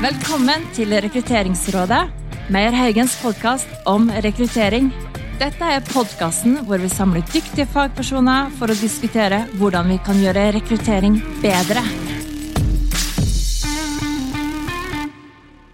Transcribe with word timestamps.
Velkommen 0.00 0.62
til 0.72 0.94
Rekrutteringsrådet, 0.96 1.98
Meyer 2.48 2.72
Haugens 2.72 3.18
podkast 3.20 3.68
om 3.84 4.06
rekruttering. 4.24 4.86
Dette 5.36 5.66
er 5.74 5.84
podkasten 5.84 6.54
hvor 6.64 6.80
vi 6.80 6.88
samler 6.88 7.26
dyktige 7.28 7.66
fagpersoner 7.68 8.48
for 8.56 8.72
å 8.72 8.76
diskutere 8.80 9.42
hvordan 9.60 9.92
vi 9.92 9.98
kan 10.06 10.22
gjøre 10.22 10.46
rekruttering 10.56 11.18
bedre. 11.42 11.84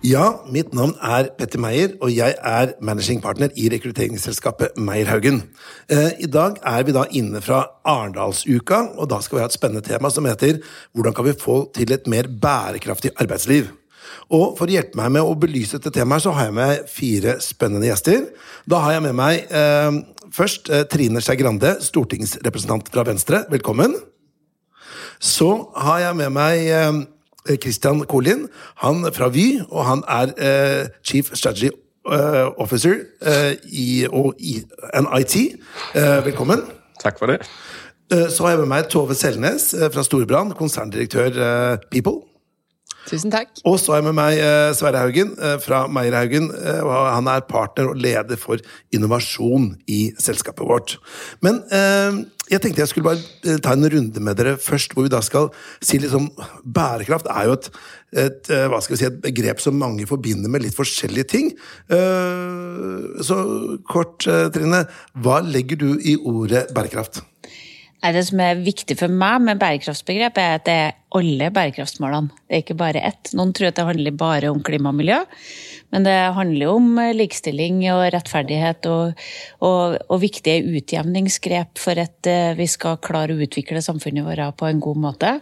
Ja, 0.02 0.26
mitt 0.50 0.74
navn 0.74 0.98
er 0.98 1.30
Petter 1.38 1.62
Meyer, 1.62 1.94
og 2.02 2.10
jeg 2.10 2.34
er 2.34 2.74
managing 2.82 3.22
partner 3.22 3.54
i 3.54 3.70
rekrutteringsselskapet 3.70 4.74
Meyer-Haugen. 4.74 5.44
Eh, 5.86 6.26
I 6.26 6.26
dag 6.26 6.58
er 6.66 6.82
vi 6.82 6.98
da 6.98 7.06
inne 7.14 7.46
fra 7.46 7.62
Arendalsuka, 7.86 8.88
og 8.98 9.06
da 9.14 9.22
skal 9.22 9.38
vi 9.38 9.46
ha 9.46 9.48
et 9.54 9.62
spennende 9.62 9.86
tema 9.86 10.10
som 10.10 10.26
heter 10.26 10.58
Hvordan 10.90 11.14
kan 11.14 11.30
vi 11.30 11.40
få 11.46 11.60
til 11.78 11.94
et 11.94 12.10
mer 12.10 12.26
bærekraftig 12.26 13.14
arbeidsliv? 13.22 13.70
Og 14.34 14.56
For 14.58 14.66
å 14.66 14.74
hjelpe 14.74 14.98
meg 14.98 15.14
med 15.16 15.26
å 15.26 15.36
belyse 15.38 15.78
dette 15.78 15.94
temaet, 15.94 16.24
så 16.24 16.34
har 16.36 16.48
jeg 16.48 16.56
med 16.58 16.90
fire 16.90 17.38
spennende 17.44 17.88
gjester. 17.88 18.28
Da 18.66 18.82
har 18.84 18.96
jeg 18.96 19.06
med 19.06 19.16
meg 19.18 19.50
eh, 19.54 20.00
først 20.34 20.70
eh, 20.70 20.86
Trine 20.90 21.22
Skei 21.22 21.38
Grande, 21.40 21.76
stortingsrepresentant 21.84 22.90
fra 22.92 23.06
Venstre. 23.06 23.44
Velkommen. 23.52 23.94
Så 25.22 25.50
har 25.78 26.02
jeg 26.02 26.18
med 26.18 26.34
meg 26.34 26.66
eh, 26.66 27.02
Christian 27.62 28.02
Kolin, 28.10 28.48
han 28.82 29.06
fra 29.14 29.30
Vy, 29.32 29.62
og 29.70 29.84
han 29.86 30.04
er 30.10 30.34
eh, 30.36 30.88
Chief 31.06 31.30
Strategy 31.34 31.70
eh, 31.70 32.46
Officer 32.62 32.98
eh, 33.22 33.52
i, 33.70 34.06
og 34.10 34.34
i 34.38 34.58
NIT. 35.06 35.36
Eh, 35.94 36.24
velkommen. 36.26 36.66
Takk 37.02 37.18
for 37.18 37.32
det. 37.32 37.42
Så 38.06 38.44
har 38.44 38.52
jeg 38.54 38.60
med 38.62 38.70
meg 38.70 38.86
Tove 38.86 39.16
Selnes 39.18 39.72
fra 39.90 40.02
Storbrann, 40.06 40.52
konserndirektør 40.54 41.80
People. 41.90 42.20
Tusen 43.06 43.30
takk. 43.30 43.52
Og 43.68 43.78
så 43.78 43.94
har 43.94 44.00
jeg 44.00 44.08
med 44.08 44.16
meg 44.18 44.40
eh, 44.42 44.72
Sverre 44.74 45.04
Haugen 45.04 45.34
eh, 45.38 45.56
fra 45.62 45.84
Meierhaugen. 45.90 46.48
Eh, 46.50 46.94
Han 47.14 47.28
er 47.30 47.44
partner 47.46 47.92
og 47.92 48.00
leder 48.02 48.38
for 48.40 48.62
innovasjon 48.94 49.74
i 49.86 50.00
selskapet 50.18 50.66
vårt. 50.66 50.96
Men 51.44 51.62
jeg 52.46 52.62
tenkte 52.62 52.82
jeg 52.82 52.90
skulle 52.90 53.08
bare 53.08 53.58
ta 53.62 53.74
en 53.74 53.86
runde 53.90 54.22
med 54.22 54.38
dere 54.38 54.56
først, 54.62 54.94
hvor 54.94 55.06
vi 55.06 55.12
da 55.12 55.20
skal 55.24 55.48
si 55.84 55.98
litt 55.98 56.12
sånn 56.12 56.28
Bærekraft 56.62 57.28
er 57.30 57.48
jo 57.48 57.56
et, 57.56 57.68
et, 58.22 58.50
hva 58.70 58.80
skal 58.82 58.94
vi 58.94 59.00
si, 59.00 59.08
et 59.08 59.22
begrep 59.22 59.62
som 59.62 59.78
mange 59.78 60.06
forbinder 60.08 60.50
med 60.52 60.64
litt 60.64 60.76
forskjellige 60.76 61.30
ting. 61.32 61.50
Så 61.90 63.38
kort, 63.90 64.26
Trine. 64.54 64.84
Hva 65.18 65.40
legger 65.46 65.82
du 65.82 65.88
i 65.98 66.16
ordet 66.22 66.68
bærekraft? 66.74 67.24
Det 68.02 68.22
som 68.28 68.40
er 68.44 68.60
viktig 68.60 68.94
for 69.00 69.10
meg 69.10 69.40
med 69.42 69.58
bærekraftsbegrepet, 69.58 70.38
er 70.42 70.58
at 70.58 70.66
det 70.68 70.74
er 70.76 70.94
alle 71.16 71.48
bærekraftsmålene. 71.54 72.28
Det 72.46 72.54
er 72.54 72.62
ikke 72.62 72.76
bare 72.78 73.02
ett. 73.08 73.32
Noen 73.34 73.54
tror 73.56 73.70
at 73.70 73.78
det 73.78 73.86
handler 73.88 74.18
bare 74.20 74.50
om 74.52 74.60
klima 74.62 74.92
og 74.92 74.98
miljø, 74.98 75.16
men 75.94 76.04
det 76.04 76.14
handler 76.36 76.74
om 76.74 77.00
likestilling 77.16 77.80
og 77.94 78.02
rettferdighet 78.12 78.86
og, 78.90 79.22
og, 79.64 79.96
og 80.12 80.20
viktige 80.22 80.66
utjevningsgrep 80.76 81.80
for 81.80 81.98
at 82.02 82.30
eh, 82.30 82.52
vi 82.58 82.66
skal 82.70 83.00
klare 83.02 83.34
å 83.34 83.42
utvikle 83.46 83.82
samfunnet 83.82 84.26
vårt 84.26 84.58
på 84.60 84.68
en 84.68 84.82
god 84.82 85.02
måte. 85.06 85.32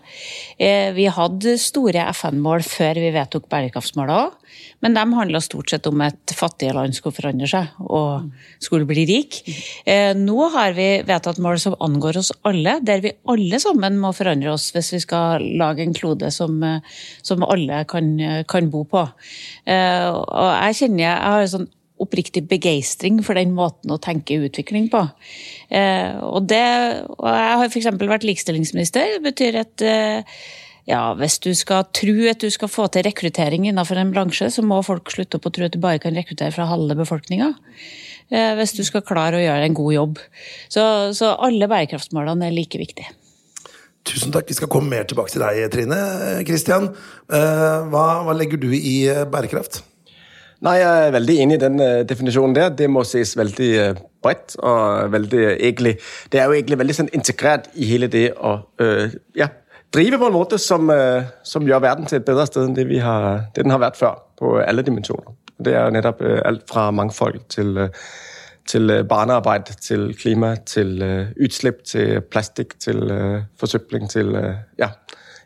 Eh, 0.56 0.92
Vi 0.94 1.08
hadde 1.11 1.56
store 1.61 2.06
FN-mål 2.14 2.64
før 2.68 3.02
vi 3.02 3.12
vedtok 3.16 3.48
bærekraftsmålene 3.50 4.20
òg, 4.28 4.39
men 4.84 4.97
de 4.97 5.05
handla 5.16 5.41
stort 5.41 5.70
sett 5.72 5.86
om 5.91 6.00
at 6.05 6.34
fattige 6.36 6.74
land 6.77 6.97
skulle 6.97 7.16
forandre 7.16 7.48
seg 7.50 7.84
og 7.84 8.30
skulle 8.62 8.88
bli 8.88 9.05
rik. 9.08 9.41
Eh, 9.86 10.12
Nå 10.19 10.48
har 10.55 10.74
vi 10.77 10.88
vedtatt 11.06 11.41
mål 11.42 11.61
som 11.62 11.77
angår 11.84 12.19
oss 12.20 12.33
alle, 12.44 12.78
der 12.84 13.00
vi 13.05 13.14
alle 13.30 13.61
sammen 13.62 13.96
må 14.02 14.12
forandre 14.16 14.52
oss 14.52 14.70
hvis 14.74 14.92
vi 14.96 15.00
skal 15.06 15.44
lage 15.61 15.84
en 15.84 15.96
klode 15.96 16.30
som, 16.34 16.58
eh, 16.62 16.80
som 17.22 17.44
alle 17.46 17.84
kan, 17.89 18.45
kan 18.48 18.68
bo 18.70 18.84
på. 18.84 19.06
Eh, 19.67 20.11
Og 20.11 20.51
jeg 20.67 20.77
kjenner 20.83 21.05
jeg 21.05 21.33
har 21.34 21.48
sånn 21.55 21.70
oppriktig 22.05 22.42
begeistring 22.51 23.20
for 23.23 23.39
den 23.39 23.52
måten 23.55 23.92
å 23.95 24.01
tenke 24.02 24.36
utvikling 24.42 24.89
på. 24.90 25.05
Eh, 25.70 26.18
Og, 26.20 26.42
det, 26.51 26.64
og 27.18 27.28
jeg 27.30 27.57
har 27.61 27.70
f.eks. 27.70 27.86
vært 28.02 28.27
likestillingsminister. 28.27 29.14
Det 29.17 29.23
betyr 29.23 29.61
at 29.62 29.84
eh, 29.86 30.36
ja, 30.89 31.02
hvis 31.18 31.39
du 31.45 31.50
skal 31.56 31.86
tro 31.96 32.14
at 32.30 32.42
du 32.45 32.50
skal 32.52 32.70
få 32.70 32.86
til 32.92 33.06
rekruttering 33.06 33.68
innenfor 33.70 34.00
en 34.00 34.12
bransje, 34.14 34.50
så 34.52 34.64
må 34.67 34.83
folk 34.84 35.12
slutte 35.12 35.40
opp 35.40 35.48
å 35.48 35.55
tro 35.55 35.67
at 35.68 35.77
du 35.77 35.80
bare 35.83 36.02
kan 36.02 36.17
rekruttere 36.17 36.52
fra 36.55 36.68
halve 36.70 36.98
befolkninga. 36.98 37.55
Eh, 38.33 38.52
Hvis 38.58 38.77
du 38.77 38.83
skal 38.84 39.05
klare 39.05 39.40
å 39.40 39.45
gjøre 39.45 39.68
en 39.68 39.77
god 39.77 39.95
jobb. 39.95 40.20
Så, 40.72 40.84
så 41.17 41.34
alle 41.45 41.68
bærekraftsmålene 41.70 42.48
er 42.48 42.56
like 42.56 42.80
viktige. 42.80 43.12
Tusen 44.05 44.33
takk. 44.33 44.48
Vi 44.48 44.58
skal 44.58 44.68
komme 44.68 44.92
mer 44.92 45.08
tilbake 45.08 45.33
til 45.33 45.40
deg, 45.40 45.64
Trine. 45.72 45.98
Kristian, 46.45 46.90
hva, 47.28 48.06
hva 48.24 48.36
legger 48.36 48.61
du 48.61 48.68
i 48.77 48.96
eh, 49.08 49.24
bærekraft? 49.24 49.83
Nei, 50.64 50.78
Jeg 50.80 51.06
er 51.06 51.12
veldig 51.12 51.34
enig 51.42 51.56
i 51.58 51.61
den 51.61 51.80
eh, 51.83 52.02
definisjonen 52.08 52.55
der. 52.56 52.70
Det 52.72 52.86
må 52.89 53.02
ses 53.05 53.34
veldig 53.36 53.70
eh, 53.83 53.98
bredt. 54.24 54.56
og 54.62 55.12
veldig 55.12 55.42
egentlig, 55.58 55.98
Det 56.33 56.40
er 56.40 56.48
jo 56.48 56.56
egentlig 56.56 56.78
veldig 56.80 56.96
sånn 57.01 57.12
integrert 57.12 57.68
i 57.74 57.89
hele 57.90 58.08
det 58.08 58.30
å 58.36 58.55
øh, 58.80 59.12
ja, 59.36 59.51
drive 59.94 60.18
på 60.18 60.27
en 60.27 60.34
måte 60.34 60.58
som, 60.58 60.90
øh, 60.90 61.22
som 61.46 61.66
gjør 61.66 61.82
verden 61.84 62.06
til 62.06 62.18
et 62.20 62.27
bedre 62.27 62.46
sted 62.48 62.66
enn 62.66 62.77
det, 62.77 62.86
har, 63.02 63.48
det 63.55 63.64
den 63.64 63.74
har 63.74 63.82
vært 63.82 63.98
før, 64.00 64.20
på 64.38 64.56
alle 64.58 64.84
dimensjoner. 64.86 65.34
Det 65.64 65.74
er 65.78 65.92
nettopp 65.94 66.22
øh, 66.22 66.40
alt 66.44 66.64
fra 66.70 66.88
mangfold 66.90 67.40
til, 67.48 67.77
øh, 67.78 67.88
til 68.66 69.04
barnearbeid, 69.08 69.74
til 69.80 70.14
klima, 70.18 70.54
til 70.66 71.02
utslipp, 71.44 71.84
til 71.84 72.20
plastikk, 72.20 72.78
til 72.80 73.12
forsøpling, 73.60 74.08
til 74.10 74.33
ja, 74.80 74.88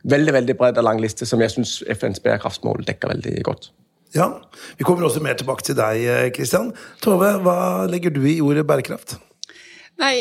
veldig 0.05 0.33
veldig 0.33 0.57
bred 0.57 0.79
og 0.79 0.87
lang 0.87 1.01
liste 1.03 1.27
som 1.27 1.43
jeg 1.43 1.51
syns 1.51 1.83
FNs 1.99 2.23
bærekraftsmål 2.23 2.87
dekker 2.87 3.11
veldig 3.11 3.43
godt. 3.45 3.73
Ja, 4.15 4.31
Vi 4.79 4.85
kommer 4.85 5.05
også 5.05 5.21
mer 5.21 5.35
tilbake 5.35 5.67
til 5.67 5.77
deg, 5.77 6.31
Kristian. 6.33 6.71
Tove, 7.03 7.35
hva 7.43 7.87
legger 7.91 8.15
du 8.15 8.23
i 8.25 8.41
ordet 8.41 8.67
bærekraft? 8.67 9.19
Nei, 9.99 10.15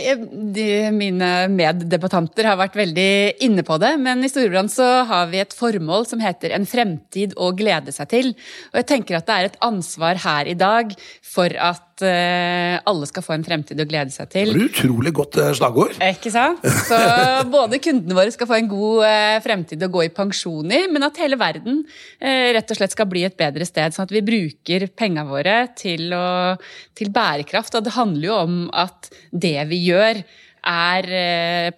de, 0.55 0.63
Mine 0.95 1.31
meddebattanter 1.53 2.47
har 2.49 2.57
vært 2.57 2.77
veldig 2.79 3.09
inne 3.45 3.61
på 3.65 3.77
det. 3.81 3.93
Men 4.01 4.25
i 4.25 4.29
Storebrand 4.31 4.73
så 4.73 4.87
har 5.05 5.29
vi 5.29 5.41
et 5.43 5.53
formål 5.53 6.07
som 6.09 6.23
heter 6.23 6.55
En 6.57 6.65
fremtid 6.65 7.35
å 7.37 7.51
glede 7.57 7.93
seg 7.93 8.09
til. 8.13 8.31
Og 8.71 8.81
jeg 8.81 8.89
tenker 8.89 9.19
at 9.19 9.27
det 9.29 9.35
er 9.35 9.51
et 9.51 9.59
ansvar 9.67 10.23
her 10.23 10.49
i 10.49 10.57
dag 10.57 10.95
for 11.21 11.53
at 11.61 11.86
eh, 12.05 12.77
alle 12.87 13.07
skal 13.09 13.23
få 13.25 13.35
en 13.35 13.45
fremtid 13.45 13.79
å 13.81 13.85
glede 13.89 14.13
seg 14.13 14.29
til. 14.33 14.51
Det 14.51 14.59
var 14.59 14.69
utrolig 14.71 15.13
godt 15.17 15.39
eh, 15.41 15.51
slagord. 15.57 15.97
Ikke 16.03 16.31
sant? 16.33 16.65
Så 16.87 16.97
både 17.55 17.79
kundene 17.83 18.17
våre 18.17 18.33
skal 18.33 18.49
få 18.49 18.57
en 18.59 18.71
god 18.71 19.05
eh, 19.07 19.37
fremtid 19.45 19.85
å 19.85 19.91
gå 19.93 20.05
i 20.05 20.13
pensjon 20.13 20.73
i, 20.73 20.83
men 20.91 21.07
at 21.07 21.19
hele 21.21 21.39
verden 21.39 21.83
rett 22.17 22.71
og 22.73 22.79
slett 22.79 22.93
skal 22.93 23.07
bli 23.09 23.23
et 23.27 23.37
bedre 23.37 23.65
sted. 23.67 23.93
Sånn 23.93 24.07
at 24.07 24.15
vi 24.15 24.23
bruker 24.25 24.87
pengene 24.97 25.27
våre 25.29 25.59
til, 25.77 26.09
å, 26.15 26.55
til 26.97 27.11
bærekraft. 27.13 27.77
Og 27.77 27.85
det 27.85 27.95
handler 27.97 28.29
jo 28.29 28.41
om 28.41 28.57
at 28.73 29.11
det 29.31 29.57
vi 29.69 29.83
gjør, 29.89 30.23
er 30.67 31.05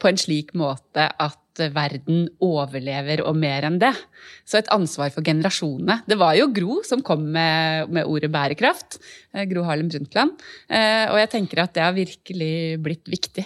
på 0.01 0.09
en 0.09 0.17
slik 0.17 0.55
måte 0.57 1.03
at 1.05 1.37
verden 1.75 2.27
overlever 2.41 3.21
og 3.27 3.35
mer 3.37 3.67
enn 3.67 3.79
det. 3.81 3.91
Så 4.47 4.59
et 4.61 4.69
ansvar 4.73 5.11
for 5.13 5.25
generasjonene. 5.25 5.99
Det 6.09 6.17
var 6.19 6.37
jo 6.39 6.47
Gro 6.55 6.79
som 6.87 7.03
kom 7.05 7.25
med, 7.35 7.91
med 7.91 8.07
ordet 8.07 8.31
bærekraft. 8.33 8.99
eh, 9.33 9.45
Gro 9.49 9.63
Harlem 9.67 9.89
Brundtland. 9.91 10.37
Eh, 10.69 11.11
Og 11.11 11.19
jeg 11.19 11.29
tenker 11.35 11.63
at 11.65 11.73
det 11.75 11.83
har 11.83 11.97
virkelig 11.97 12.53
blitt 12.85 13.11
viktig. 13.11 13.45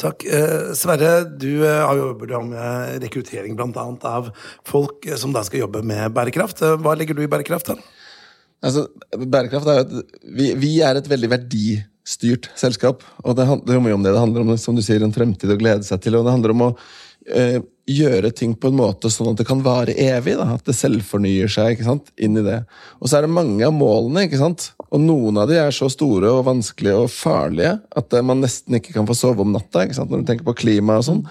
Takk. 0.00 0.24
Eh, 0.24 0.72
Sverre, 0.78 1.24
du 1.24 1.64
har 1.64 1.96
jo 1.96 2.12
jobbet 2.12 2.36
med 2.48 3.02
rekruttering 3.02 3.56
blant 3.58 3.76
annet 3.76 4.04
av 4.04 4.30
folk 4.64 5.08
som 5.16 5.32
da 5.32 5.42
skal 5.46 5.64
jobbe 5.66 5.82
med 5.84 6.12
bærekraft. 6.16 6.62
Hva 6.80 6.94
legger 6.96 7.16
du 7.18 7.24
i 7.24 7.30
bærekraft? 7.30 7.72
da? 7.72 7.76
Altså, 8.60 8.86
bærekraft 9.16 9.68
er 9.72 9.78
jo 9.78 9.84
at 9.86 10.16
vi, 10.36 10.52
vi 10.60 10.74
er 10.84 10.98
et 11.00 11.08
veldig 11.08 11.30
verdistyrt 12.00 12.50
selskap. 12.56 13.02
Og 13.24 13.36
det 13.36 13.46
handler 13.46 13.74
jo 13.74 13.94
om 13.94 14.02
det. 14.02 14.12
Det 14.12 14.18
handler 14.18 14.40
om 14.40 14.58
som 14.58 14.76
du 14.76 14.82
sier, 14.82 15.02
en 15.02 15.12
fremtid 15.12 15.50
å 15.50 15.58
glede 15.58 15.84
seg 15.84 16.00
til. 16.02 16.16
Og 16.16 16.24
det 16.24 16.32
handler 16.32 16.50
om 16.50 16.62
å 16.62 16.70
eh, 17.28 17.60
gjøre 17.86 18.30
ting 18.30 18.54
på 18.54 18.68
en 18.68 18.76
måte 18.76 19.10
sånn 19.10 19.32
at 19.32 19.38
det 19.38 19.46
kan 19.46 19.62
vare 19.62 19.94
evig. 19.94 20.36
Da. 20.36 20.56
At 20.56 20.64
det 20.66 20.74
selvfornyer 20.74 21.48
seg 21.48 21.74
ikke 21.74 21.86
sant? 21.86 22.10
inn 22.16 22.36
i 22.36 22.42
det. 22.44 22.64
Og 23.00 23.08
så 23.08 23.18
er 23.18 23.26
det 23.26 23.34
mange 23.34 23.64
av 23.66 23.72
målene, 23.72 24.26
ikke 24.26 24.40
sant? 24.40 24.72
og 24.90 24.98
noen 24.98 25.36
av 25.38 25.46
de 25.46 25.54
er 25.54 25.70
så 25.70 25.86
store 25.86 26.26
og 26.34 26.48
vanskelige 26.48 26.96
og 26.98 27.12
farlige 27.14 27.76
at 27.94 28.12
eh, 28.12 28.24
man 28.26 28.40
nesten 28.42 28.80
ikke 28.80 28.96
kan 28.96 29.06
få 29.06 29.14
sove 29.14 29.44
om 29.44 29.52
natta. 29.54 29.84
ikke 29.84 30.00
sant? 30.00 30.10
Når 30.10 30.24
du 30.24 30.30
tenker 30.30 30.48
på 30.48 30.58
klima 30.64 30.98
og 30.98 31.06
sånn. 31.06 31.24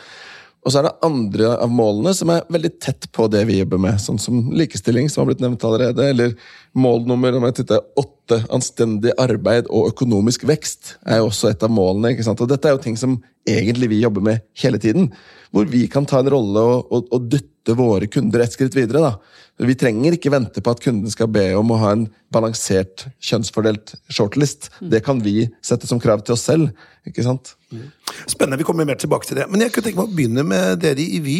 Og 0.59 0.73
så 0.73 0.81
er 0.81 0.89
det 0.89 1.07
andre 1.07 1.53
av 1.63 1.71
målene 1.71 2.11
som 2.15 2.31
er 2.33 2.47
veldig 2.51 2.71
tett 2.83 3.07
på 3.15 3.29
det 3.31 3.45
vi 3.47 3.61
jobber 3.61 3.79
med, 3.79 3.99
sånn 4.03 4.19
som 4.19 4.49
likestilling, 4.51 5.07
som 5.07 5.23
har 5.23 5.29
blitt 5.29 5.43
nevnt 5.43 5.63
allerede, 5.63 6.09
eller 6.11 6.33
mål 6.75 7.05
nummer 7.07 7.37
om 7.37 7.45
jeg 7.47 7.61
titter, 7.61 7.85
åtte 7.99 8.41
anstendig 8.53 9.13
arbeid 9.21 9.69
og 9.71 9.93
økonomisk 9.93 10.43
vekst 10.49 10.97
er 11.07 11.21
jo 11.21 11.29
også 11.29 11.53
et 11.53 11.63
av 11.63 11.71
målene. 11.71 12.11
ikke 12.11 12.27
sant? 12.27 12.43
Og 12.43 12.51
Dette 12.51 12.67
er 12.67 12.75
jo 12.75 12.83
ting 12.83 12.99
som 12.99 13.15
egentlig 13.47 13.89
vi 13.93 14.01
jobber 14.03 14.25
med 14.25 14.43
hele 14.61 14.81
tiden. 14.81 15.09
Hvor 15.55 15.65
vi 15.65 15.85
kan 15.89 16.05
ta 16.05 16.19
en 16.19 16.29
rolle 16.29 16.61
og, 16.61 16.91
og, 16.91 17.07
og 17.15 17.29
dytte 17.31 17.73
våre 17.79 18.09
kunder 18.11 18.43
et 18.43 18.53
skritt 18.53 18.75
videre. 18.77 19.01
da. 19.01 19.65
Vi 19.65 19.75
trenger 19.79 20.15
ikke 20.15 20.31
vente 20.33 20.61
på 20.63 20.75
at 20.75 20.83
kunden 20.83 21.09
skal 21.11 21.31
be 21.31 21.47
om 21.57 21.71
å 21.71 21.79
ha 21.81 21.93
en 21.95 22.05
balansert, 22.31 23.07
kjønnsfordelt 23.23 23.95
shortlist. 24.11 24.69
Det 24.79 25.01
kan 25.07 25.23
vi 25.23 25.47
sette 25.65 25.87
som 25.89 26.03
krav 26.03 26.21
til 26.23 26.35
oss 26.35 26.45
selv. 26.51 26.75
ikke 27.07 27.25
sant? 27.25 27.55
Spennende, 27.69 28.57
vi 28.57 28.65
kommer 28.65 28.87
mer 28.87 28.97
tilbake 28.97 29.27
til 29.29 29.37
det. 29.37 29.45
Men 29.51 29.61
jeg 29.61 29.73
kunne 29.73 29.85
tenke 29.85 30.01
meg 30.01 30.09
å 30.09 30.17
begynne 30.17 30.45
med 30.47 30.79
dere 30.81 31.03
i 31.03 31.19
Vy. 31.21 31.35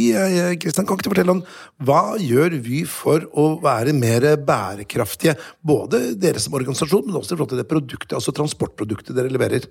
Kristian, 0.62 0.86
kan 0.86 1.00
ikke 1.00 1.08
du 1.08 1.14
fortelle 1.14 1.36
om 1.38 1.42
hva 1.88 2.04
gjør 2.22 2.60
Vy 2.66 2.84
for 2.90 3.26
å 3.34 3.48
være 3.64 3.96
mer 3.98 4.28
bærekraftige? 4.46 5.36
Både 5.66 6.14
dere 6.22 6.42
som 6.44 6.54
organisasjon, 6.60 7.08
men 7.08 7.18
også 7.18 7.34
i 7.34 7.40
forhold 7.40 7.56
til 7.56 7.64
det 7.64 7.70
produktet, 7.72 8.14
altså 8.18 8.36
transportproduktet 8.38 9.18
dere 9.18 9.34
leverer. 9.34 9.66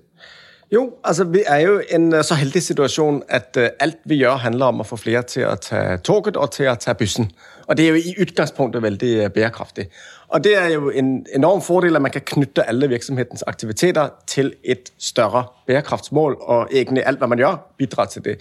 Jo, 0.69 0.83
altså 1.01 1.25
vi 1.25 1.41
er 1.49 1.63
jo 1.63 1.79
i 1.81 1.95
en 1.97 2.11
så 2.21 2.35
heldig 2.37 2.61
situasjon 2.61 3.23
at 3.33 3.57
uh, 3.57 3.71
alt 3.81 4.03
vi 4.09 4.19
gjør, 4.19 4.37
handler 4.43 4.69
om 4.69 4.83
å 4.83 4.85
få 4.85 4.99
flere 5.01 5.23
til 5.25 5.47
å 5.49 5.55
ta 5.57 5.97
toget 6.05 6.37
og 6.37 6.51
til 6.53 6.69
å 6.69 6.75
ta 6.77 6.93
bussen. 6.97 7.31
Og 7.65 7.77
det 7.77 7.87
er 7.87 7.95
jo 7.95 8.03
i 8.11 8.13
utgangspunktet 8.21 8.83
veldig 8.85 9.13
uh, 9.23 9.31
bærekraftig. 9.33 9.87
Og 10.29 10.43
det 10.43 10.55
er 10.57 10.67
jo 10.73 10.89
en 10.89 11.25
enorm 11.35 11.61
fordel 11.61 11.95
at 11.95 12.01
man 12.01 12.11
kan 12.11 12.21
knytte 12.21 12.67
alle 12.69 12.89
virksomhetens 12.89 13.43
aktiviteter 13.47 14.09
til 14.27 14.53
et 14.63 14.91
større 14.97 15.45
bærekraftsmål, 15.67 16.37
og 16.41 16.67
egentlig 16.71 17.05
alt 17.05 17.19
hva 17.19 17.27
man 17.31 17.41
gjør, 17.41 17.55
bidrar 17.77 18.05
til 18.05 18.25
det. 18.25 18.37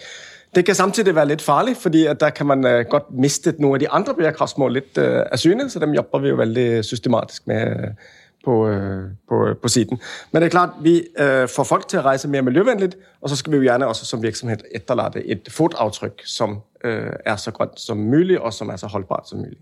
Det 0.54 0.64
kan 0.64 0.74
samtidig 0.74 1.14
være 1.14 1.28
litt 1.28 1.42
farlig, 1.42 1.76
fordi 1.76 2.06
der 2.20 2.30
kan 2.30 2.46
man 2.46 2.64
uh, 2.64 2.84
godt 2.90 3.10
miste 3.12 3.54
noen 3.58 3.76
av 3.76 3.80
de 3.80 3.88
andre 3.88 4.14
bærekraftsmål 4.14 4.72
litt 4.72 4.98
av 4.98 5.36
syne, 5.36 5.68
så 5.70 5.80
dem 5.80 5.96
jobber 5.96 6.24
vi 6.24 6.32
jo 6.32 6.40
veldig 6.40 6.68
systematisk 6.84 7.46
med 7.46 7.96
på, 8.44 8.68
øh, 8.68 9.10
på, 9.28 9.54
på, 9.62 9.68
siden. 9.68 10.00
Men 10.32 10.42
det 10.42 10.46
er 10.46 10.50
klart, 10.50 10.70
vi 10.80 11.06
øh, 11.18 11.48
får 11.48 11.64
folk 11.64 11.88
til 11.88 12.00
å 12.00 12.02
reise 12.06 12.28
mer 12.28 12.42
miljøvennlig, 12.46 12.92
og 13.20 13.30
så 13.30 13.36
skal 13.36 13.52
vi 13.52 13.60
jo 13.60 13.66
gjerne 13.66 13.86
også 13.86 14.06
som 14.06 14.22
virksomhet 14.22 14.62
etterlate 14.74 15.24
et 15.26 15.48
fotavtrykk 15.52 16.22
som 16.24 16.60
øh, 16.84 17.12
er 17.26 17.36
så 17.36 17.50
grønt 17.50 17.80
som 17.80 17.98
mulig, 17.98 18.40
og 18.40 18.52
som 18.54 18.70
er 18.70 18.76
så 18.76 18.86
holdbart 18.86 19.28
som 19.28 19.42
mulig. 19.42 19.58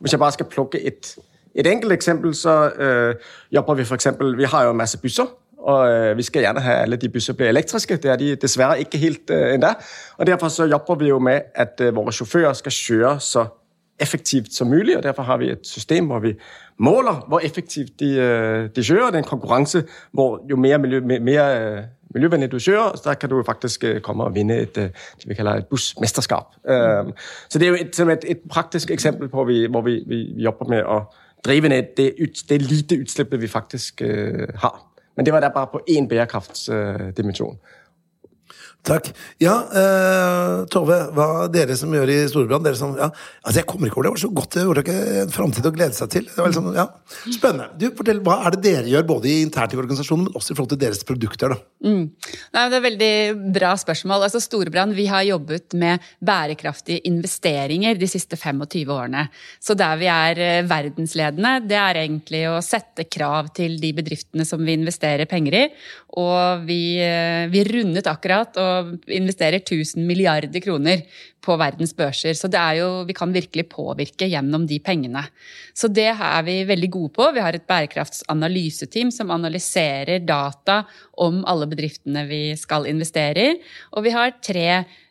Hvis 0.00 0.12
jeg 0.12 0.22
bare 0.22 0.32
skal 0.32 0.46
plukke 0.46 0.80
et, 0.86 1.16
et 1.54 1.66
enkelt 1.66 1.92
eksempel, 1.92 2.34
så 2.34 2.70
øh, 2.70 3.14
jobber 3.52 3.74
vi 3.74 3.84
for 3.84 3.94
eksempel, 3.94 4.38
Vi 4.38 4.44
har 4.44 4.64
jo 4.64 4.70
en 4.70 4.76
masse 4.76 4.98
busser. 4.98 5.24
Og 5.58 5.88
øh, 5.90 6.16
vi 6.16 6.22
skal 6.22 6.42
gjerne 6.42 6.60
ha 6.60 6.72
alle 6.72 6.96
de 6.96 7.08
busser 7.08 7.32
blir 7.32 7.48
elektriske. 7.48 7.96
Det 7.96 8.10
er 8.10 8.16
de 8.16 8.36
dessverre 8.36 8.78
ikke 8.78 8.98
helt 8.98 9.30
øh, 9.30 9.54
ennå. 9.54 9.68
Og 10.18 10.26
derfor 10.26 10.48
så 10.48 10.64
jobber 10.64 10.94
vi 10.94 11.08
jo 11.08 11.18
med 11.18 11.40
at 11.54 11.80
øh, 11.80 11.96
våre 11.96 12.12
sjåfører 12.12 12.52
skal 12.52 12.72
kjøre 12.72 13.20
så 13.20 13.46
effektivt 14.00 14.54
som 14.54 14.66
mulig. 14.66 14.96
og 14.96 15.02
Derfor 15.02 15.22
har 15.22 15.36
vi 15.36 15.50
et 15.50 15.66
system 15.66 16.06
hvor 16.06 16.18
vi 16.18 16.34
måler 16.78 17.24
hvor 17.28 17.38
effektivt 17.38 18.00
de, 18.00 18.14
øh, 18.14 18.68
de 18.76 18.82
kjører. 18.82 19.06
Det 19.06 19.14
er 19.14 19.18
en 19.18 19.24
konkurranse 19.24 19.84
hvor 20.12 20.40
jo 20.50 20.56
mer, 20.56 20.78
miljø, 20.78 21.00
mer 21.00 21.44
øh, 21.60 21.82
miljøvennlig 22.14 22.52
du 22.52 22.58
kjører, 22.58 22.96
så 22.96 23.14
kan 23.14 23.28
du 23.28 23.42
faktisk 23.42 23.84
øh, 23.84 24.00
komme 24.00 24.24
og 24.24 24.34
vinne 24.34 24.56
et, 24.56 24.74
det 24.74 24.92
vi 25.26 25.34
kaller 25.34 25.52
et 25.52 25.66
bussmesterskap. 25.66 26.46
Mm. 26.64 27.12
Så 27.48 27.58
det 27.58 27.66
er 27.66 27.68
jo 27.68 27.74
et, 27.80 28.00
et, 28.00 28.24
et 28.30 28.40
praktisk 28.50 28.90
eksempel 28.90 29.28
på 29.28 29.44
vi, 29.44 29.66
hvor 29.66 29.82
vi, 29.82 30.04
vi, 30.06 30.32
vi, 30.36 30.42
jobber 30.42 30.66
med 30.68 30.82
å 30.82 31.02
drive 31.44 31.68
ned 31.68 31.96
det, 31.96 32.14
det 32.48 32.62
lite 32.62 32.96
utslippet 32.96 33.40
vi 33.40 33.48
faktisk 33.48 34.02
uh, 34.04 34.48
har. 34.54 34.80
Men 35.16 35.26
det 35.26 35.32
var 35.32 35.40
der 35.40 35.48
bare 35.48 35.66
på 35.72 35.80
én 35.90 36.08
bærekraftsdimensjon. 36.08 37.54
Uh, 37.54 37.89
Takk. 38.80 39.10
Ja, 39.42 39.58
uh, 39.68 40.62
Tove, 40.72 40.96
hva 41.12 41.26
dere 41.52 41.74
som 41.76 41.92
gjør 41.92 42.08
i 42.14 42.16
Storebrand 42.30 42.64
dere 42.64 42.78
som, 42.78 42.94
ja, 42.96 43.10
altså 43.44 43.60
Jeg 43.60 43.68
kommer 43.68 43.90
ikke 43.90 44.00
over 44.00 44.06
det. 44.06 44.10
Det 44.10 44.16
var 44.16 44.22
så 44.22 44.30
godt. 44.38 44.54
Det 44.56 44.64
var 44.70 44.80
ikke 44.80 44.96
en 45.20 45.34
framtid 45.34 45.68
å 45.68 45.72
glede 45.74 45.96
seg 45.96 46.12
til. 46.14 46.28
Liksom, 46.38 46.70
ja, 46.76 46.86
Spennende. 47.26 47.68
Du, 47.76 47.90
fortell, 47.98 48.22
Hva 48.24 48.38
er 48.46 48.56
det 48.56 48.62
dere 48.64 48.88
gjør, 48.88 49.04
både 49.10 49.34
internt 49.42 49.76
i 49.76 49.80
organisasjonen, 49.80 50.28
men 50.28 50.38
også 50.38 50.54
i 50.54 50.56
forhold 50.56 50.72
til 50.72 50.80
deres 50.80 51.04
produkter? 51.04 51.52
Mm. 51.84 52.06
Nei, 52.56 52.64
det 52.72 52.78
er 52.78 52.86
veldig 52.86 53.12
bra 53.58 53.74
spørsmål. 53.80 54.24
Altså 54.26 54.40
Storebrand 54.42 54.96
vi 54.96 55.06
har 55.12 55.28
jobbet 55.28 55.76
med 55.80 56.08
bærekraftige 56.24 57.04
investeringer 57.10 58.00
de 58.00 58.08
siste 58.08 58.40
25 58.40 58.94
årene. 58.96 59.26
Så 59.60 59.76
der 59.76 60.00
vi 60.00 60.08
er 60.08 60.40
eh, 60.40 60.62
verdensledende, 60.68 61.58
det 61.68 61.76
er 61.80 62.00
egentlig 62.06 62.46
å 62.48 62.58
sette 62.64 63.04
krav 63.12 63.52
til 63.56 63.76
de 63.82 63.92
bedriftene 64.00 64.48
som 64.48 64.64
vi 64.64 64.78
investerer 64.80 65.28
penger 65.28 65.58
i. 65.60 65.64
Og 66.20 66.64
vi, 66.64 66.96
eh, 67.04 67.44
vi 67.52 67.64
rundet 67.68 68.08
akkurat. 68.08 68.39
Og 68.60 68.96
investerer 69.08 69.60
1000 69.60 70.06
milliarder 70.06 70.60
kroner 70.60 71.02
på 71.44 71.56
verdens 71.60 71.92
børser. 71.96 72.36
Så 72.36 72.50
det 72.52 72.60
er 72.60 72.80
jo, 72.80 72.88
vi 73.08 73.16
kan 73.16 73.32
virkelig 73.34 73.66
påvirke 73.72 74.28
gjennom 74.30 74.66
de 74.68 74.80
pengene. 74.84 75.24
Så 75.74 75.88
det 75.88 76.10
er 76.12 76.40
vi 76.46 76.60
veldig 76.68 76.90
gode 76.92 77.14
på. 77.16 77.28
Vi 77.34 77.44
har 77.44 77.56
et 77.56 77.66
bærekraftsanalyseteam 77.68 79.12
som 79.14 79.32
analyserer 79.34 80.24
data 80.26 80.82
om 81.20 81.42
alle 81.48 81.68
bedriftene 81.70 82.26
vi 82.28 82.42
skal 82.60 82.88
investere 82.90 83.46
i. 83.50 83.54
Og 83.96 84.04
vi 84.06 84.12
har 84.14 84.36
tre 84.44 84.66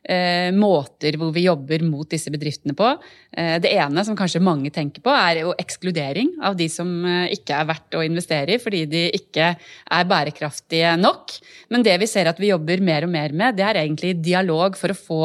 eh, 0.09 0.49
måter 0.55 1.17
hvor 1.19 1.31
vi 1.35 1.45
jobber 1.45 1.83
mot 1.85 2.09
disse 2.09 2.31
bedriftene 2.33 2.75
på. 2.77 2.91
Eh, 3.31 3.57
det 3.61 3.73
ene, 3.75 4.03
som 4.05 4.17
kanskje 4.17 4.41
mange 4.43 4.71
tenker 4.73 5.03
på, 5.05 5.13
er 5.13 5.43
jo 5.43 5.55
ekskludering 5.59 6.35
av 6.45 6.57
de 6.59 6.69
som 6.71 6.89
eh, 7.05 7.35
ikke 7.35 7.57
er 7.57 7.69
verdt 7.69 7.97
å 7.97 8.05
investere 8.05 8.55
i 8.55 8.61
fordi 8.61 8.83
de 8.89 9.05
ikke 9.19 9.53
er 9.55 10.09
bærekraftige 10.09 10.95
nok. 11.01 11.37
Men 11.73 11.85
det 11.85 11.99
vi 12.01 12.09
ser 12.09 12.31
at 12.31 12.41
vi 12.41 12.53
jobber 12.53 12.83
mer 12.85 13.07
og 13.07 13.13
mer 13.13 13.35
med, 13.35 13.57
det 13.59 13.65
er 13.65 13.83
egentlig 13.83 14.17
dialog 14.23 14.77
for 14.79 14.93
å 14.93 14.99
få 14.99 15.23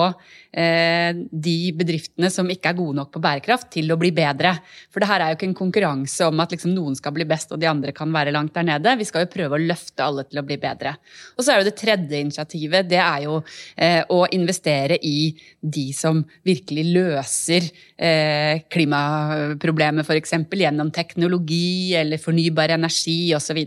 de 0.54 1.56
bedriftene 1.74 2.28
som 2.30 2.46
ikke 2.50 2.70
er 2.70 2.76
gode 2.78 2.94
nok 3.00 3.10
på 3.14 3.22
bærekraft, 3.22 3.72
til 3.74 3.90
å 3.90 3.98
bli 3.98 4.12
bedre. 4.14 4.52
For 4.92 5.02
det 5.02 5.08
her 5.10 5.24
er 5.24 5.32
jo 5.32 5.38
ikke 5.38 5.48
en 5.48 5.56
konkurranse 5.58 6.28
om 6.28 6.42
at 6.44 6.54
liksom 6.54 6.74
noen 6.74 6.94
skal 6.98 7.14
bli 7.16 7.26
best 7.28 7.50
og 7.54 7.60
de 7.62 7.68
andre 7.70 7.94
kan 7.96 8.12
være 8.14 8.32
langt 8.34 8.54
der 8.54 8.66
nede. 8.68 8.94
Vi 9.00 9.06
skal 9.08 9.24
jo 9.24 9.32
prøve 9.32 9.58
å 9.58 9.62
løfte 9.62 10.04
alle 10.04 10.26
til 10.28 10.40
å 10.40 10.46
bli 10.46 10.58
bedre. 10.62 10.94
Og 11.34 11.44
så 11.44 11.54
er 11.54 11.60
jo 11.60 11.68
det 11.68 11.76
tredje 11.78 12.20
initiativet, 12.20 12.88
det 12.90 13.00
er 13.02 13.24
jo 13.26 13.40
eh, 13.76 14.02
å 14.10 14.24
investere 14.36 14.98
i 15.02 15.32
de 15.60 15.88
som 15.96 16.22
virkelig 16.46 16.86
løser 16.94 17.68
eh, 17.96 18.64
klimaproblemet, 18.70 20.06
f.eks. 20.06 20.36
gjennom 20.64 20.92
teknologi 20.94 21.94
eller 21.98 22.22
fornybar 22.22 22.76
energi 22.76 23.34
osv. 23.36 23.60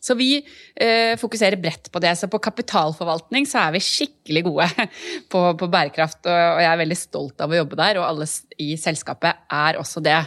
Så 0.00 0.16
vi 0.16 0.38
eh, 0.40 1.12
fokuserer 1.20 1.60
bredt 1.60 1.90
på 1.92 2.00
det. 2.00 2.14
Så 2.16 2.28
på 2.32 2.40
kapitalforvaltning 2.40 3.44
så 3.48 3.60
er 3.66 3.74
vi 3.76 3.82
skikkelig 3.84 4.44
gode 4.46 4.68
på, 5.32 5.42
på 5.60 5.68
bærekraft, 5.70 6.22
og, 6.24 6.32
og, 6.32 6.62
jeg 6.64 6.70
er 6.70 6.80
veldig 6.80 6.98
stolt 6.98 7.44
av 7.44 7.52
å 7.52 7.60
jobbe 7.60 7.78
der, 7.82 8.00
og 8.00 8.08
alle 8.08 8.28
i 8.60 8.72
selskapet 8.80 9.44
er 9.60 9.80
også 9.80 10.02
det. 10.04 10.18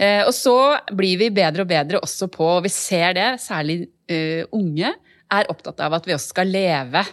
Eh, 0.00 0.22
og 0.24 0.32
så 0.36 0.56
blir 0.96 1.20
vi 1.20 1.30
bedre 1.36 1.66
og 1.66 1.70
bedre 1.70 2.00
også 2.00 2.30
på, 2.32 2.48
og 2.56 2.64
vi 2.64 2.72
ser 2.72 3.14
det, 3.18 3.30
særlig 3.44 3.82
eh, 4.08 4.48
unge 4.56 4.94
er 5.30 5.50
opptatt 5.52 5.80
av 5.84 5.94
at 5.94 6.08
vi 6.08 6.16
også 6.16 6.32
skal 6.32 6.48
leve 6.50 7.04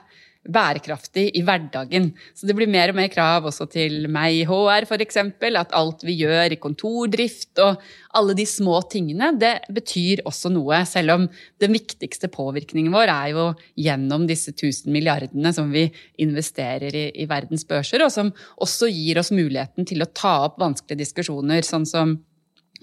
bærekraftig 0.52 1.28
i 1.38 1.44
hverdagen. 1.46 2.12
Så 2.36 2.48
det 2.48 2.56
blir 2.58 2.70
mer 2.72 2.92
og 2.92 2.98
mer 3.00 3.10
krav 3.12 3.48
også 3.50 3.68
til 3.72 4.08
meg 4.12 4.40
i 4.40 4.46
HR 4.48 4.88
f.eks. 4.88 5.20
At 5.48 5.74
alt 5.76 6.06
vi 6.08 6.18
gjør 6.22 6.54
i 6.54 6.60
kontordrift 6.62 7.62
og 7.64 7.82
alle 8.18 8.36
de 8.38 8.46
små 8.50 8.80
tingene, 8.92 9.34
det 9.40 9.54
betyr 9.74 10.24
også 10.28 10.52
noe. 10.54 10.82
Selv 10.90 11.16
om 11.16 11.28
den 11.62 11.76
viktigste 11.76 12.30
påvirkningen 12.34 12.94
vår 12.94 13.14
er 13.14 13.34
jo 13.36 13.50
gjennom 13.78 14.28
disse 14.30 14.54
1000 14.56 14.92
milliardene 14.94 15.54
som 15.56 15.70
vi 15.74 15.88
investerer 16.24 16.96
i, 16.96 17.06
i 17.24 17.28
verdens 17.30 17.68
børser, 17.68 18.06
og 18.06 18.14
som 18.14 18.34
også 18.64 18.90
gir 18.92 19.22
oss 19.22 19.34
muligheten 19.36 19.88
til 19.88 20.04
å 20.04 20.12
ta 20.12 20.40
opp 20.48 20.62
vanskelige 20.64 21.04
diskusjoner, 21.06 21.66
sånn 21.66 21.88
som 21.88 22.18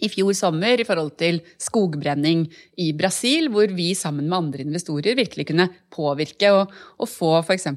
i 0.03 0.11
fjor 0.11 0.33
sommer 0.37 0.81
i 0.81 0.87
forhold 0.87 1.15
til 1.21 1.41
skogbrenning 1.61 2.47
i 2.83 2.91
Brasil, 2.97 3.49
hvor 3.53 3.71
vi 3.75 3.93
sammen 3.99 4.29
med 4.29 4.39
andre 4.39 4.65
investorer 4.65 5.19
virkelig 5.19 5.47
kunne 5.51 5.69
påvirke 5.95 6.51
og, 6.55 6.73
og 6.99 7.11
få 7.11 7.31
f.eks. 7.43 7.69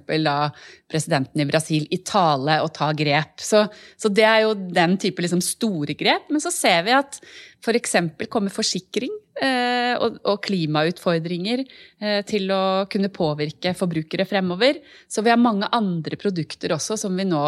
presidenten 0.90 1.44
i 1.44 1.48
Brasil 1.50 1.88
i 1.94 2.02
tale 2.06 2.60
og 2.64 2.74
ta 2.76 2.90
grep. 2.98 3.38
Så, 3.44 3.66
så 3.98 4.10
det 4.10 4.26
er 4.26 4.46
jo 4.46 4.56
den 4.56 4.98
type 5.02 5.24
liksom 5.24 5.44
store 5.46 5.98
grep. 5.98 6.32
Men 6.34 6.44
så 6.44 6.54
ser 6.54 6.84
vi 6.88 6.96
at 6.98 7.20
f.eks. 7.64 7.98
For 8.18 8.30
kommer 8.32 8.54
forsikring 8.54 9.14
eh, 9.42 9.94
og, 9.98 10.20
og, 10.24 10.42
klimautfordringer 10.46 11.64
eh, 11.64 12.22
til 12.28 12.52
å 12.54 12.86
kunne 12.92 13.14
påvirke 13.14 13.76
forbrukere 13.78 14.28
fremover. 14.30 14.82
Så 15.08 15.24
vi 15.26 15.34
har 15.34 15.42
mange 15.42 15.70
andre 15.76 16.20
produkter 16.20 16.76
også 16.78 17.00
som 17.00 17.18
vi 17.18 17.28
nå 17.28 17.46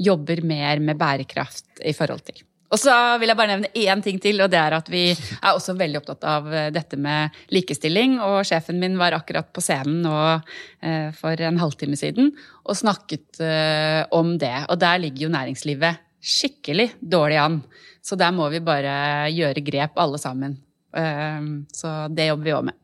jobber 0.00 0.40
mer 0.46 0.80
med 0.80 0.98
bærekraft 1.00 1.84
i 1.84 1.92
forhold 1.96 2.24
til. 2.30 2.40
Og 2.70 2.78
så 2.78 2.94
vil 3.18 3.32
jeg 3.32 3.38
bare 3.38 3.50
nevne 3.50 3.70
én 3.74 4.02
ting 4.04 4.20
til, 4.22 4.38
og 4.44 4.50
det 4.52 4.60
er 4.60 4.76
at 4.76 4.90
vi 4.92 5.02
er 5.10 5.50
også 5.50 5.74
veldig 5.78 5.98
opptatt 6.00 6.26
av 6.30 6.46
eh, 6.54 6.68
dette 6.74 6.98
med 7.00 7.34
likestilling. 7.50 8.18
Og 8.22 8.44
sjefen 8.46 8.78
min 8.82 8.98
var 9.00 9.16
akkurat 9.16 9.50
på 9.50 9.64
scenen 9.64 10.04
nå 10.04 10.16
eh, 10.30 11.10
for 11.16 11.42
en 11.46 11.58
halvtime 11.60 11.98
siden 11.98 12.30
og 12.62 12.78
snakket 12.78 13.42
eh, 13.42 14.02
om 14.14 14.36
det. 14.38 14.54
Og 14.70 14.78
der 14.82 15.02
ligger 15.02 15.26
jo 15.26 15.34
næringslivet 15.34 16.06
skikkelig 16.20 16.92
dårlig 17.00 17.40
an. 17.42 17.62
Så 18.04 18.16
der 18.20 18.32
må 18.36 18.46
vi 18.52 18.62
bare 18.64 19.28
gjøre 19.34 19.64
grep, 19.64 19.98
alle 20.00 20.20
sammen. 20.20 20.58
Så 20.90 21.90
det 22.10 22.26
jobber 22.26 22.48
vi 22.48 22.54
òg 22.56 22.64
med. 22.66 22.79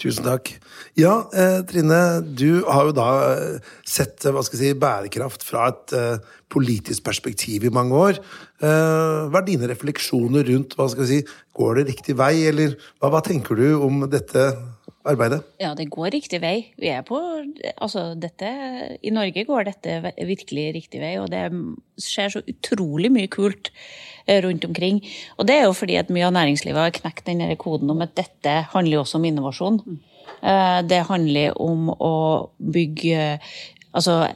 Tusen 0.00 0.24
takk. 0.24 0.54
Ja, 0.96 1.26
eh, 1.36 1.60
Trine, 1.68 2.20
du 2.24 2.62
har 2.64 2.88
jo 2.88 2.94
da 2.96 3.08
eh, 3.34 3.72
sett 3.84 4.24
hva 4.24 4.40
skal 4.46 4.56
jeg 4.56 4.72
si, 4.72 4.78
bærekraft 4.80 5.44
fra 5.44 5.66
et 5.68 5.94
eh, 5.96 6.30
politisk 6.50 7.04
perspektiv 7.04 7.66
i 7.68 7.72
mange 7.74 7.98
år. 7.98 8.20
Eh, 8.64 9.28
hva 9.28 9.42
er 9.42 9.46
dine 9.46 9.68
refleksjoner 9.68 10.48
rundt 10.48 10.76
hva 10.78 10.88
skal 10.88 11.04
jeg 11.06 11.24
si, 11.26 11.38
Går 11.60 11.76
det 11.76 11.82
riktig 11.90 12.14
vei, 12.16 12.46
eller 12.48 12.76
hva, 13.02 13.10
hva 13.12 13.20
tenker 13.26 13.58
du 13.58 13.82
om 13.84 14.06
dette 14.08 14.46
arbeidet? 15.08 15.44
Ja, 15.60 15.72
det 15.76 15.88
går 15.92 16.10
riktig 16.14 16.40
vei. 16.42 16.72
Vi 16.80 16.90
er 16.92 17.02
på 17.06 17.18
Altså, 17.76 18.14
dette 18.20 18.50
I 19.02 19.12
Norge 19.14 19.44
går 19.48 19.64
dette 19.70 20.12
virkelig 20.28 20.66
riktig 20.76 21.00
vei, 21.02 21.14
og 21.20 21.30
det 21.32 21.46
skjer 22.00 22.34
så 22.34 22.42
utrolig 22.44 23.10
mye 23.12 23.30
kult 23.32 23.72
eh, 24.26 24.40
rundt 24.44 24.64
omkring. 24.68 25.00
Og 25.38 25.48
det 25.48 25.56
er 25.58 25.66
jo 25.68 25.76
fordi 25.76 25.96
at 26.00 26.12
mye 26.12 26.28
av 26.28 26.36
næringslivet 26.36 26.84
har 26.84 26.94
knekt 27.00 27.26
den 27.30 27.42
koden 27.60 27.90
om 27.92 28.04
at 28.04 28.14
dette 28.18 28.60
handler 28.74 29.02
også 29.02 29.20
om 29.20 29.26
innovasjon. 29.30 29.80
Eh, 30.42 30.80
Det 30.88 31.02
handler 31.08 31.56
om 31.60 31.90
å 31.96 32.14
bygge 32.60 33.40
Altså 33.90 34.28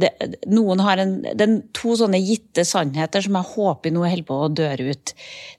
det, 0.00 0.10
noen 0.50 0.80
har 0.82 0.98
en, 0.98 1.12
det 1.22 1.44
er 1.44 1.58
to 1.76 1.94
sånne 1.98 2.18
gitte 2.18 2.64
sannheter 2.66 3.22
som 3.22 3.36
jeg 3.38 3.50
håper 3.52 3.94
nå 3.94 4.02
holder 4.02 4.26
på 4.26 4.38
å 4.42 4.50
døre 4.50 4.90
ut. 4.90 5.12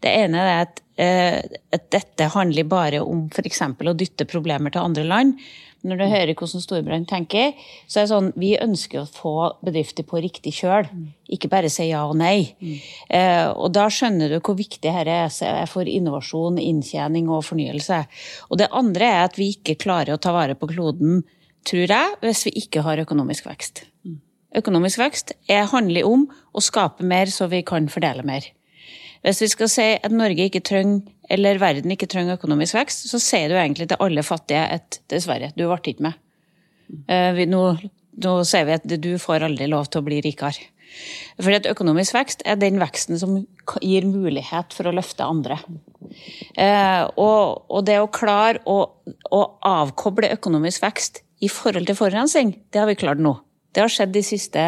Det 0.03 0.12
ene 0.12 0.41
er 0.41 0.65
at, 0.65 0.82
eh, 0.82 0.85
at 0.95 1.87
dette 1.91 2.29
handler 2.31 2.67
bare 2.71 3.01
om 3.03 3.25
f.eks. 3.27 3.61
å 3.61 3.95
dytte 3.99 4.27
problemer 4.31 4.71
til 4.71 4.85
andre 4.85 5.03
land. 5.03 5.33
Når 5.85 5.99
du 5.99 6.05
hører 6.09 6.33
hvordan 6.33 6.63
Storbrann 6.63 7.05
tenker, 7.05 7.51
så 7.85 7.99
er 7.99 8.05
det 8.05 8.11
sånn 8.11 8.31
vi 8.41 8.55
ønsker 8.57 9.03
å 9.03 9.09
få 9.09 9.33
bedrifter 9.65 10.05
på 10.07 10.21
riktig 10.23 10.55
kjøl. 10.57 10.87
Ikke 11.29 11.49
bare 11.51 11.69
si 11.69 11.91
ja 11.91 12.01
og 12.09 12.15
nei. 12.17 12.55
Eh, 13.09 13.45
og 13.53 13.69
da 13.75 13.85
skjønner 13.93 14.33
du 14.33 14.39
hvor 14.39 14.57
viktig 14.57 14.81
dette 14.81 15.45
er 15.45 15.69
for 15.69 15.85
innovasjon, 15.89 16.57
inntjening 16.61 17.29
og 17.29 17.45
fornyelse. 17.51 18.01
Og 18.49 18.61
det 18.61 18.71
andre 18.73 19.11
er 19.11 19.23
at 19.27 19.37
vi 19.37 19.51
ikke 19.53 19.77
klarer 19.85 20.15
å 20.15 20.21
ta 20.21 20.33
vare 20.33 20.57
på 20.57 20.71
kloden, 20.73 21.21
tror 21.65 21.85
jeg, 21.85 22.17
hvis 22.23 22.45
vi 22.47 22.55
ikke 22.65 22.85
har 22.85 23.01
økonomisk 23.05 23.45
vekst. 23.49 23.85
Økonomisk 24.55 25.01
vekst 25.01 25.35
er, 25.45 25.67
handler 25.69 26.07
om 26.07 26.25
å 26.55 26.63
skape 26.63 27.05
mer 27.05 27.29
så 27.29 27.49
vi 27.51 27.61
kan 27.67 27.89
fordele 27.91 28.25
mer. 28.25 28.47
Hvis 29.25 29.41
vi 29.41 29.50
skal 29.50 29.72
si 29.72 29.88
at 29.98 30.13
Norge 30.13 30.46
ikke 30.46 30.62
trenger, 30.65 31.01
eller 31.34 31.58
verden 31.62 31.94
ikke 31.94 32.10
trenger 32.12 32.38
økonomisk 32.38 32.77
vekst, 32.77 33.08
så 33.10 33.17
sier 33.22 33.50
du 33.50 33.58
egentlig 33.58 33.89
til 33.89 34.01
alle 34.05 34.22
fattige 34.25 34.62
at 34.77 35.00
dessverre, 35.10 35.50
du 35.58 35.65
ble 35.65 35.79
ikke 35.82 36.05
med. 36.05 36.20
Eh, 37.10 37.32
vi, 37.34 37.48
nå, 37.50 37.63
nå 38.22 38.36
sier 38.46 38.67
vi 38.67 38.75
at 38.77 38.86
du 38.86 39.15
får 39.22 39.48
aldri 39.48 39.70
lov 39.72 39.89
til 39.89 40.03
å 40.03 40.05
bli 40.05 40.22
rikere. 40.25 40.70
Fordi 41.41 41.58
at 41.58 41.67
økonomisk 41.67 42.15
vekst 42.15 42.46
er 42.48 42.60
den 42.62 42.77
veksten 42.79 43.17
som 43.20 43.39
gir 43.84 44.05
mulighet 44.08 44.75
for 44.75 44.88
å 44.88 44.94
løfte 44.96 45.25
andre. 45.25 45.58
Eh, 46.53 47.01
og, 47.17 47.65
og 47.67 47.82
det 47.88 47.98
å 48.00 48.12
klare 48.13 48.62
å, 48.70 48.77
å 49.34 49.41
avkoble 49.65 50.32
økonomisk 50.38 50.86
vekst 50.86 51.24
i 51.44 51.50
forhold 51.51 51.89
til 51.89 51.98
forurensning, 51.98 52.55
det 52.72 52.82
har 52.82 52.88
vi 52.89 53.00
klart 53.00 53.20
nå. 53.22 53.36
Det 53.75 53.84
har 53.84 53.91
skjedd 53.91 54.13
de 54.15 54.24
siste 54.24 54.62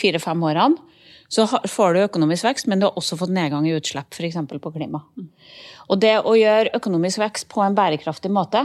fire-fem 0.00 0.40
årene. 0.48 0.87
Så 1.28 1.44
får 1.46 1.94
du 1.94 2.00
økonomisk 2.06 2.46
vekst, 2.46 2.68
men 2.70 2.80
du 2.80 2.86
har 2.88 2.96
også 2.96 3.18
fått 3.20 3.32
nedgang 3.34 3.66
i 3.68 3.74
utslipp, 3.76 4.16
f.eks. 4.16 4.38
på 4.48 4.72
klima. 4.72 5.02
Og 5.88 6.00
det 6.00 6.14
å 6.24 6.32
gjøre 6.36 6.72
økonomisk 6.78 7.20
vekst 7.20 7.48
på 7.52 7.60
en 7.64 7.76
bærekraftig 7.76 8.32
måte, 8.32 8.64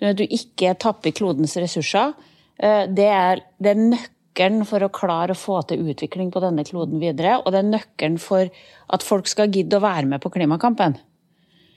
sånn 0.00 0.10
at 0.10 0.18
du 0.18 0.24
ikke 0.26 0.74
tapper 0.82 1.14
klodens 1.14 1.54
ressurser, 1.60 2.16
eh, 2.58 2.84
det 2.90 3.06
er, 3.06 3.44
det 3.62 3.74
er 3.74 3.82
nøkkelen 3.94 4.66
for 4.66 4.82
å 4.82 4.90
klare 4.94 5.36
å 5.36 5.38
få 5.38 5.60
til 5.70 5.86
utvikling 5.86 6.34
på 6.34 6.42
denne 6.42 6.66
kloden 6.66 6.98
videre, 7.02 7.38
og 7.42 7.54
det 7.54 7.62
er 7.62 7.70
nøkkelen 7.70 8.18
for 8.22 8.50
at 8.94 9.06
folk 9.06 9.30
skal 9.30 9.54
gidde 9.54 9.78
å 9.78 9.86
være 9.86 10.10
med 10.10 10.22
på 10.22 10.34
klimakampen. 10.34 10.98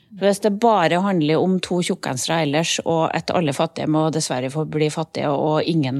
Hvis 0.07 0.39
det 0.39 0.53
bare 0.63 1.01
handler 1.03 1.41
om 1.43 1.57
to 1.59 1.81
tjukkensere 1.83 2.39
ellers, 2.45 2.77
og 2.87 3.09
at 3.15 3.31
alle 3.35 3.51
fattige 3.53 3.89
må 3.91 4.05
dessverre 4.15 4.49
få 4.49 4.63
bli 4.71 4.87
fattige, 4.89 5.27
og 5.27 5.67
ingen, 5.67 5.99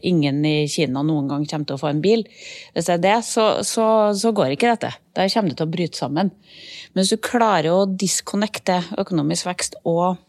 ingen 0.00 0.38
i 0.48 0.54
Kina 0.70 1.02
noen 1.04 1.28
gang 1.28 1.44
kommer 1.50 1.68
til 1.68 1.76
å 1.76 1.82
få 1.82 1.90
en 1.92 2.00
bil, 2.04 2.24
hvis 2.72 2.88
det 2.88 2.94
er 2.96 3.02
det, 3.04 3.18
så, 3.28 3.46
så, 3.66 3.86
så 4.16 4.32
går 4.32 4.54
ikke 4.54 4.72
dette. 4.72 4.94
Da 5.12 5.28
kommer 5.28 5.52
det 5.52 5.58
til 5.60 5.68
å 5.68 5.74
bryte 5.74 6.00
sammen. 6.00 6.32
Men 6.94 7.02
hvis 7.02 7.12
du 7.12 7.20
klarer 7.28 7.68
å 7.74 7.84
disconnecte 7.84 8.80
økonomisk 9.02 9.50
vekst 9.50 9.76
og, 9.84 10.22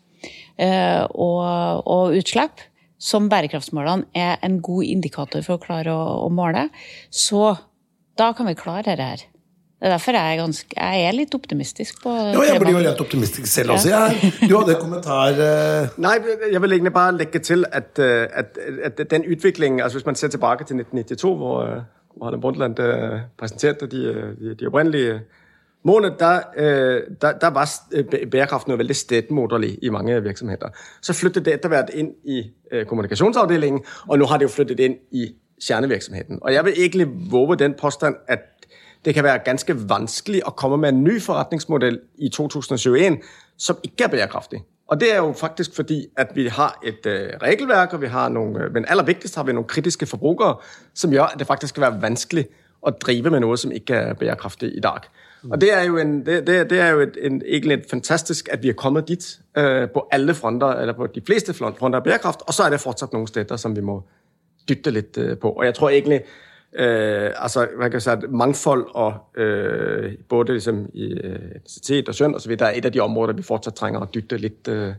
eh, 0.60 1.04
og, 1.16 1.86
og 1.88 2.18
utslipp, 2.20 2.68
som 3.00 3.30
bærekraftsmålene 3.32 4.12
er 4.18 4.44
en 4.44 4.60
god 4.64 4.92
indikator 4.92 5.44
for 5.46 5.56
å 5.56 5.64
klare 5.64 5.96
å, 5.96 6.20
å 6.26 6.30
måle, 6.34 6.68
så 7.12 7.54
da 8.20 8.34
kan 8.36 8.52
vi 8.52 8.60
klare 8.60 8.90
dette 8.90 9.08
her. 9.08 9.26
Det 9.86 9.92
er 9.92 9.98
derfor 9.98 10.12
jeg 10.12 10.34
er, 10.34 10.38
ganske, 10.42 10.68
jeg 10.78 11.02
er 11.08 11.12
litt 11.14 11.36
optimistisk 11.38 12.00
på 12.02 12.10
Ja, 12.10 12.40
jeg 12.42 12.62
blir 12.62 12.72
jo 12.74 12.80
litt 12.82 13.02
optimistisk 13.04 13.52
selv 13.52 13.76
også. 13.76 13.90
Jeg, 13.92 14.32
du 14.50 14.56
hadde 14.58 14.74
en 14.74 14.80
kommentar 14.82 15.38
eh, 15.38 15.92
Nej, 16.02 16.16
jeg 16.52 16.62
vil 16.62 16.74
egentlig 16.74 16.94
bare 16.94 17.12
legge 17.18 17.40
til, 17.40 17.66
at, 17.72 18.00
øh, 18.00 18.28
at, 18.34 18.58
at 18.84 19.12
den 19.12 19.28
utviklingen 19.32 19.80
altså 19.80 20.00
hvis 20.00 20.06
man 20.06 20.16
ser 20.16 20.28
tilbake 20.28 20.64
til 20.64 20.80
1992, 20.80 21.38
hvor, 21.38 21.62
øh, 21.62 21.82
hvor 22.18 22.26
Harlem 22.26 22.42
Brundtland 22.42 22.76
presenterte 23.38 23.86
de, 23.88 24.02
de, 24.42 24.56
de 24.60 24.68
opprinnelige 24.68 25.20
målene, 25.84 26.16
der, 26.20 26.40
der, 27.22 27.32
der 27.32 27.48
var 27.48 27.70
bærekraften 27.92 28.10
bæ- 28.14 28.30
bærekraft 28.30 28.68
noget 28.68 28.80
veldig 28.80 28.96
stedmoderlig 28.96 29.78
i 29.82 29.90
mange 29.90 30.24
virksomheter. 30.24 30.68
Så 31.02 31.14
flyttet 31.14 31.46
det 31.46 31.54
etter 31.54 31.70
hvert 31.70 31.90
inn 31.94 32.10
i 32.24 32.44
kommunikasjonsavdelingen, 32.88 33.84
og 34.08 34.20
nå 34.20 34.26
har 34.26 34.38
det 34.38 34.50
jo 34.50 34.56
flyttet 34.58 34.80
inn 34.80 34.96
i 35.12 35.36
kjernevirksomheten. 35.62 36.40
Og 36.42 36.54
jeg 36.54 36.66
vil 36.66 36.74
egentlig 36.78 37.08
våge 37.32 37.56
den 37.56 37.74
påstand, 37.74 38.16
at 38.28 38.40
det 39.06 39.14
kan 39.14 39.24
være 39.24 39.40
ganske 39.46 39.90
vanskelig 39.90 40.42
at 40.48 40.56
komme 40.56 40.78
med 40.78 40.90
en 40.90 41.04
ny 41.04 41.22
forretningsmodel 41.22 42.00
i 42.18 42.30
2021, 42.30 43.18
som 43.58 43.78
ikke 43.84 44.04
er 44.04 44.08
bærekraftig. 44.08 44.64
Og 44.88 45.00
det 45.00 45.14
er 45.14 45.18
jo 45.18 45.34
faktisk 45.34 45.76
fordi, 45.76 46.08
at 46.18 46.28
vi 46.36 46.48
har 46.48 46.80
et 46.84 47.06
uh, 47.06 47.12
regelverk, 47.42 47.94
og 47.94 48.02
vi 48.02 48.08
har 48.08 48.30
nogle, 48.30 48.64
øh, 48.64 48.74
men 48.74 48.86
aller 48.88 49.04
viktigst 49.04 49.36
har 49.36 49.44
vi 49.44 49.54
noen 49.54 49.68
kritiske 49.68 50.06
forbrukere 50.06 50.56
som 50.94 51.12
gjør 51.12 51.24
at 51.24 51.40
det 51.40 51.48
faktisk 51.48 51.74
kan 51.74 51.82
være 51.82 52.02
vanskelig 52.02 52.46
at 52.88 52.94
drive 53.02 53.30
med 53.30 53.40
noe 53.40 53.58
som 53.58 53.72
ikke 53.72 53.94
er 53.94 54.14
bærekraftig 54.14 54.78
i 54.78 54.80
dag. 54.80 55.00
Og 55.52 55.62
det 55.62 55.74
er 55.74 55.84
jo, 55.84 55.98
en, 55.98 56.26
det, 56.26 56.48
det, 56.48 56.70
det 56.70 56.80
er 56.80 56.90
jo 56.90 57.00
et, 57.00 57.18
en, 57.22 57.42
egentlig 57.46 57.74
et 57.74 57.90
fantastisk, 57.90 58.50
at 58.52 58.64
vi 58.64 58.70
er 58.70 58.74
kommet 58.74 59.08
dit 59.08 59.40
uh, 59.58 59.90
på 59.94 60.08
alle 60.12 60.34
fronter, 60.34 60.68
eller 60.68 60.94
på 60.94 61.08
de 61.08 61.22
fleste 61.26 61.54
fronter 61.54 61.98
av 61.98 62.04
bærekraft, 62.04 62.40
og 62.48 62.54
så 62.54 62.64
er 62.64 62.70
det 62.70 62.82
fortsatt 62.82 63.14
noen 63.14 63.28
steder, 63.28 63.58
som 63.58 63.76
vi 63.76 63.82
må 63.82 64.00
dytte 64.70 64.94
litt 64.94 65.18
uh, 65.18 65.34
på. 65.38 65.50
Og 65.50 65.66
jeg 65.66 65.74
tror 65.74 65.90
egentlig, 65.90 66.22
øh, 66.78 67.32
altså, 67.36 67.68
man 67.78 67.92
kan 67.92 68.02
sige, 68.02 68.14
at 68.14 68.24
mangfold 68.30 68.88
og 68.94 69.14
øh, 69.36 70.14
både 70.30 70.52
ligesom 70.52 70.90
i 70.94 71.14
øh, 71.14 71.40
etnicitet 71.56 72.10
og 72.10 72.16
søn 72.16 72.36
og 72.36 72.42
så 72.42 72.50
videre, 72.50 72.74
er 72.74 72.78
et 72.78 72.86
af 72.86 72.92
de 72.92 73.00
områder, 73.00 73.34
vi 73.34 73.42
fortsat 73.42 73.74
trænger 73.74 74.00
at 74.00 74.14
dytte 74.14 74.38
lidt, 74.38 74.68
øh, 74.68 74.94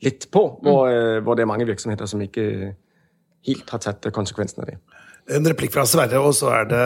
lidt 0.00 0.26
på, 0.32 0.58
hvor, 0.62 0.86
øh, 0.86 1.22
hvor 1.22 1.34
det 1.34 1.42
er 1.42 1.46
mange 1.46 1.66
virksomheder, 1.66 2.06
som 2.06 2.20
ikke 2.20 2.40
øh, 2.40 2.66
helt 3.48 3.70
har 3.74 3.84
sett 3.84 4.10
konsekvensene 4.14 4.66
av 4.66 4.72
det. 4.72 4.80
En 5.30 5.46
replikk 5.46 5.70
fra 5.70 5.84
Sverre, 5.86 6.18
og 6.18 6.32
så 6.34 6.48
er 6.50 6.64
det, 6.70 6.84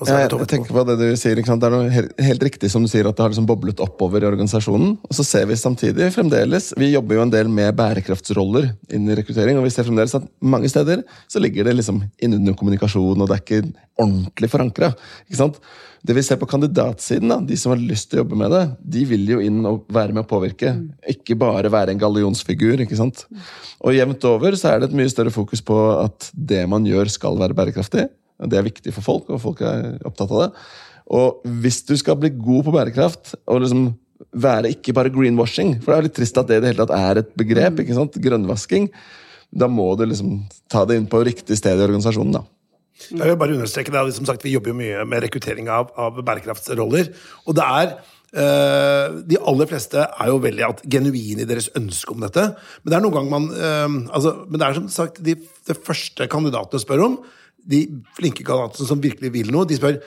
og 0.00 0.08
så 0.08 0.16
er 0.16 0.24
det 0.24 0.30
Tove. 0.32 0.42
jeg 0.42 0.50
tenker 0.50 0.74
på 0.74 0.82
det 0.88 0.96
du 0.98 1.04
sier, 1.20 1.38
ikke 1.38 1.50
sant? 1.52 1.62
Det 1.62 1.68
er 1.68 1.74
noe 1.76 1.92
helt, 1.92 2.14
helt 2.26 2.46
riktig 2.48 2.70
som 2.72 2.82
du 2.82 2.90
sier, 2.90 3.06
at 3.06 3.14
det 3.14 3.22
har 3.22 3.30
liksom 3.30 3.46
boblet 3.46 3.82
oppover 3.84 4.24
i 4.24 4.28
organisasjonen. 4.28 4.96
Og 5.04 5.14
så 5.14 5.26
ser 5.26 5.46
vi 5.50 5.58
samtidig 5.60 6.08
fremdeles 6.14 6.72
Vi 6.80 6.90
jobber 6.90 7.20
jo 7.20 7.26
en 7.26 7.34
del 7.34 7.52
med 7.52 7.76
bærekraftsroller 7.78 8.72
inn 8.96 9.06
i 9.06 9.18
rekruttering, 9.20 9.60
og 9.60 9.68
vi 9.68 9.74
ser 9.74 9.86
fremdeles 9.86 10.16
at 10.18 10.26
mange 10.42 10.70
steder 10.72 11.04
så 11.30 11.42
ligger 11.42 11.68
det 11.68 11.78
liksom 11.78 12.02
innunder 12.18 12.58
kommunikasjon, 12.58 13.20
og 13.20 13.30
det 13.30 13.38
er 13.38 13.44
ikke 13.44 13.64
ordentlig 14.02 14.50
forankra. 14.50 14.94
Det 16.04 16.12
vi 16.12 16.22
ser 16.26 16.36
på 16.36 16.48
kandidatsiden, 16.48 17.30
da, 17.30 17.38
de 17.40 17.56
som 17.56 17.72
har 17.72 17.80
lyst 17.80 18.10
til 18.10 18.18
å 18.18 18.24
jobbe 18.24 18.36
med 18.36 18.52
det, 18.52 18.64
de 18.96 19.04
vil 19.08 19.22
jo 19.30 19.38
inn 19.40 19.62
og 19.64 19.86
være 19.88 20.12
med 20.12 20.26
å 20.26 20.28
påvirke. 20.28 20.74
Ikke 21.08 21.36
bare 21.40 21.70
være 21.72 21.94
en 21.94 22.02
gallionsfigur. 22.02 22.82
ikke 22.84 22.98
sant? 22.98 23.22
Og 23.80 23.96
jevnt 23.96 24.26
over 24.28 24.52
så 24.60 24.74
er 24.74 24.82
det 24.82 24.90
et 24.90 24.98
mye 24.98 25.08
større 25.08 25.32
fokus 25.32 25.64
på 25.64 25.78
at 26.02 26.30
det 26.34 26.62
man 26.70 26.86
gjør, 26.88 27.10
skal 27.12 27.38
være 27.40 27.56
bærekraftig. 27.56 28.08
Det 28.44 28.58
er 28.58 28.66
viktig 28.66 28.92
for 28.96 29.06
folk, 29.06 29.28
og 29.30 29.42
folk 29.42 29.62
er 29.64 29.94
opptatt 30.06 30.32
av 30.32 30.42
det. 30.44 30.48
Og 31.14 31.44
hvis 31.62 31.82
du 31.86 31.94
skal 32.00 32.18
bli 32.18 32.32
god 32.34 32.64
på 32.66 32.74
bærekraft, 32.74 33.34
og 33.46 33.62
liksom 33.64 33.92
være 34.34 34.70
ikke 34.72 34.94
bare 34.94 35.10
greenwashing 35.12 35.74
For 35.82 35.90
det 35.90 35.96
er 35.96 36.06
litt 36.06 36.16
trist 36.16 36.38
at 36.40 36.48
det 36.48 36.58
i 36.58 36.62
det 36.62 36.70
hele 36.72 36.84
tatt 36.84 36.94
er 36.96 37.20
et 37.20 37.32
begrep. 37.38 37.82
ikke 37.82 37.96
sant? 37.96 38.16
Grønnvasking. 38.24 38.88
Da 39.54 39.68
må 39.70 39.90
du 39.98 40.06
liksom 40.08 40.38
ta 40.70 40.84
det 40.88 40.98
inn 40.98 41.08
på 41.10 41.22
riktig 41.26 41.58
sted 41.60 41.78
i 41.78 41.84
organisasjonen. 41.84 42.38
da. 42.38 42.44
Jeg 43.10 43.26
vil 43.26 43.38
bare 43.38 43.56
understreke 43.56 43.92
det, 43.92 44.14
som 44.14 44.26
sagt, 44.26 44.44
Vi 44.44 44.54
jobber 44.54 44.70
jo 44.70 44.78
mye 44.78 45.04
med 45.04 45.24
rekruttering 45.26 45.68
av, 45.68 45.90
av 45.98 46.18
bærekraftsroller. 46.24 47.10
Og 47.46 47.58
det 47.58 47.64
er 47.66 47.96
De 48.34 49.38
aller 49.38 49.68
fleste 49.70 50.02
er 50.02 50.30
jo 50.30 50.40
veldig 50.42 50.64
at, 50.66 50.82
genuine 50.90 51.44
i 51.44 51.48
deres 51.48 51.68
ønske 51.78 52.10
om 52.10 52.24
dette. 52.24 52.48
Men 52.82 52.90
det 52.90 52.98
er 52.98 53.04
noen 53.04 53.16
gang 53.18 53.30
man 53.30 53.46
eh, 53.54 53.96
altså, 54.16 54.34
Men 54.48 54.58
det 54.58 54.66
er 54.66 54.78
som 54.80 54.90
sagt 54.90 55.22
de, 55.22 55.36
de 55.38 55.76
første 55.78 56.26
kandidatene 56.30 56.82
spør 56.82 57.04
om, 57.06 57.16
de 57.64 57.86
flinke 58.18 58.44
kandidatene 58.44 58.90
som 58.90 59.02
virkelig 59.02 59.32
vil 59.34 59.52
noe, 59.54 59.68
de 59.68 59.78
spør 59.78 60.00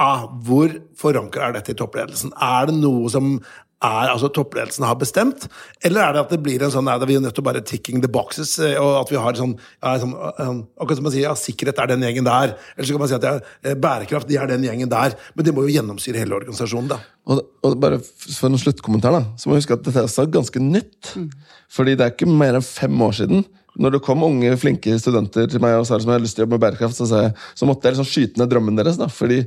ah, 0.00 0.26
hvor 0.46 0.72
forankra 0.98 1.48
er 1.48 1.58
dette 1.58 1.74
i 1.74 1.78
toppledelsen. 1.78 2.34
Er 2.42 2.70
det 2.70 2.76
noe 2.78 3.10
som 3.12 3.36
er 3.84 4.10
altså 4.12 4.30
toppledelsen 4.32 4.86
har 4.86 4.98
bestemt? 5.00 5.46
Eller 5.84 6.04
er 6.04 6.14
det 6.14 6.22
at 6.24 6.34
det 6.34 6.40
blir 6.44 6.62
en 6.64 6.72
sånn 6.72 6.86
nei, 6.88 6.96
vi 7.04 7.18
er 7.18 7.24
nødt 7.24 7.36
til 7.36 7.44
å 7.44 7.48
bare 7.48 7.62
ticking 7.66 8.02
the 8.04 8.10
boxes, 8.10 8.56
eh, 8.58 8.76
og 8.80 9.02
at 9.02 9.12
vi 9.12 9.20
har 9.20 9.38
sånn, 9.38 9.56
ja, 9.78 9.94
sånn 10.02 10.14
Akkurat 10.14 10.98
som 10.98 11.06
man 11.06 11.14
sier 11.14 11.28
ja, 11.28 11.34
sikkerhet 11.38 11.80
er 11.82 11.90
den 11.92 12.04
gjengen 12.06 12.28
der. 12.28 12.54
Eller 12.74 12.88
så 12.88 12.96
kan 12.96 13.04
man 13.04 13.10
si 13.10 13.18
at 13.18 13.26
ja, 13.28 13.34
eh, 13.64 13.76
bærekraft 13.78 14.30
de 14.30 14.38
er 14.40 14.50
den 14.50 14.66
gjengen 14.66 14.92
der. 14.92 15.16
Men 15.34 15.48
det 15.48 15.56
må 15.56 15.66
jo 15.66 15.74
gjennomsyre 15.74 16.22
hele 16.22 16.38
organisasjonen, 16.38 16.92
da. 16.94 17.00
Og, 17.30 17.42
og 17.64 17.76
bare 17.80 17.98
for 18.04 18.50
en 18.50 18.60
sluttkommentar, 18.60 19.14
da, 19.16 19.24
så 19.40 19.48
må 19.48 19.56
vi 19.56 19.62
huske 19.62 19.76
at 19.76 19.84
dette 19.86 20.04
er 20.04 20.32
ganske 20.32 20.62
nytt. 20.62 21.14
Mm. 21.16 21.28
Fordi 21.72 21.98
det 21.98 22.06
er 22.06 22.16
ikke 22.16 22.30
mer 22.30 22.58
enn 22.58 22.66
fem 22.66 23.06
år 23.06 23.20
siden 23.20 23.46
når 23.80 23.96
det 23.96 24.04
kom 24.06 24.22
unge, 24.22 24.52
flinke 24.60 24.92
studenter 25.02 25.48
til 25.50 25.62
meg 25.62 25.80
og 25.80 25.86
sa 25.88 25.96
som 25.98 26.10
jeg 26.10 26.18
hadde 26.18 26.26
lyst 26.28 26.36
til 26.38 26.44
å 26.44 26.46
jobbe 26.46 26.54
med 26.54 26.62
bærekraft, 26.62 26.94
så, 26.94 27.08
jeg, 27.10 27.32
så 27.58 27.66
måtte 27.66 27.88
jeg 27.88 27.96
liksom 27.96 28.06
skyte 28.06 28.38
ned 28.40 28.52
drømmen 28.52 28.78
deres. 28.78 29.00
da, 29.00 29.08
fordi 29.10 29.40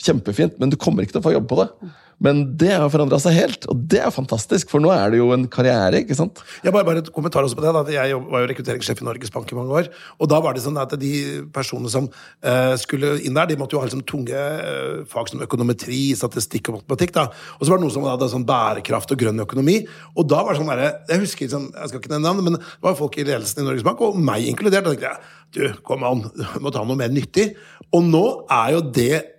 Kjempefint, 0.00 0.56
men 0.58 0.72
du 0.72 0.78
kommer 0.80 1.04
ikke 1.04 1.14
til 1.14 1.20
å 1.20 1.26
få 1.28 1.34
jobb 1.36 1.44
på 1.52 1.60
det. 1.60 1.90
Men 2.22 2.42
det 2.60 2.72
har 2.74 2.90
forandra 2.92 3.18
seg 3.22 3.36
helt, 3.36 3.66
og 3.70 3.80
det 3.90 4.00
er 4.04 4.14
fantastisk, 4.14 4.70
for 4.72 4.82
nå 4.82 4.92
er 4.94 5.12
det 5.12 5.20
jo 5.20 5.30
en 5.34 5.46
karriere. 5.50 6.02
ikke 6.02 6.16
sant? 6.18 6.42
Jeg 6.64 6.74
bare, 6.74 6.86
bare 6.86 7.02
et 7.02 7.10
kommentar 7.14 7.46
også 7.46 7.58
på 7.58 7.64
det. 7.64 7.72
Da. 7.74 7.82
Jeg 7.94 8.20
var 8.30 8.44
jo 8.44 8.50
rekrutteringssjef 8.50 9.02
i 9.02 9.06
Norges 9.08 9.32
Bank 9.34 9.50
i 9.50 9.58
mange 9.58 9.74
år. 9.80 9.90
Og 10.18 10.30
da 10.30 10.40
var 10.44 10.56
det 10.56 10.64
sånn 10.64 10.78
at 10.80 10.94
de 11.00 11.12
personene 11.54 11.92
som 11.92 12.08
uh, 12.08 12.74
skulle 12.80 13.16
inn 13.24 13.36
der, 13.36 13.50
de 13.50 13.58
måtte 13.60 13.76
jo 13.76 13.82
ha 13.82 13.88
liksom 13.88 14.04
tunge 14.08 14.34
uh, 14.36 15.02
fag 15.10 15.32
som 15.32 15.44
økonometri, 15.44 16.02
statistikk 16.18 16.70
og 16.70 16.80
matematikk. 16.80 17.14
da. 17.18 17.28
Og 17.58 17.66
så 17.66 17.72
var 17.72 17.80
det 17.80 17.86
noen 17.86 17.96
som 17.96 18.08
hadde 18.08 18.30
sånn 18.32 18.48
bærekraft 18.48 19.14
og 19.14 19.20
grønn 19.24 19.44
økonomi. 19.44 19.80
Og 20.14 20.28
da 20.30 20.42
var 20.44 20.54
det 20.54 20.62
sånn 20.62 20.72
derre 20.72 20.92
Jeg 21.10 21.24
husker 21.24 21.48
liksom, 21.48 21.70
jeg 21.74 21.92
skal 21.92 22.02
ikke 22.02 22.14
nevne 22.14 22.28
navn, 22.28 22.44
men 22.46 22.58
det 22.58 22.84
var 22.84 22.98
folk 22.98 23.18
i 23.18 23.26
ledelsen 23.26 23.64
i 23.64 23.68
Norges 23.68 23.86
Bank, 23.86 24.02
og 24.04 24.18
meg 24.20 24.46
inkludert. 24.48 24.86
Da 24.86 24.94
tenkte 24.94 25.10
jeg 25.10 25.32
du, 25.54 25.62
kom 25.86 26.02
an, 26.06 26.26
du 26.34 26.44
må 26.62 26.72
ta 26.74 26.82
noe 26.86 26.98
mer 26.98 27.12
nyttig. 27.14 27.52
Og 27.94 28.02
nå 28.06 28.24
er 28.50 28.74
jo 28.74 28.82
det 28.94 29.33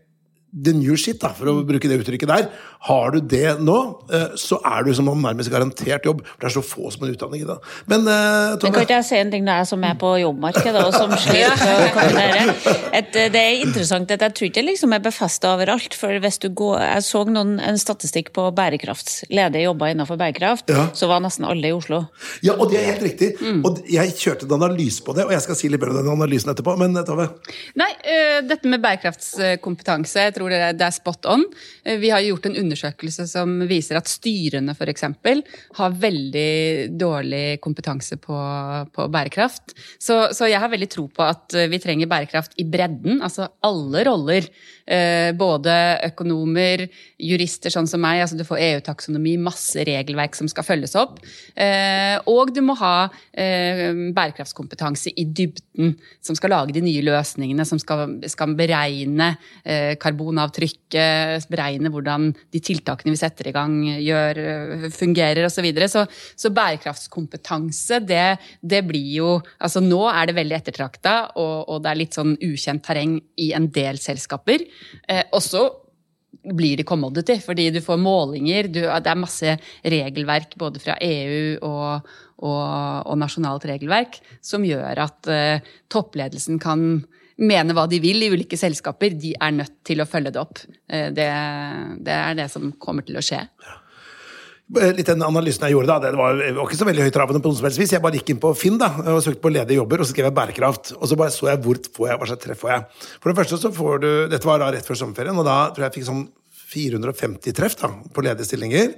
the 0.56 0.74
new 0.74 0.96
shit, 0.96 1.20
da, 1.20 1.34
for 1.36 1.52
å 1.52 1.56
bruke 1.68 1.90
det 1.92 2.00
uttrykket 2.00 2.32
der. 2.32 2.50
Har 2.86 3.12
du 3.16 3.20
det 3.20 3.58
nå, 3.66 3.78
eh, 4.14 4.36
så 4.40 4.60
er 4.62 4.86
du 4.86 4.94
som 4.96 5.10
om 5.10 5.22
nærmest 5.26 5.52
garantert 5.52 6.06
jobb. 6.06 6.22
For 6.26 6.44
det 6.44 6.50
er 6.52 6.54
så 6.56 6.64
få 6.66 6.92
som 6.94 7.06
har 7.06 7.16
utdanning 7.16 7.42
i 7.42 7.48
det. 7.50 7.58
Men 7.90 8.06
uh, 8.06 8.54
Tove? 8.62 8.72
Kan 8.72 8.86
ikke 8.86 9.00
jeg 9.00 9.08
si 9.08 9.18
en 9.20 9.32
ting 9.34 9.46
når 9.46 9.64
jeg 9.64 9.70
som 9.72 9.86
er 9.88 9.98
på 10.00 10.12
jobbmarkedet 10.22 10.84
og 10.86 10.94
som 10.94 11.14
sliter 11.26 11.58
med 11.62 11.82
å 11.82 11.90
kombinere? 11.96 12.44
Eh, 12.96 13.10
det 13.12 13.42
er 13.42 13.64
interessant 13.66 14.14
at 14.14 14.22
jeg 14.24 14.36
tror 14.38 14.48
ikke 14.48 14.62
det 14.62 14.68
liksom 14.70 14.94
er 14.96 15.02
befesta 15.04 15.52
overalt. 15.58 15.98
For 15.98 16.22
hvis 16.24 16.40
du 16.44 16.48
går, 16.54 16.78
Jeg 16.86 17.04
så 17.04 17.24
noen, 17.28 17.58
en 17.60 17.80
statistikk 17.82 18.32
på 18.36 18.46
bærekraft. 18.56 19.12
Ledige 19.34 19.66
jobber 19.66 19.92
innenfor 19.92 20.20
bærekraft, 20.20 20.70
ja. 20.72 20.88
så 20.96 21.10
var 21.12 21.24
nesten 21.26 21.48
alle 21.50 21.72
i 21.72 21.76
Oslo. 21.76 22.06
Ja, 22.46 22.56
og 22.56 22.70
det 22.72 22.80
er 22.80 22.92
helt 22.94 23.04
riktig. 23.04 23.34
Mm. 23.42 23.64
Og 23.68 23.82
jeg 23.92 24.16
kjørte 24.16 24.48
en 24.48 24.56
analyse 24.60 25.04
på 25.04 25.16
det, 25.18 25.26
og 25.28 25.34
jeg 25.36 25.44
skal 25.44 25.60
si 25.60 25.72
litt 25.72 25.82
mer 25.82 25.92
om 25.92 26.00
den 26.00 26.14
analysen 26.14 26.54
etterpå. 26.54 26.78
Men 26.80 26.96
Tove? 27.08 27.28
Nei, 27.82 27.92
uh, 28.06 28.40
dette 28.48 28.70
med 28.72 28.84
bærekraftskompetanse. 28.86 30.28
jeg 30.30 30.38
tror 30.38 30.46
tror 30.46 30.78
det 30.78 30.86
er 30.86 30.96
spot 30.96 31.26
on. 31.34 31.46
Uh, 31.88 31.98
vi 32.00 32.14
har 32.14 32.24
gjort 32.24 32.46
en 32.50 32.58
undersøkelse 32.62 32.75
som 33.30 33.54
viser 33.70 34.00
at 34.00 34.10
styrene 34.10 34.76
f.eks. 34.76 35.06
har 35.80 35.96
veldig 36.02 36.92
dårlig 37.00 37.60
kompetanse 37.64 38.18
på, 38.22 38.38
på 38.94 39.08
bærekraft. 39.14 39.76
Så, 39.98 40.34
så, 40.36 40.50
jeg 40.52 40.62
har 40.62 40.72
veldig 40.72 40.90
tro 40.92 41.08
på 41.08 41.24
at 41.26 41.56
vi 41.72 41.80
trenger 41.82 42.10
bærekraft 42.12 42.58
i 42.62 42.66
bredden. 42.68 43.22
Altså 43.26 43.48
alle 43.66 44.04
roller. 44.08 44.50
Eh, 44.86 45.32
både 45.34 45.74
økonomer, 46.12 46.86
jurister 47.18 47.74
sånn 47.74 47.88
som 47.90 48.04
meg, 48.04 48.22
altså 48.22 48.38
du 48.38 48.44
får 48.46 48.62
EU-taksonomi, 48.62 49.34
masse 49.42 49.82
regelverk 49.88 50.38
som 50.38 50.50
skal 50.52 50.68
følges 50.68 50.94
opp. 51.00 51.18
Eh, 51.58 52.20
og 52.30 52.54
du 52.54 52.62
må 52.66 52.78
ha 52.82 53.10
bærekraftskompetanse 53.36 55.12
i 55.20 55.26
dybden, 55.26 55.96
som 56.24 56.38
skal 56.38 56.54
lage 56.54 56.76
de 56.76 56.84
nye 56.86 57.02
løsningene, 57.04 57.66
som 57.68 57.80
skal, 57.82 58.20
skal 58.32 58.54
beregne 58.58 59.34
karbon 60.00 60.36
karbonavtrykket, 60.36 61.48
beregne 61.52 61.92
hvordan 61.94 62.32
de 62.54 62.62
tiltakene 62.66 63.14
vi 63.14 63.20
setter 63.20 63.50
i 63.50 63.54
gang, 63.56 63.78
gjør, 64.02 64.42
fungerer 64.96 65.46
osv. 65.48 65.56
Så, 65.56 65.64
videre. 65.64 65.88
så 65.92 66.06
Så 66.36 66.52
bærekraftskompetanse, 66.56 68.02
det, 68.04 68.38
det, 68.62 68.84
blir 68.88 69.08
jo 69.16 69.32
Altså 69.60 69.82
nå 69.84 70.02
er 70.12 70.28
det 70.28 70.38
veldig 70.38 70.58
ettertrakta, 70.58 71.16
og, 71.40 71.70
og, 71.70 71.82
det 71.84 71.92
er 71.92 72.02
litt 72.02 72.18
sånn 72.18 72.36
ukjent 72.44 72.84
terreng 72.86 73.18
i 73.42 73.52
en 73.56 73.70
del 73.74 74.00
selskaper. 74.02 74.66
Eh, 75.08 75.24
også 75.36 75.66
blir 76.54 76.78
det 76.78 76.86
commodity, 76.88 77.40
fordi 77.42 77.70
du 77.74 77.82
får 77.84 78.00
målinger. 78.02 78.70
Du, 78.70 78.82
det 78.86 79.12
er 79.12 79.20
masse 79.20 79.56
regelverk 79.82 80.56
både 80.60 80.82
fra 80.84 80.98
EU 81.02 81.58
og, 81.66 82.12
og, 82.44 82.66
og 83.10 83.20
nasjonalt 83.22 83.66
regelverk 83.70 84.20
som 84.44 84.66
gjør 84.68 85.06
at 85.06 85.32
uh, 85.32 85.76
toppledelsen 85.92 86.60
kan 86.62 87.06
mene 87.42 87.76
hva 87.76 87.88
de 87.92 88.00
vil 88.04 88.24
i 88.24 88.30
ulike 88.32 88.60
selskaper, 88.60 89.16
de 89.20 89.34
er 89.36 89.56
nødt 89.56 89.82
til 89.88 90.02
å 90.02 90.08
følge 90.08 90.32
det 90.36 90.42
opp. 90.42 90.62
Eh, 90.88 91.10
det, 91.16 91.32
det 92.06 92.20
er 92.22 92.38
det 92.38 92.48
som 92.54 92.70
kommer 92.82 93.06
til 93.08 93.20
å 93.20 93.24
skje. 93.26 93.42
Eh, 94.80 94.94
litt 94.98 95.10
den 95.12 95.22
analysen 95.22 95.68
jeg 95.68 95.76
gjorde 95.76 95.92
da, 95.92 95.98
det 96.08 96.18
var, 96.18 96.40
ikke 96.64 96.80
så 96.80 96.88
veldig 96.88 97.04
høytravende 97.06 97.42
på 97.44 97.52
noen 97.52 97.60
som 97.60 97.68
helst 97.68 97.82
vis. 97.82 97.92
Jeg 97.94 98.02
bare 98.02 98.18
gikk 98.18 98.32
inn 98.34 98.42
på 98.42 98.54
Finn 98.58 98.80
da, 98.82 98.90
og 99.04 99.22
søkte 99.26 99.44
på 99.44 99.52
ledige 99.54 99.78
jobber, 99.78 100.02
og 100.02 100.08
så 100.08 100.16
skrev 100.16 100.32
jeg 100.32 100.38
bærekraft. 100.40 100.96
Og 100.98 101.12
så 101.12 101.20
bare 101.20 101.36
så 101.36 101.52
jeg 101.52 101.62
hvor 101.66 101.82
får 102.00 102.10
jeg, 102.10 102.22
hva 102.22 102.32
slags 102.32 102.46
treff 102.48 102.64
får 102.64 102.74
jeg. 102.74 102.88
For 103.20 103.32
det 103.32 103.38
første 103.42 103.62
så 103.62 103.76
får 103.76 104.02
du 104.02 104.10
Dette 104.32 104.50
var 104.50 104.64
da 104.64 104.72
rett 104.74 104.88
før 104.88 105.02
sommerferien, 105.04 105.38
og 105.38 105.48
da 105.48 105.60
tror 105.70 105.86
jeg 105.86 105.92
jeg 105.92 105.98
fikk 106.00 106.10
sånn 106.10 106.26
450 106.76 107.56
treff 107.56 107.78
da, 107.80 107.92
på 108.16 108.24
ledige 108.26 108.48
stillinger. 108.50 108.96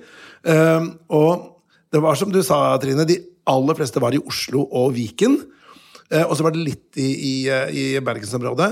Um, 0.48 0.94
og 1.13 1.60
det 1.94 2.00
var 2.03 2.17
som 2.20 2.32
du 2.32 2.39
sa, 2.46 2.62
Trine, 2.82 3.06
de 3.08 3.20
aller 3.48 3.77
fleste 3.77 4.01
var 4.03 4.15
i 4.15 4.22
Oslo 4.24 4.63
og 4.75 4.94
Viken. 4.96 5.38
Eh, 6.14 6.24
og 6.24 6.38
så 6.38 6.46
var 6.46 6.56
det 6.56 6.64
litt 6.64 7.00
i, 7.00 7.08
i, 7.08 7.34
i 7.48 7.84
bergensområdet. 8.04 8.72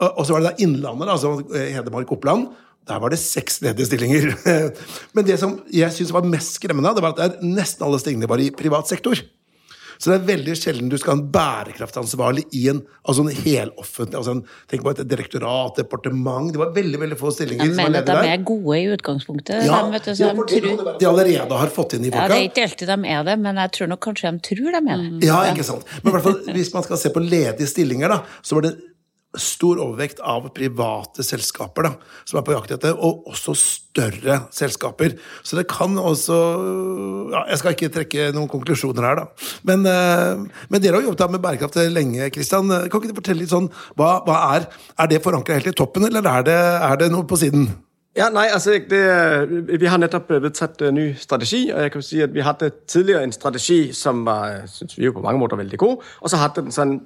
Og 0.00 0.22
så 0.24 0.32
var 0.32 0.40
det 0.42 0.50
da 0.50 0.64
Innlandet, 0.64 1.10
altså 1.12 1.34
Hedmark-Oppland. 1.52 2.48
Der 2.88 3.00
var 3.02 3.12
det 3.12 3.20
seks 3.20 3.60
ledige 3.60 3.90
stillinger. 3.90 4.32
Men 5.14 5.26
det 5.26 5.36
som 5.42 5.58
jeg 5.74 5.92
syns 5.92 6.14
var 6.16 6.24
mest 6.26 6.56
skremmende, 6.56 6.94
det 6.96 7.04
var 7.04 7.12
at 7.12 7.36
det 7.36 7.50
nesten 7.52 7.84
alle 7.86 8.00
stillingene 8.00 8.30
var 8.30 8.40
i 8.40 8.48
privat 8.56 8.88
sektor. 8.88 9.20
Så 10.00 10.08
det 10.08 10.16
er 10.16 10.28
veldig 10.30 10.54
sjelden 10.56 10.88
du 10.88 10.96
skal 10.96 11.12
ha 11.12 11.18
en 11.18 11.26
bærekraftansvarlig 11.34 12.46
i 12.56 12.62
en, 12.72 12.80
altså 13.04 13.26
en 13.26 13.34
heloffentlig 13.36 14.16
altså 14.16 14.36
en, 14.38 14.42
Tenk 14.70 14.84
på 14.86 14.94
et 14.94 15.02
direktorat, 15.10 15.76
departement 15.76 16.48
Det 16.54 16.60
var 16.60 16.70
veldig 16.72 17.00
veldig 17.02 17.18
få 17.20 17.32
stillinger. 17.36 17.68
Jeg 17.68 17.76
mener 17.76 18.00
at 18.00 18.08
de 18.08 18.32
er 18.32 18.44
gode 18.48 18.78
i 18.78 18.86
utgangspunktet. 18.94 19.66
Ja, 19.68 19.82
de, 19.84 20.00
du, 20.00 20.10
ja, 20.14 20.30
de, 20.32 20.46
tror... 20.54 20.92
de, 21.02 21.08
allerede 21.10 21.60
har 21.62 21.74
fått 21.74 21.98
inn 21.98 22.06
i 22.06 22.12
folka. 22.12 22.22
Ja, 22.24 22.32
det 22.32 22.38
er 22.38 22.48
ikke 22.48 22.64
alltid 22.68 22.92
de 22.94 23.12
er 23.12 23.26
det, 23.28 23.36
men 23.44 23.60
jeg 23.60 23.74
tror 23.76 23.92
nok 23.92 24.02
kanskje 24.08 24.32
de 24.32 24.44
tror 24.48 24.78
de 24.78 24.80
er 24.80 25.02
det. 25.04 25.26
Ja, 25.28 25.42
ikke 25.52 25.66
sant. 25.68 25.92
Men 26.00 26.12
i 26.12 26.16
hvert 26.16 26.28
fall, 26.30 26.38
hvis 26.56 26.72
man 26.76 26.86
skal 26.86 27.02
se 27.02 27.12
på 27.12 27.24
ledige 27.24 27.68
stillinger, 27.68 28.16
da, 28.16 28.22
så 28.40 28.56
var 28.56 28.70
det 28.70 28.74
stor 29.38 29.78
overvekt 29.78 30.18
av 30.26 30.48
private 30.54 31.22
selskaper 31.22 31.86
da, 31.86 31.90
som 32.26 32.40
er 32.40 32.46
på 32.46 32.54
jakt 32.56 32.72
etter, 32.74 32.96
og 32.98 33.28
også 33.30 33.54
større 33.58 34.40
selskaper. 34.54 35.14
Så 35.46 35.58
det 35.58 35.68
kan 35.70 35.94
også 35.98 36.38
ja, 37.30 37.44
Jeg 37.52 37.60
skal 37.60 37.76
ikke 37.76 37.92
trekke 37.94 38.30
noen 38.34 38.50
konklusjoner 38.50 39.06
her, 39.06 39.20
da. 39.22 39.50
Men, 39.70 39.86
uh, 39.86 40.64
men 40.72 40.82
dere 40.82 40.98
har 40.98 41.06
jobbet 41.06 41.36
med 41.36 41.44
bærekraft 41.44 41.78
lenge, 41.90 42.30
Kristian. 42.34 42.70
Kan 42.70 42.98
ikke 42.98 43.12
du 43.12 43.20
fortelle 43.20 43.44
litt 43.44 43.54
sånn, 43.54 43.70
hva, 43.98 44.16
hva 44.26 44.40
er, 44.56 44.66
er 44.98 45.12
det 45.12 45.22
forankra 45.22 45.60
helt 45.60 45.70
i 45.70 45.76
toppen, 45.78 46.08
eller 46.10 46.26
er 46.26 46.50
det, 46.50 46.58
er 46.90 47.00
det 47.04 47.12
noe 47.14 47.28
på 47.28 47.38
siden? 47.38 47.70
Ja, 48.18 48.26
nei, 48.34 48.48
altså 48.50 48.74
det, 48.90 49.78
Vi 49.80 49.86
har 49.86 49.98
nettopp 50.02 50.32
vedtatt 50.42 50.82
en 50.82 50.96
ny 50.98 51.14
strategi. 51.14 51.70
og 51.70 51.80
jeg 51.82 51.92
kan 51.92 52.02
si 52.02 52.20
at 52.22 52.34
Vi 52.34 52.42
hadde 52.42 52.72
tidligere 52.90 53.22
en 53.22 53.32
strategi 53.32 53.92
som 53.92 54.24
var 54.26 54.66
synes 54.66 54.98
vi 54.98 55.04
jo 55.04 55.12
på 55.12 55.22
mange 55.22 55.38
måter 55.38 55.56
veldig 55.56 55.78
god. 55.78 56.02
Og 56.20 56.30
så 56.30 56.36
hadde 56.36 56.66
den 56.66 56.74
sånn 56.74 56.98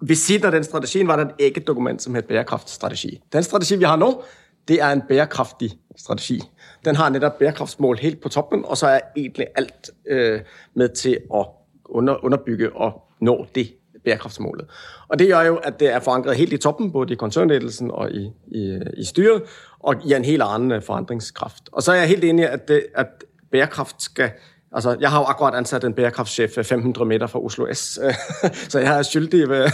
ved 0.00 0.16
siden 0.16 0.46
av 0.46 0.52
den 0.52 0.64
strategien 0.64 1.08
var 1.08 1.16
det 1.16 1.26
et 1.26 1.46
eget 1.48 1.66
dokument 1.66 2.02
som 2.02 2.14
het 2.14 2.28
bærekraftstrategi. 2.28 3.20
Den 3.32 3.42
strategi 3.42 3.76
vi 3.76 3.84
har 3.84 3.96
nå, 3.96 4.22
det 4.68 4.80
er 4.80 4.92
en 4.92 5.02
bærekraftig 5.08 5.72
strategi. 5.96 6.42
Den 6.84 6.96
har 6.96 7.10
nettopp 7.10 7.38
bærekraftsmål 7.38 7.98
helt 7.98 8.20
på 8.20 8.28
toppen, 8.28 8.64
og 8.64 8.76
så 8.76 8.86
er 8.86 9.00
egentlig 9.16 9.46
alt 9.56 9.90
øh, 10.06 10.40
med 10.74 10.88
til 10.88 11.18
å 11.30 11.44
under, 11.88 12.24
underbygge 12.24 12.70
og 12.76 13.02
nå 13.20 13.46
det 13.54 13.66
bærekraftsmålet. 14.04 14.66
Og 15.08 15.18
Det 15.18 15.26
gjør 15.26 15.42
jo 15.42 15.56
at 15.56 15.80
det 15.80 15.88
er 15.92 16.00
forankret 16.00 16.36
helt 16.36 16.52
i 16.52 16.56
toppen, 16.56 16.92
både 16.92 17.12
i 17.12 17.16
konsernledelsen 17.16 17.90
og 17.90 18.10
i, 18.10 18.30
i, 18.46 18.78
i 18.96 19.04
styret, 19.04 19.42
og 19.80 20.04
gir 20.04 20.16
en 20.16 20.24
helt 20.24 20.42
annen 20.42 20.82
forandringskraft. 20.82 21.68
Og 21.72 21.82
så 21.82 21.92
er 21.92 21.96
jeg 21.96 22.08
helt 22.08 22.24
enig 22.24 22.44
i 22.44 22.48
at, 22.48 22.70
at 22.94 23.24
bærekraft 23.50 24.02
skal 24.02 24.30
Altså, 24.72 24.96
jeg 25.00 25.10
har 25.10 25.20
jo 25.20 25.24
akkurat 25.24 25.54
ansatt 25.54 25.84
en 25.84 25.94
bærekraftsjef 25.94 26.58
500 26.62 27.04
meter 27.08 27.26
fra 27.26 27.40
Oslo 27.40 27.66
S, 27.74 27.98
så 28.70 28.78
jeg 28.78 28.98
er 28.98 29.02
skyldig 29.02 29.48
ved 29.48 29.70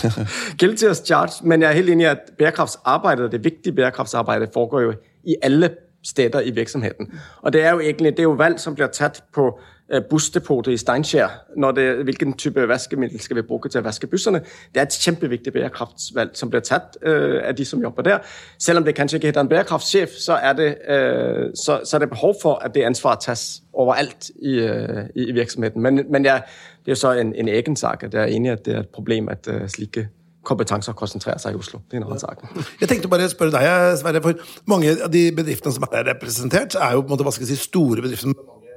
guilty 0.60 0.84
as 0.84 1.02
charged. 1.06 1.46
Men 1.46 1.62
jeg 1.62 1.70
er 1.70 1.74
helt 1.74 1.90
enig 1.90 2.04
i 2.04 2.08
at 2.08 2.18
bærekraftsarbeidet, 2.38 3.32
det 3.32 3.44
viktige 3.44 3.72
bærekraftsarbeidet 3.72 4.50
foregår 4.54 4.80
jo 4.80 4.92
i 5.24 5.36
alle 5.42 5.70
steder 6.04 6.40
i 6.40 6.50
virksomheten. 6.50 7.12
Og 7.42 7.52
det 7.52 7.62
er 7.64 7.70
jo 7.70 7.80
egentlig 7.80 8.12
det 8.12 8.18
er 8.18 8.30
jo 8.30 8.36
valg 8.38 8.60
som 8.60 8.74
blir 8.74 8.86
tatt 8.86 9.22
på 9.34 9.58
Øh, 9.92 10.02
bussdepotet 10.10 10.72
i 10.72 10.76
Steinkjer, 10.76 11.28
hvilken 12.02 12.32
type 12.32 12.68
vaskemiddel 12.68 13.20
skal 13.20 13.36
vi 13.36 13.42
bruke 13.42 13.68
til 13.68 13.82
å 13.82 13.84
vaske 13.84 14.06
bussene. 14.06 14.40
Det 14.72 14.80
er 14.80 14.86
et 14.86 14.96
kjempeviktig 14.96 15.52
bærekraftsvalg 15.52 16.30
som 16.32 16.48
blir 16.50 16.64
tatt 16.64 16.96
uh, 17.04 17.44
av 17.44 17.52
de 17.52 17.66
som 17.68 17.82
jobber 17.82 18.02
der. 18.02 18.18
Selv 18.58 18.80
om 18.80 18.84
det 18.84 18.94
kanskje 18.96 19.20
ikke 19.20 19.28
heter 19.28 19.44
en 19.44 19.48
bærekraftsjef, 19.48 20.16
så 20.16 20.38
er 20.40 20.56
det, 20.56 20.70
uh, 20.88 21.52
så, 21.52 21.82
så 21.84 21.96
er 21.96 22.00
det 22.00 22.10
behov 22.14 22.34
for 22.42 22.64
at 22.64 22.72
det 22.74 22.86
ansvaret 22.88 23.20
tas 23.26 23.62
overalt 23.72 24.30
i, 24.40 24.56
uh, 24.64 25.04
i 25.14 25.32
virksomheten. 25.36 25.82
Men, 25.82 26.06
men 26.08 26.24
ja, 26.24 26.40
det 26.80 26.94
er 26.94 26.96
jo 26.96 27.02
så 27.04 27.12
en, 27.20 27.34
en 27.34 27.48
egen 27.48 27.76
sak. 27.76 28.02
at 28.02 28.14
Jeg 28.14 28.22
er 28.22 28.36
enig 28.36 28.48
i 28.48 28.52
at 28.52 28.64
det 28.64 28.74
er 28.74 28.80
et 28.80 28.88
problem 28.88 29.28
at 29.28 29.48
slike 29.68 30.08
kompetanser 30.46 30.96
konsentrerer 30.98 31.40
seg 31.42 31.56
i 31.56 31.60
Oslo. 31.60 31.80
Det 31.88 31.98
er 31.98 32.02
en 32.02 32.08
annen 32.10 32.22
sak. 32.22 32.44
Jeg 32.80 32.90
tenkte 32.90 33.10
bare 33.12 33.28
å 33.28 33.32
spørre 33.32 33.54
deg, 33.54 33.98
Sverre, 34.00 34.24
for 34.24 34.44
mange 34.70 34.96
av 34.96 35.10
de 35.12 35.28
bedriftene 35.36 35.74
som 35.76 35.88
er 35.90 36.10
representert, 36.12 36.76
er 36.76 36.98
jo 36.98 37.02
på 37.02 37.10
en 37.10 37.16
måte, 37.16 37.26
hva 37.26 37.34
skal 37.34 37.48
jeg 37.48 37.56
si, 37.56 37.70
store 37.70 38.04
bedrifter 38.04 38.30
med 38.32 38.44
mange 38.44 38.76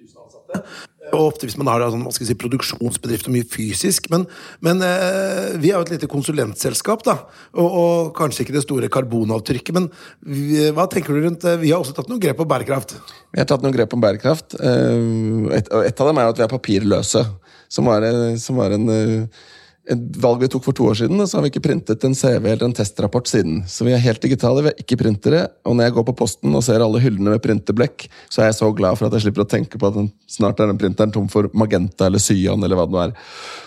tusen 0.00 0.24
ansatte. 0.24 0.64
Og 1.12 1.26
ofte 1.26 1.44
hvis 1.44 1.58
man 1.60 1.68
har 1.68 1.82
sånn, 1.92 2.06
hva 2.06 2.12
skal 2.14 2.24
jeg 2.24 2.30
si, 2.30 2.38
produksjonsbedrift 2.40 3.26
og 3.28 3.34
mye 3.34 3.44
fysisk. 3.52 4.06
Men, 4.08 4.22
men 4.64 4.80
eh, 4.86 5.58
vi 5.60 5.68
er 5.68 5.76
jo 5.76 5.84
et 5.84 5.92
lite 5.92 6.08
konsulentselskap, 6.08 7.04
da. 7.04 7.18
Og, 7.52 7.66
og 7.68 8.12
kanskje 8.16 8.46
ikke 8.46 8.54
det 8.56 8.62
store 8.64 8.88
karbonavtrykket. 8.92 9.76
Men 9.76 9.90
vi, 10.24 10.70
hva 10.72 10.86
tenker 10.88 11.12
du 11.12 11.26
rundt 11.26 11.44
eh, 11.44 11.58
Vi 11.60 11.74
har 11.74 11.84
også 11.84 11.92
tatt 11.98 12.08
noen 12.08 12.22
grep 12.22 12.40
om 12.40 12.48
bærekraft. 12.48 12.96
Vi 13.28 13.42
har 13.42 13.50
tatt 13.50 13.66
noen 13.66 13.76
grep 13.76 13.92
om 13.92 14.00
bærekraft. 14.00 14.56
Eh, 14.56 15.58
Et, 15.58 15.68
et 15.92 16.00
av 16.00 16.08
dem 16.08 16.22
er 16.22 16.30
jo 16.30 16.32
at 16.32 16.40
vi 16.40 16.46
er 16.46 16.54
papirløse. 16.54 17.26
Som 17.72 17.92
var, 17.92 18.08
eh, 18.08 18.38
som 18.40 18.56
var 18.62 18.72
en, 18.78 18.88
eh, 18.96 19.42
et 19.90 20.18
valg 20.22 20.44
vi 20.44 20.48
tok 20.50 20.62
for 20.68 20.76
to 20.78 20.84
år 20.92 20.98
siden, 21.00 21.18
så 21.26 21.38
har 21.38 21.44
vi 21.44 21.50
ikke 21.50 21.64
printet 21.64 22.04
en 22.06 22.14
CV 22.14 22.46
eller 22.52 22.68
en 22.68 22.76
testrapport 22.76 23.26
siden. 23.26 23.64
Så 23.66 23.86
vi 23.86 23.94
er 23.94 24.02
helt 24.04 24.22
digitale, 24.22 24.62
vi 24.62 24.70
har 24.70 24.78
ikke 24.84 25.00
printere. 25.00 25.42
Og 25.66 25.74
når 25.74 25.88
jeg 25.88 25.96
går 25.96 26.06
på 26.06 26.16
posten 26.22 26.54
og 26.54 26.62
ser 26.62 26.84
alle 26.84 27.02
hyllene 27.02 27.34
med 27.34 27.42
printerblekk, 27.42 28.06
så 28.30 28.44
er 28.44 28.50
jeg 28.50 28.60
så 28.60 28.70
glad 28.78 28.98
for 29.00 29.08
at 29.08 29.18
jeg 29.18 29.26
slipper 29.26 29.42
å 29.42 29.50
tenke 29.50 29.80
på 29.80 29.90
at 29.90 29.98
den, 29.98 30.08
snart 30.30 30.62
er 30.62 30.70
den 30.70 30.78
printeren 30.78 31.14
tom 31.14 31.26
for 31.32 31.50
Magenta 31.58 32.06
eller 32.06 32.22
Cyan 32.22 32.62
eller 32.62 32.78
hva 32.78 32.86
det 32.86 32.94
nå 32.94 33.02
er. 33.08 33.16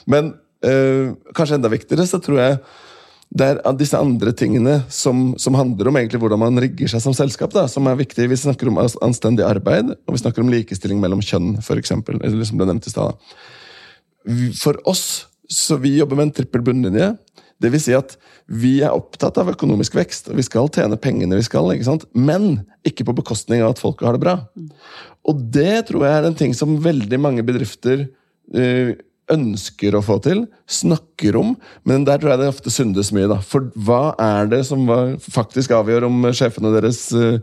Men 0.08 0.32
øh, 0.64 1.14
kanskje 1.36 1.60
enda 1.60 1.74
viktigere 1.74 2.08
så 2.08 2.22
tror 2.24 2.42
jeg 2.42 2.60
det 3.36 3.52
er 3.52 3.76
disse 3.76 4.00
andre 4.00 4.32
tingene 4.38 4.78
som, 4.94 5.34
som 5.42 5.58
handler 5.58 5.90
om 5.90 5.98
hvordan 6.00 6.40
man 6.40 6.62
rigger 6.62 6.88
seg 6.88 7.02
som 7.04 7.16
selskap, 7.18 7.52
da, 7.52 7.66
som 7.68 7.88
er 7.92 8.00
viktig. 8.00 8.30
Vi 8.32 8.40
snakker 8.40 8.72
om 8.72 8.80
anstendig 8.80 9.44
arbeid, 9.44 9.92
og 9.92 10.16
vi 10.16 10.22
snakker 10.22 10.46
om 10.46 10.52
likestilling 10.54 11.02
mellom 11.04 11.24
kjønn, 11.26 11.58
eksempel, 11.76 12.22
eller 12.24 12.48
som 12.48 12.62
ble 12.62 12.70
nevnt 12.70 12.88
i 12.88 12.94
stad. 12.94 13.18
For 14.62 14.80
oss, 14.88 15.26
så 15.52 15.78
vi 15.82 15.98
jobber 16.00 16.20
med 16.20 16.30
en 16.30 16.36
trippel 16.40 16.64
bunnlinje. 16.66 17.14
Det 17.62 17.72
vil 17.72 17.82
si 17.82 17.96
at 17.96 18.18
vi 18.52 18.78
er 18.84 18.94
opptatt 18.94 19.38
av 19.40 19.50
økonomisk 19.54 19.96
vekst, 19.96 20.30
og 20.30 20.40
vi 20.40 20.46
skal 20.46 20.70
tjene 20.74 21.00
pengene 21.02 21.40
vi 21.40 21.48
skal, 21.48 21.72
ikke 21.74 21.98
men 22.14 22.66
ikke 22.86 23.08
på 23.08 23.16
bekostning 23.22 23.64
av 23.64 23.74
at 23.74 23.82
folk 23.82 24.04
har 24.06 24.18
det 24.18 24.26
bra. 24.26 24.38
Og 25.26 25.42
det 25.56 25.88
tror 25.90 26.06
jeg 26.06 26.20
er 26.20 26.30
en 26.30 26.38
ting 26.38 26.54
som 26.58 26.78
veldig 26.84 27.20
mange 27.22 27.46
bedrifter 27.48 28.08
eh, 28.54 28.92
ønsker 29.32 29.96
å 29.98 30.04
få 30.06 30.20
til, 30.22 30.44
snakker 30.70 31.38
om, 31.40 31.56
men 31.88 32.06
der 32.06 32.20
tror 32.22 32.34
jeg 32.34 32.44
det 32.44 32.52
ofte 32.52 32.74
syndes 32.74 33.12
mye. 33.16 33.30
da. 33.32 33.40
For 33.42 33.72
hva 33.88 34.14
er 34.22 34.52
det 34.52 34.62
som 34.68 34.86
faktisk 35.24 35.74
avgjør 35.78 36.08
om 36.10 36.30
sjefene 36.36 36.74
deres 36.76 37.08
eh, 37.16 37.40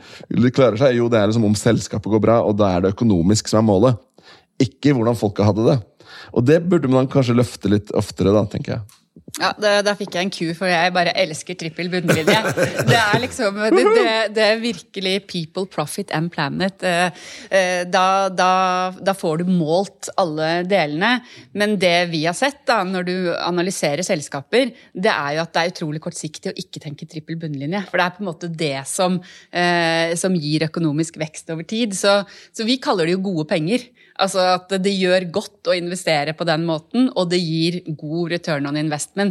klarer 0.54 0.78
seg? 0.78 0.98
Jo, 1.00 1.08
det 1.10 1.18
er 1.18 1.30
liksom 1.30 1.48
om 1.48 1.58
selskapet 1.58 2.12
går 2.14 2.22
bra, 2.22 2.40
og 2.46 2.56
da 2.60 2.70
er 2.76 2.84
det 2.84 2.94
økonomisk 2.94 3.50
som 3.50 3.62
er 3.62 3.68
målet. 3.72 4.28
Ikke 4.62 4.94
hvordan 4.94 5.18
folka 5.18 5.46
hadde 5.48 5.66
det. 5.66 5.78
Og 6.32 6.44
det 6.48 6.62
burde 6.64 6.90
man 6.90 7.10
kanskje 7.12 7.36
løfte 7.36 7.70
litt 7.72 7.92
oftere, 7.96 8.32
da, 8.34 8.44
tenker 8.48 8.76
jeg. 8.78 9.01
Ja, 9.40 9.48
da, 9.56 9.94
fikk 9.96 10.12
jeg 10.12 10.26
en 10.26 10.32
ku, 10.32 10.44
for 10.56 10.68
jeg 10.68 10.92
bare 10.92 11.14
elsker 11.16 11.56
trippel 11.56 11.88
bunnlinje. 11.92 12.40
Det 12.84 12.98
er 12.98 13.20
liksom 13.22 13.56
det, 13.72 13.84
det, 13.96 14.10
det 14.36 14.44
er 14.44 14.60
virkelig 14.60 15.14
people, 15.30 15.64
profit 15.72 16.12
and 16.12 16.28
planet. 16.34 16.84
Eh, 16.84 17.24
eh, 17.48 17.80
Da, 17.92 18.28
da, 18.28 18.92
da 19.00 19.14
får 19.16 19.40
du 19.40 19.48
målt 19.48 20.10
alle 20.20 20.50
delene. 20.68 21.14
Men 21.56 21.78
det 21.80 22.10
vi 22.12 22.26
har 22.26 22.36
sett 22.36 22.60
da, 22.68 22.82
når 22.84 23.08
du 23.08 23.14
analyserer 23.38 24.04
selskaper, 24.04 24.74
det 24.92 25.12
er 25.14 25.38
jo 25.38 25.46
at 25.46 25.54
det 25.56 25.64
er 25.64 25.72
utrolig 25.72 26.04
kortsiktig 26.04 26.52
å 26.52 26.58
ikke 26.64 26.84
tenke 26.84 27.08
trippel 27.08 27.40
bunnlinje. 27.40 27.86
For 27.88 27.98
det 28.00 28.06
er 28.06 28.14
på 28.18 28.24
en 28.24 28.30
måte 28.30 28.52
det 28.52 28.84
som, 28.90 29.16
eh, 29.48 30.12
som 30.20 30.36
gir 30.36 30.68
økonomisk 30.68 31.16
vekst 31.22 31.50
over 31.56 31.64
tid. 31.64 31.96
Så, 31.96 32.20
så 32.52 32.68
vi 32.68 32.76
kaller 32.82 33.08
det 33.08 33.16
jo 33.16 33.24
gode 33.30 33.48
penger. 33.48 33.88
Altså 34.22 34.42
at 34.58 34.68
det 34.84 34.92
gjør 34.92 35.24
godt 35.32 35.70
å 35.72 35.74
investere 35.74 36.34
på 36.36 36.44
den 36.46 36.66
måten, 36.68 37.08
og 37.16 37.30
det 37.32 37.40
gir 37.40 37.80
god 37.96 38.34
return 38.36 38.68
on 38.68 38.76
investment. 38.76 39.21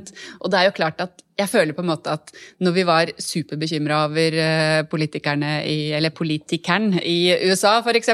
Og 0.42 0.52
det 0.52 0.60
er 0.60 0.70
jo 0.70 0.78
klart 0.78 1.04
at 1.04 1.24
jeg 1.42 1.50
føler 1.50 1.76
på 1.76 1.84
en 1.84 1.90
måte 1.90 2.14
at 2.14 2.34
når 2.62 2.76
vi 2.76 2.84
var 2.88 3.12
superbekymra 3.18 4.04
over 4.08 4.38
eh, 4.44 4.82
politikerne 4.90 5.54
i, 5.68 5.80
eller 5.98 6.14
politikeren 6.16 7.00
i 7.02 7.34
USA, 7.48 7.80
f.eks., 7.82 8.12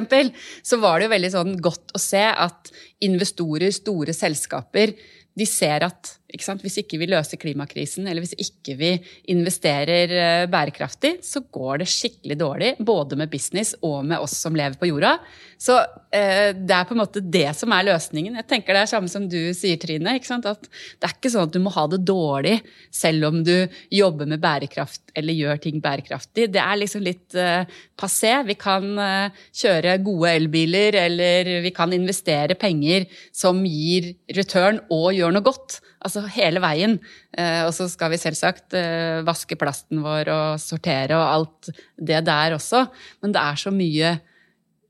så 0.63 0.79
var 0.81 0.99
det 0.99 1.07
jo 1.07 1.15
veldig 1.15 1.33
sånn 1.33 1.57
godt 1.63 1.95
å 1.97 2.01
se 2.01 2.23
at 2.23 2.71
investorer, 3.07 3.73
store 3.75 4.15
selskaper, 4.15 4.95
de 5.37 5.45
ser 5.49 5.85
at 5.87 6.16
ikke 6.27 6.57
hvis 6.59 6.79
ikke 6.81 6.99
vi 6.99 7.07
løser 7.07 7.39
klimakrisen, 7.39 8.07
eller 8.07 8.23
hvis 8.23 8.35
ikke 8.35 8.75
vi 8.79 8.89
investerer 9.31 10.11
eh, 10.11 10.47
bærekraftig, 10.51 11.17
så 11.23 11.43
går 11.53 11.83
det 11.83 11.89
skikkelig 11.91 12.37
dårlig, 12.39 12.73
både 12.83 13.15
med 13.19 13.31
business 13.31 13.75
og 13.81 14.03
med 14.05 14.19
oss 14.19 14.35
som 14.41 14.55
lever 14.57 14.75
på 14.79 14.89
jorda. 14.89 15.15
Så 15.57 15.77
eh, 16.13 16.51
det 16.53 16.73
er 16.75 16.85
på 16.85 16.93
en 16.93 17.01
måte 17.01 17.23
det 17.23 17.47
som 17.57 17.71
er 17.73 17.87
løsningen. 17.87 18.35
Jeg 18.41 18.47
tenker 18.49 18.75
Det 18.75 18.83
er 18.83 18.91
samme 18.91 19.09
som 19.11 19.25
du 19.29 19.39
sier, 19.57 19.79
Trine. 19.81 20.17
at 20.19 20.67
Det 20.67 21.07
er 21.07 21.15
ikke 21.15 21.31
sånn 21.33 21.47
at 21.47 21.55
du 21.55 21.61
må 21.63 21.73
ha 21.73 21.87
det 21.89 22.03
dårlig 22.05 22.59
selv 22.93 23.31
om 23.31 23.41
du 23.45 23.55
jobber 23.93 24.29
med 24.29 24.43
bærekraft 24.43 25.15
eller 25.17 25.33
gjør 25.33 25.63
ting 25.63 25.81
bærekraftig. 25.81 26.51
Det 26.53 26.61
er 26.61 26.77
liksom 26.77 27.07
litt 27.07 27.35
eh, 27.39 27.65
passé. 27.97 28.35
Vi 28.45 28.57
kan 28.59 28.91
eh, 29.01 29.41
kjøre 29.55 29.97
gode 30.05 30.35
elbiler, 30.37 30.99
eller 31.07 31.55
vi 31.65 31.73
kan 31.73 31.95
investere 31.95 32.57
penger 32.59 33.07
som 33.33 33.63
gir 33.65 34.13
return 34.37 34.83
og 34.93 35.13
gjør 35.17 35.33
noe 35.33 35.47
godt. 35.47 35.79
Altså 36.05 36.25
hele 36.35 36.61
veien. 36.61 36.97
Eh, 37.37 37.63
og 37.65 37.73
så 37.75 37.87
skal 37.89 38.13
vi 38.13 38.21
selvsagt 38.21 38.75
eh, 38.77 39.23
vaske 39.27 39.57
plasten 39.59 40.03
vår 40.05 40.31
og 40.33 40.61
sortere 40.61 41.17
og 41.17 41.27
alt 41.33 41.71
det 41.97 42.21
der 42.27 42.57
også. 42.57 42.85
Men 43.23 43.33
det 43.35 43.43
er 43.43 43.63
så 43.63 43.73
mye 43.73 44.17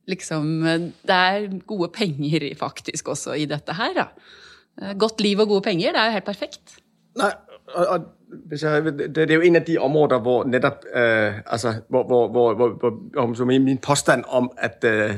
liksom 0.08 0.46
Det 1.04 1.16
er 1.16 1.50
gode 1.68 1.90
penger 1.92 2.46
faktisk 2.56 3.10
også 3.12 3.36
i 3.36 3.48
dette 3.50 3.74
her, 3.76 3.96
da. 3.96 4.06
Eh, 4.82 4.94
Godt 5.00 5.22
liv 5.22 5.40
og 5.40 5.48
gode 5.48 5.66
penger, 5.70 5.92
det 5.92 6.02
er 6.02 6.12
jo 6.12 6.18
helt 6.20 6.30
perfekt. 6.30 6.78
Nei, 7.18 7.32
og, 7.76 8.06
det, 8.52 9.18
er 9.18 9.34
jo 9.34 9.42
en 9.42 9.56
af 9.56 9.64
de 9.64 9.78
områder, 9.78 10.20
hvor 10.20 10.44
netop, 10.44 10.86
øh, 10.94 11.34
altså, 11.46 11.74
hvor, 11.90 12.04
hvor, 12.04 12.28
hvor, 12.28 12.54
hvor, 12.54 13.26
hvor 13.26 13.46
min 13.46 13.78
påstand 13.78 14.24
om, 14.28 14.52
at, 14.58 14.84
øh, 14.84 15.16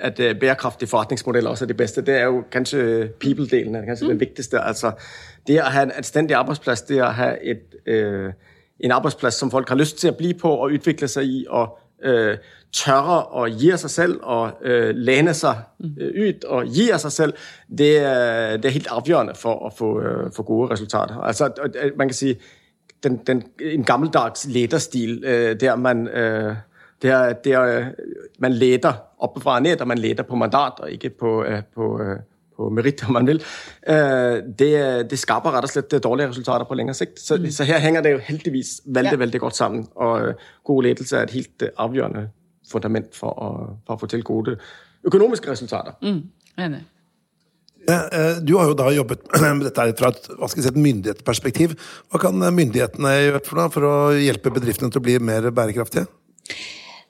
at 0.00 0.20
øh, 0.20 0.40
bærekraftige 0.40 0.88
forretningsmodeller 0.88 1.50
også 1.50 1.64
er 1.64 1.66
det 1.66 1.76
bedste, 1.76 2.02
det 2.02 2.14
er 2.14 2.24
jo 2.24 2.44
kanskje 2.50 3.10
people-delen, 3.24 3.76
er 3.76 3.84
kanskje 3.84 4.06
mm. 4.06 4.10
den 4.10 4.20
vigtigste. 4.20 4.60
Altså, 4.60 4.92
det 5.46 5.58
at 5.58 5.72
have 5.72 5.82
en 5.82 5.92
anstændig 5.96 6.36
arbejdsplads, 6.36 6.82
det 6.82 7.00
at 7.00 7.14
have 7.14 7.44
et, 7.44 7.62
øh, 7.86 8.32
en 8.80 8.90
arbejdsplads, 8.90 9.34
som 9.34 9.50
folk 9.50 9.68
har 9.68 9.76
lyst 9.76 9.98
til 9.98 10.08
at 10.08 10.16
blive 10.16 10.34
på 10.34 10.50
og 10.50 10.70
udvikle 10.70 11.08
sig 11.08 11.24
i, 11.24 11.46
og 11.48 11.78
øh, 12.02 12.36
tørre 12.72 13.24
og 13.24 13.50
gi 13.50 13.70
af 13.70 13.78
sig 13.78 13.90
selv 13.90 14.20
og 14.22 14.50
øh, 14.62 14.94
læne 14.94 15.34
sig 15.34 15.56
øh, 15.80 16.22
ud 16.22 16.44
og 16.46 16.64
gi 16.64 16.90
af 16.90 17.00
sig 17.00 17.12
selv, 17.12 17.34
det 17.78 17.98
er, 17.98 18.56
det 18.56 18.64
er 18.64 18.70
helt 18.70 18.86
afgørende 18.90 19.34
for 19.34 19.66
at 19.66 19.72
få, 19.72 20.02
øh, 20.02 20.32
for 20.36 20.42
gode 20.42 20.70
resultater. 20.70 21.16
Altså, 21.16 21.70
øh, 21.82 21.92
man 21.96 22.08
kan 22.08 22.14
sige, 22.14 22.36
den, 23.02 23.16
den, 23.16 23.42
en 23.60 23.84
gammeldags 23.84 24.46
lederstil, 24.48 25.24
øh, 25.26 25.60
der 25.60 25.76
man, 25.76 26.08
øh, 26.08 26.56
der, 27.02 27.32
det 27.44 27.52
er, 27.52 27.92
man 28.38 28.52
leder 28.52 28.92
oppefra 29.18 29.56
fra 29.56 29.60
ned, 29.60 29.80
og 29.80 29.88
man 29.88 29.98
leder 29.98 30.22
på 30.22 30.36
mandat 30.36 30.80
og 30.80 30.90
ikke 30.90 31.10
på, 31.10 31.44
øh, 31.44 31.62
på, 31.74 32.00
øh, 32.02 32.16
på 32.56 32.68
merit, 32.68 33.04
om 33.06 33.12
man 33.12 33.26
vil, 33.26 33.42
øh, 33.88 34.42
det, 34.58 35.10
det 35.10 35.18
skaper 35.18 35.54
rett 35.54 35.68
og 35.68 35.70
slett 35.70 36.02
dårlige 36.04 36.28
resultater 36.28 36.66
på 36.66 36.74
lengre 36.74 36.94
sikt. 36.94 37.20
Så, 37.20 37.36
mm. 37.36 37.50
så 37.50 37.64
her 37.64 37.78
henger 37.78 38.02
det 38.02 38.12
jo 38.12 38.18
heldigvis 38.18 38.80
veldig, 38.86 39.12
Ja. 39.12 39.16
veldig 39.16 39.40
godt 39.40 39.56
sammen, 39.56 39.86
og 39.94 40.34
god 40.64 40.82
ledelse 40.82 41.16
er 41.16 41.22
et 41.22 41.30
helt 41.30 41.62
avgjørende 41.76 42.28
fundament 42.70 43.16
for 43.16 43.32
å, 43.32 43.50
for 43.86 43.94
å 43.94 43.98
få 43.98 44.06
til 44.06 44.22
gode 44.22 44.58
økonomiske 45.04 45.50
resultater. 45.50 45.92
Mm, 46.02 46.22
enig. 46.58 46.84
Du 48.44 48.58
har 48.58 48.66
jo 48.68 48.74
da 48.76 48.90
jobbet 48.92 49.22
med 49.40 49.64
dette 49.64 49.86
fra 49.96 50.10
et, 50.12 50.26
hva 50.36 50.48
skal 50.50 50.60
jeg 50.60 50.66
si, 50.66 50.72
et 50.74 50.82
myndighetsperspektiv. 50.82 51.78
Hva 52.10 52.20
kan 52.20 52.36
myndighetene 52.36 53.14
gjøre 53.14 53.40
for, 53.46 53.70
for 53.72 53.86
å 53.88 53.94
hjelpe 54.18 54.52
bedriftene 54.52 54.92
til 54.92 55.00
å 55.00 55.06
bli 55.06 55.16
mer 55.24 55.48
bærekraftige? 55.54 56.04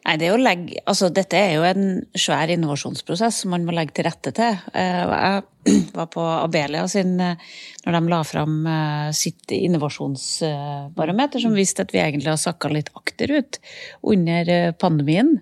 Nei, 0.08 0.14
det 0.16 0.30
å 0.32 0.38
legge, 0.40 0.78
altså 0.88 1.10
Dette 1.12 1.36
er 1.36 1.50
jo 1.58 1.64
en 1.68 1.82
svær 2.16 2.48
innovasjonsprosess 2.54 3.42
som 3.42 3.50
man 3.52 3.66
må 3.66 3.74
legge 3.76 3.98
til 3.98 4.06
rette 4.06 4.30
til. 4.32 4.54
Eh, 4.72 5.02
Jeg 5.04 5.82
var 5.98 6.08
på 6.14 6.22
Abelia 6.24 6.86
sin 6.88 7.18
eh, 7.20 7.36
når 7.84 7.98
de 7.98 8.00
la 8.14 8.22
fram 8.24 8.54
eh, 8.64 9.10
sitt 9.12 9.52
innovasjonsbarometer, 9.52 11.44
som 11.44 11.52
viste 11.52 11.84
at 11.84 11.92
vi 11.92 12.00
egentlig 12.00 12.32
har 12.32 12.40
sakka 12.40 12.72
litt 12.72 12.88
akterut 12.96 13.60
under 14.00 14.72
pandemien. 14.80 15.34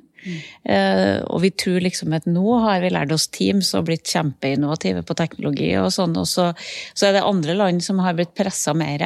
Eh, 0.62 1.18
og 1.30 1.42
vi 1.44 1.52
tror 1.54 1.82
liksom 1.84 2.14
at 2.16 2.28
nå 2.28 2.44
har 2.64 2.82
vi 2.82 2.92
lært 2.92 3.14
oss 3.14 3.28
Teams 3.32 3.72
og 3.78 3.88
blitt 3.90 4.06
kjempeinnovative 4.10 5.04
på 5.06 5.16
teknologi 5.18 5.72
og 5.80 5.92
sånn, 5.94 6.16
og 6.18 6.28
så, 6.30 6.50
så 6.96 7.08
er 7.08 7.18
det 7.18 7.26
andre 7.26 7.58
land 7.58 7.84
som 7.84 8.00
har 8.04 8.16
blitt 8.18 8.34
pressa 8.38 8.74
mer. 8.76 9.04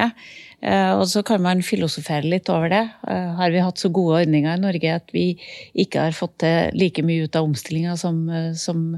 Eh, 0.60 0.92
og 0.92 1.06
så 1.08 1.24
kan 1.26 1.42
man 1.44 1.64
filosofere 1.64 2.28
litt 2.28 2.48
over 2.52 2.72
det. 2.72 2.84
Eh, 3.08 3.34
har 3.40 3.52
vi 3.52 3.64
hatt 3.64 3.80
så 3.80 3.92
gode 3.92 4.22
ordninger 4.22 4.56
i 4.56 4.62
Norge 4.62 4.94
at 5.00 5.12
vi 5.16 5.26
ikke 5.74 6.08
har 6.08 6.16
fått 6.16 6.40
til 6.44 6.80
like 6.80 7.04
mye 7.06 7.26
ut 7.28 7.36
av 7.36 7.48
omstillinga 7.48 7.98
som, 8.00 8.24
som 8.56 8.88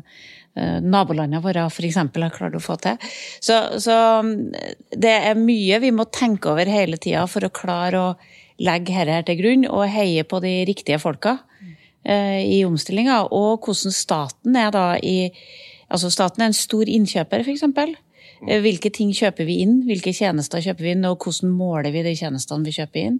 nabolandene 0.52 1.40
våre 1.40 1.62
f.eks. 1.64 1.96
har 1.96 2.34
klart 2.34 2.58
å 2.58 2.60
få 2.60 2.74
til. 2.84 2.98
Så, 3.40 3.54
så 3.80 3.94
mm, 4.20 4.34
det 5.00 5.12
er 5.30 5.38
mye 5.40 5.78
vi 5.80 5.94
må 5.96 6.04
tenke 6.12 6.50
over 6.52 6.68
hele 6.68 6.98
tida 7.00 7.22
for 7.24 7.48
å 7.48 7.54
klare 7.56 8.02
å 8.02 8.10
legge 8.62 9.06
dette 9.06 9.30
til 9.30 9.40
grunn 9.40 9.64
og 9.70 9.86
heie 9.90 10.24
på 10.28 10.40
de 10.44 10.52
riktige 10.68 11.00
folka 11.02 11.38
eh, 11.38 11.71
i 12.02 12.64
omstillinga, 12.66 13.20
og 13.30 13.62
hvordan 13.62 13.94
staten 13.94 14.56
er 14.58 14.72
da 14.74 14.86
i 14.98 15.30
Altså, 15.92 16.08
staten 16.12 16.42
er 16.42 16.50
en 16.50 16.56
stor 16.56 16.88
innkjøper, 16.88 17.42
f.eks. 17.44 17.66
Eh, 18.46 18.62
Hvilke 18.64 18.90
ting 18.94 19.12
kjøper 19.16 19.46
vi 19.48 19.60
inn, 19.64 19.82
hvilke 19.88 20.14
tjenester 20.16 20.62
kjøper 20.64 20.86
vi 20.86 20.94
inn, 20.96 21.04
og 21.08 21.20
hvordan 21.20 21.52
måler 21.52 21.92
vi 21.94 22.04
de 22.06 22.14
tjenestene 22.18 22.66
vi 22.66 22.74
kjøper 22.78 23.10
inn. 23.10 23.18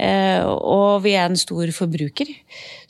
Eh, 0.00 0.40
og 0.42 1.02
vi 1.04 1.12
er 1.14 1.28
en 1.28 1.38
stor 1.38 1.68
forbruker. 1.76 2.30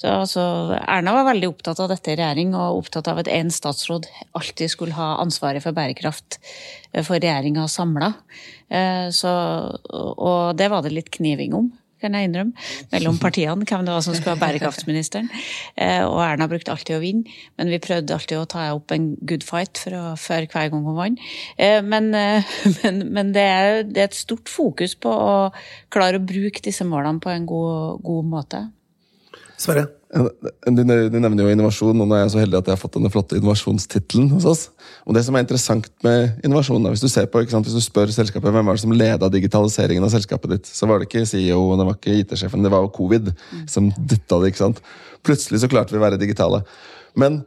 Så 0.01 0.15
altså, 0.23 0.45
Erna 0.81 1.17
var 1.19 1.29
veldig 1.33 1.51
opptatt 1.51 1.83
av 1.83 1.91
dette 1.93 2.15
i 2.15 2.17
regjering, 2.17 2.55
og 2.57 2.85
opptatt 2.85 3.11
av 3.11 3.21
at 3.21 3.31
én 3.31 3.53
statsråd 3.53 4.09
alltid 4.39 4.73
skulle 4.73 4.97
ha 4.97 5.17
ansvaret 5.23 5.65
for 5.65 5.77
bærekraft 5.77 6.39
eh, 6.41 7.03
for 7.03 7.19
regjeringa 7.19 7.69
samla. 7.69 8.15
Og 8.73 10.57
det 10.57 10.71
var 10.73 10.81
det 10.81 10.95
litt 10.95 11.11
kniving 11.13 11.53
om 11.59 11.67
kan 12.03 12.17
jeg 12.17 12.29
innrømme, 12.29 12.67
mellom 12.93 13.19
partiene, 13.23 13.67
hvem 13.69 13.87
det 13.87 13.95
var 13.95 14.05
som 14.05 14.17
skulle 14.17 14.35
ha 14.37 14.43
bærekraftsministeren. 14.43 15.31
Eh, 15.77 16.03
og 16.05 16.21
Erna 16.25 16.49
brukte 16.51 16.75
alltid 16.75 16.99
å 16.99 17.03
vinne, 17.03 17.39
men 17.61 17.73
vi 17.73 17.81
prøvde 17.83 18.17
alltid 18.17 18.41
å 18.41 18.49
ta 18.51 18.69
opp 18.75 18.95
en 18.95 19.13
good 19.29 19.47
fight 19.47 19.81
for 19.81 19.97
å, 19.97 20.05
før 20.21 20.49
hver 20.51 20.73
gang 20.73 20.85
hun 20.87 20.99
vant. 20.99 21.25
Eh, 21.57 21.81
men, 21.87 22.13
eh, 22.19 22.53
men, 22.83 23.03
men 23.15 23.33
det, 23.37 23.47
er, 23.47 23.83
det, 23.89 23.97
er, 23.97 24.11
et 24.11 24.19
stort 24.19 24.51
fokus 24.53 24.97
på 24.99 25.13
å 25.13 25.35
klare 25.93 26.21
å 26.21 26.27
bruke 26.27 26.65
disse 26.65 26.87
målene 26.89 27.23
på 27.23 27.33
en 27.33 27.49
god, 27.49 28.03
god 28.05 28.33
måte. 28.37 28.67
Sverre? 29.63 29.85
Du, 30.13 30.83
nevner 30.85 31.41
jo 31.41 31.53
innovasjon, 31.53 32.01
og 32.03 32.09
nå 32.09 32.17
er 32.17 32.25
jeg 32.25 32.33
så 32.35 32.41
heldig 32.43 32.59
at 32.59 32.67
jeg 32.69 32.75
har 32.75 32.81
fått 32.81 32.97
denne 32.99 33.11
flotte 33.13 33.39
innovasjonstittelen 33.39 34.27
hos 34.35 34.47
oss. 34.49 34.65
Og 35.07 35.17
det 35.17 35.23
som 35.25 35.39
er 35.39 35.45
interessant 35.45 35.89
med 36.05 36.43
innovasjon, 36.45 36.89
hvis 36.93 37.05
du 37.05 37.09
ser 37.09 37.31
på, 37.31 37.41
hvis 37.41 37.77
du 37.77 37.81
spør 37.85 38.13
selskapet 38.13 38.53
hvem 38.53 38.69
var 38.69 38.77
det 38.77 38.83
som 38.83 38.93
leda 38.93 39.31
digitaliseringen 39.33 40.05
av 40.05 40.13
selskapet 40.13 40.57
ditt, 40.57 40.69
så 40.69 40.89
var 40.91 41.01
det 41.01 41.09
ikke 41.09 41.25
CEO, 41.31 41.63
det 41.79 41.89
var 41.89 41.97
ikke 41.97 42.19
IT-sjefen, 42.25 42.67
det 42.67 42.75
var 42.75 42.85
jo 42.85 42.93
covid 42.99 43.33
som 43.71 43.89
dytta 43.97 44.43
det. 44.43 44.53
ikke 44.53 44.65
sant? 44.65 44.85
Plutselig 45.25 45.63
så 45.63 45.71
klarte 45.73 45.95
vi 45.95 46.03
å 46.03 46.05
være 46.05 46.21
digitale. 46.21 46.61
Men 47.17 47.41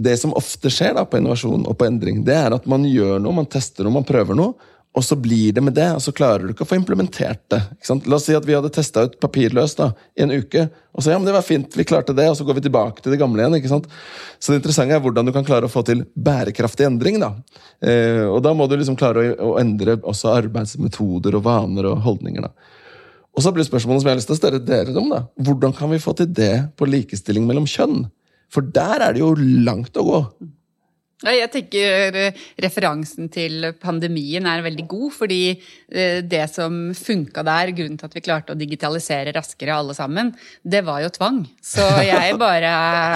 det 0.00 0.16
som 0.22 0.32
ofte 0.38 0.72
skjer 0.72 0.94
da 0.96 1.04
på 1.04 1.20
innovasjon 1.20 1.66
og 1.68 1.76
på 1.76 1.88
endring, 1.90 2.22
det 2.24 2.38
er 2.38 2.56
at 2.56 2.68
man 2.70 2.86
gjør 2.88 3.18
noe, 3.20 3.36
man 3.42 3.50
tester 3.50 3.84
noe, 3.84 3.98
man 3.98 4.08
prøver 4.08 4.38
noe, 4.38 4.54
og 4.90 5.04
så 5.06 5.14
blir 5.14 5.52
det 5.54 5.62
med 5.62 5.76
det, 5.76 5.86
og 5.94 6.02
så 6.02 6.10
klarer 6.14 6.42
du 6.42 6.50
ikke 6.50 6.64
å 6.66 6.68
få 6.68 6.74
implementert 6.74 7.44
det. 7.52 7.60
La 8.10 8.16
oss 8.16 8.24
si 8.26 8.34
at 8.34 8.46
vi 8.46 8.56
hadde 8.56 8.72
testa 8.74 9.04
ut 9.06 9.14
papirløst 9.22 9.78
da, 9.78 9.92
i 10.18 10.24
en 10.24 10.34
uke, 10.34 10.64
og 10.90 11.04
så 11.04 11.12
ja, 11.12 11.20
men 11.20 11.28
det 11.28 11.34
var 11.36 11.46
fint, 11.46 11.76
vi 11.78 11.86
klarte 11.86 12.16
det, 12.16 12.26
og 12.26 12.34
så 12.34 12.46
går 12.48 12.58
vi 12.58 12.64
tilbake 12.64 13.04
til 13.04 13.14
det 13.14 13.20
gamle 13.20 13.44
igjen. 13.44 13.54
ikke 13.60 13.70
sant? 13.70 13.86
Så 14.42 14.50
det 14.50 14.58
interessante 14.58 14.98
er 14.98 15.04
hvordan 15.04 15.30
du 15.30 15.34
kan 15.36 15.46
klare 15.46 15.70
å 15.70 15.70
få 15.70 15.84
til 15.86 16.02
bærekraftig 16.18 16.88
endring. 16.88 17.20
da. 17.22 17.30
Eh, 17.86 18.26
og 18.26 18.42
da 18.42 18.54
må 18.56 18.66
du 18.66 18.74
liksom 18.74 18.98
klare 18.98 19.28
å, 19.30 19.52
å, 19.52 19.54
endre 19.62 20.00
også 20.02 20.34
arbeidsmetoder 20.34 21.38
og 21.38 21.46
vaner 21.46 21.86
og 21.92 22.02
holdninger. 22.08 22.50
da. 22.50 22.78
Og 23.30 23.46
så 23.46 23.54
blir 23.54 23.68
spørsmålet 23.68 24.02
som 24.02 24.10
jeg 24.10 24.16
har 24.16 24.22
lyst 24.24 24.32
til 24.32 24.40
å 24.40 24.42
større 24.42 24.64
dere 24.64 24.96
om, 24.98 25.12
da. 25.14 25.22
Hvordan 25.38 25.76
kan 25.76 25.94
vi 25.94 26.02
få 26.02 26.18
til 26.18 26.34
det 26.34 26.54
på 26.74 26.90
likestilling 26.90 27.46
mellom 27.46 27.70
kjønn? 27.70 28.08
For 28.50 28.66
der 28.66 29.06
er 29.06 29.14
det 29.14 29.22
jo 29.22 29.36
langt 29.38 29.94
å 29.94 30.08
gå. 30.08 30.24
Jeg 31.20 31.50
tenker 31.52 32.16
eh, 32.16 32.36
referansen 32.64 33.26
til 33.28 33.66
pandemien 33.76 34.46
er 34.48 34.62
veldig 34.64 34.86
god, 34.88 35.08
fordi 35.12 35.40
eh, 35.52 36.22
det 36.24 36.46
som 36.48 36.78
funka 36.96 37.42
der, 37.44 37.72
grunnen 37.76 37.98
til 38.00 38.08
at 38.08 38.14
vi 38.16 38.22
klarte 38.24 38.54
å 38.54 38.56
digitalisere 38.56 39.34
raskere 39.36 39.74
alle 39.76 39.92
sammen, 39.96 40.30
det 40.64 40.80
var 40.86 41.02
jo 41.04 41.10
tvang. 41.12 41.42
Så 41.60 41.84
jeg 42.06 42.38
bare 42.40 42.70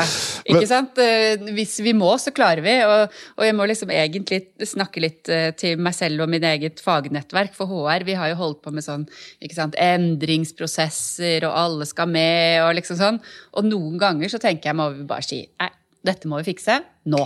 Ikke 0.52 0.66
sant? 0.68 1.00
Eh, 1.00 1.40
hvis 1.56 1.78
vi 1.80 1.94
må, 1.96 2.10
så 2.20 2.34
klarer 2.36 2.60
vi. 2.66 2.74
Og, 2.84 3.14
og 3.38 3.46
jeg 3.46 3.56
må 3.56 3.68
liksom 3.70 3.94
egentlig 3.94 4.42
snakke 4.68 5.00
litt 5.00 5.30
til 5.56 5.80
meg 5.80 5.96
selv 5.96 6.26
og 6.26 6.32
min 6.34 6.44
eget 6.44 6.82
fagnettverk 6.84 7.56
for 7.56 7.72
HR. 7.72 8.04
Vi 8.04 8.18
har 8.18 8.34
jo 8.34 8.40
holdt 8.42 8.60
på 8.66 8.74
med 8.74 8.84
sånn 8.84 9.06
ikke 9.40 9.56
sant, 9.56 9.78
endringsprosesser, 9.80 11.48
og 11.48 11.56
alle 11.56 11.88
skal 11.88 12.12
med, 12.12 12.60
og 12.66 12.74
liksom 12.76 13.00
sånn. 13.00 13.22
Og 13.56 13.70
noen 13.70 13.96
ganger 14.02 14.34
så 14.34 14.42
tenker 14.42 14.74
jeg 14.74 14.80
må 14.82 14.90
vi 14.92 15.08
bare 15.08 15.24
si 15.24 15.40
nei, 15.48 15.70
dette 16.04 16.28
må 16.28 16.42
vi 16.42 16.50
fikse 16.52 16.82
nå. 17.08 17.24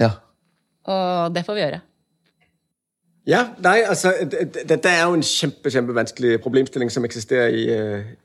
Ja. 0.00 0.10
Og 0.88 1.34
det 1.34 1.44
får 1.46 1.54
vi 1.54 1.60
gjøre. 1.66 1.80
Ja, 3.28 3.42
nei, 3.60 3.82
altså 3.84 4.12
Dette 4.68 4.88
er 4.88 5.02
jo 5.04 5.12
en 5.18 5.22
kjempe, 5.22 5.70
kjempevanskelig 5.70 6.38
problemstilling 6.40 6.88
som 6.92 7.04
eksisterer 7.04 7.48
i, 7.48 7.64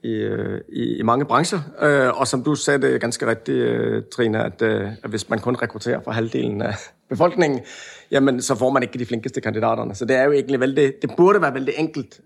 i, 0.07 0.13
øh, 0.13 0.61
i, 0.69 0.83
i 0.99 1.03
mange 1.03 1.25
bransjer. 1.25 1.59
Øh, 1.81 2.19
og 2.19 2.27
som 2.27 2.43
du 2.43 2.55
sa 2.55 2.77
det 2.77 3.01
ganske 3.01 3.27
riktig, 3.27 3.57
Trine, 4.15 4.45
at, 4.45 4.61
at, 4.61 5.09
hvis 5.09 5.29
man 5.29 5.39
kun 5.39 5.55
rekrutterer 5.61 5.99
for 6.03 6.11
halvdelen 6.11 6.61
av 6.61 6.73
befolkningen, 7.09 7.59
jamen, 8.11 8.41
så 8.41 8.55
får 8.55 8.69
man 8.69 8.83
ikke 8.83 8.99
de 8.99 9.05
flinkeste 9.05 9.41
kandidatene. 9.41 9.95
Så 9.95 10.05
det 10.05 10.15
er 10.15 10.23
jo 10.23 10.31
egentlig 10.31 10.59
veldig, 10.59 10.93
det 11.01 11.09
burde 11.17 11.41
være 11.41 11.53
veldig 11.53 11.73
enkelt, 11.77 12.19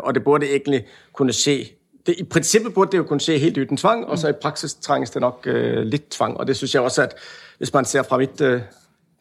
og 0.00 0.14
det 0.14 0.24
burde 0.24 0.50
egentlig 0.50 0.86
kunne 1.12 1.32
skje 1.32 1.66
det, 2.06 2.14
I 2.18 2.24
prinsippet 2.24 2.74
burde 2.74 2.92
det 2.92 2.98
jo 2.98 3.02
kunne 3.02 3.20
skje 3.20 3.38
helt 3.38 3.58
uten 3.58 3.76
tvang, 3.76 4.06
og 4.06 4.18
så 4.18 4.28
i 4.28 4.32
praksis 4.42 4.74
trengs 4.74 5.10
det 5.10 5.20
nok 5.20 5.46
litt 5.84 6.08
tvang. 6.10 6.36
Og 6.36 6.46
det 6.46 6.56
synes 6.56 6.74
jeg 6.74 6.82
også 6.82 7.02
at 7.02 7.14
hvis 7.58 7.72
man 7.74 7.84
ser 7.84 8.02
fra 8.02 8.18
mitt 8.18 8.42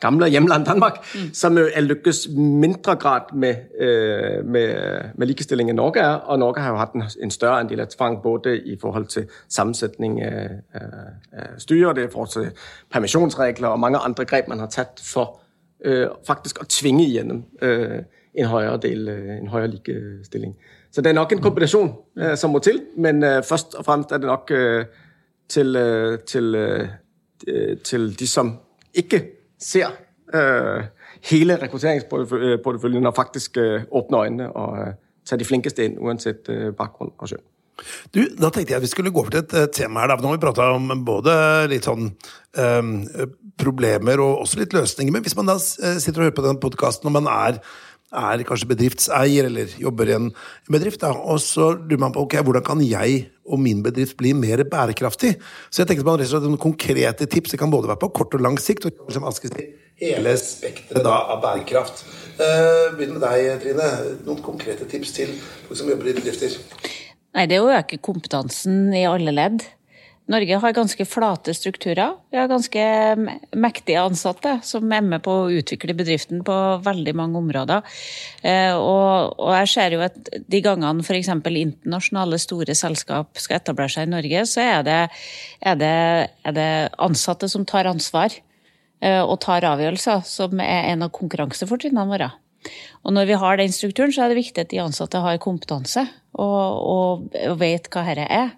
gamle 0.01 0.29
hjemland 0.29 0.65
Danmark, 0.65 0.97
mm. 1.15 1.33
som 1.33 1.57
er 1.57 1.81
lykkes 1.81 2.27
mindre 2.35 2.95
grad 2.95 3.33
med, 3.33 3.55
øh, 3.79 4.45
med, 4.45 4.75
med, 5.15 5.27
likestilling 5.27 5.69
enn 5.69 5.75
Norge 5.75 5.99
er. 5.99 6.13
Og 6.13 6.39
Norge 6.39 6.61
har 6.61 6.71
jo 6.71 6.77
hatt 6.81 6.93
en, 6.97 7.03
en 7.23 7.31
større 7.31 7.59
andel 7.59 7.79
av 7.79 7.91
tvang 7.93 8.21
både 8.23 8.57
i 8.59 8.77
forhold 8.81 9.05
til 9.05 9.27
sammensetning 9.49 10.21
av, 10.21 10.49
øh, 10.75 11.57
styret, 11.57 11.95
det 11.95 12.07
i 12.09 12.11
forhold 12.11 12.29
til 12.29 12.49
permisjonsregler 12.91 13.67
og 13.67 13.79
mange 13.79 13.97
andre 13.97 14.25
grep 14.25 14.47
man 14.47 14.59
har 14.59 14.67
tatt 14.73 15.01
for 15.03 15.39
øh, 15.85 16.07
faktisk 16.27 16.61
å 16.61 16.67
tvinge 16.69 17.05
igjennom 17.05 17.43
øh, 17.61 17.99
en 18.33 18.45
høyere 18.45 18.77
del, 18.81 19.09
øh, 19.09 19.37
en 19.37 19.47
høyere 19.47 19.67
likestilling. 19.67 20.55
Så 20.91 21.01
det 21.01 21.09
er 21.09 21.13
nok 21.13 21.31
en 21.31 21.41
kombinasjon 21.41 21.93
øh, 22.17 22.37
som 22.37 22.49
må 22.49 22.59
til, 22.59 22.81
men 22.97 23.21
først 23.21 23.75
og 23.75 23.85
fremst 23.85 24.11
er 24.11 24.17
det 24.17 24.27
nok 24.27 24.51
til, 25.49 25.77
til, 26.27 26.57
til 27.83 28.19
de 28.19 28.27
som 28.27 28.59
ikke 28.93 29.40
ser 29.61 29.93
øh, 30.33 30.83
hele 31.31 31.57
rekrutteringsporteføljen 31.61 33.05
og 33.05 33.15
faktisk 33.15 33.57
øh, 33.57 33.81
åpner 33.91 34.25
øynene 34.25 34.51
og 34.51 34.77
øh, 34.79 34.93
tar 35.25 35.37
de 35.37 35.45
flinkeste 35.45 35.85
inn, 35.85 35.99
uansett 35.99 36.49
øh, 36.49 36.73
bakgrunn 36.73 37.13
og 37.17 37.31
kjønn. 37.31 37.45
Du, 38.13 38.21
Da 38.37 38.51
tenkte 38.53 38.75
jeg 38.75 38.83
vi 38.83 38.89
skulle 38.91 39.11
gå 39.11 39.23
over 39.23 39.33
til 39.33 39.41
et 39.41 39.53
uh, 39.57 39.65
tema 39.73 40.03
her. 40.03 40.11
da. 40.11 40.15
Nå 40.21 40.29
har 40.29 40.37
vi 40.37 40.43
prata 40.43 40.67
om 40.75 40.91
både 41.05 41.33
litt 41.71 41.87
sånn 41.87 42.11
um, 42.11 42.91
problemer 43.57 44.21
og 44.21 44.43
også 44.43 44.59
litt 44.59 44.75
løsninger. 44.75 45.13
Men 45.15 45.23
hvis 45.25 45.37
man 45.39 45.49
da 45.49 45.55
sitter 45.57 46.19
og 46.19 46.27
hører 46.27 46.35
på 46.37 46.45
den 46.45 46.59
podkasten 46.61 47.09
og 47.09 47.15
man 47.15 47.29
er 47.31 47.57
er 48.11 48.43
kanskje 48.47 48.69
bedriftseier 48.73 49.47
eller 49.47 49.71
jobber 49.79 50.09
i 50.09 50.15
en 50.17 50.31
bedrift. 50.71 51.01
Da. 51.03 51.13
Og 51.15 51.39
så 51.43 51.71
lurer 51.77 52.01
man 52.03 52.15
på 52.15 52.25
ok, 52.25 52.39
hvordan 52.43 52.65
kan 52.67 52.83
jeg 52.83 53.29
og 53.51 53.59
min 53.59 53.81
bedrift 53.83 54.17
bli 54.19 54.33
mer 54.37 54.63
bærekraftig. 54.67 55.35
Så 55.69 55.81
jeg 55.81 55.89
tenkte 55.89 56.05
på 56.07 56.15
noen 56.15 56.59
konkrete 56.61 57.25
tips. 57.25 57.51
Det 57.51 57.59
kan 57.59 57.71
både 57.71 57.89
være 57.91 58.03
på 58.03 58.11
kort 58.21 58.35
og 58.37 58.43
lang 58.43 58.59
sikt. 58.59 58.85
og 58.85 59.11
som 59.11 59.27
si, 59.35 59.67
hele 60.01 60.37
spekteret 60.37 61.07
av 61.07 61.41
bærekraft. 61.43 62.05
Uh, 62.39 62.95
Begynn 62.97 63.17
med 63.17 63.25
deg, 63.25 63.51
Trine. 63.63 63.89
Noen 64.25 64.41
konkrete 64.43 64.87
tips 64.89 65.13
til 65.17 65.35
folk 65.67 65.77
som 65.79 65.91
jobber 65.91 66.11
i 66.11 66.15
bedrifter? 66.17 66.57
Nei, 67.35 67.45
Det 67.47 67.57
er 67.57 67.63
å 67.63 67.75
øke 67.79 67.97
kompetansen 67.97 68.93
i 68.93 69.05
alle 69.07 69.31
ledd. 69.31 69.63
Norge 70.31 70.59
har 70.63 70.75
ganske 70.75 71.05
flate 71.07 71.53
strukturer. 71.55 72.15
Vi 72.31 72.39
har 72.39 72.49
ganske 72.49 72.83
mektige 73.57 74.01
ansatte 74.01 74.57
som 74.65 74.91
er 74.93 75.03
med 75.03 75.23
på 75.25 75.33
å 75.43 75.49
utvikle 75.51 75.95
bedriften 75.97 76.43
på 76.47 76.57
veldig 76.85 77.13
mange 77.17 77.39
områder. 77.41 77.97
Og, 78.77 79.33
og, 79.35 79.49
jeg 79.59 79.71
ser 79.73 79.95
jo 79.95 80.03
at 80.05 80.17
de 80.31 80.61
gangene 80.63 81.03
f.eks. 81.03 81.31
internasjonale 81.31 82.39
store 82.41 82.75
selskap 82.77 83.41
skal 83.41 83.59
etablere 83.59 83.91
seg 83.91 84.07
i 84.07 84.13
Norge, 84.13 84.45
så 84.49 84.63
er 84.63 84.87
det, 84.87 85.01
er 85.59 85.81
det, 85.81 85.97
er 86.47 86.55
det 86.55 86.71
ansatte 87.01 87.49
som 87.51 87.67
tar 87.67 87.89
ansvar 87.91 88.31
eh, 89.01 89.21
og 89.21 89.37
tar 89.43 89.67
avgjørelser, 89.67 90.23
som 90.27 90.63
er 90.63 90.93
en 90.93 91.07
av 91.07 91.13
konkurransefortrinnene 91.17 92.07
våre. 92.09 92.31
Og 93.01 93.15
når 93.15 93.29
vi 93.29 93.37
har 93.41 93.57
den 93.57 93.73
strukturen, 93.73 94.13
så 94.13 94.25
er 94.25 94.31
det 94.31 94.41
viktig 94.41 94.63
at 94.63 94.73
de 94.73 94.81
ansatte 94.83 95.21
har 95.21 95.41
kompetanse 95.41 96.05
og, 96.37 96.65
og, 96.95 97.31
og 97.49 97.61
vet 97.61 97.89
hva 97.91 98.05
dette 98.07 98.27
er. 98.29 98.53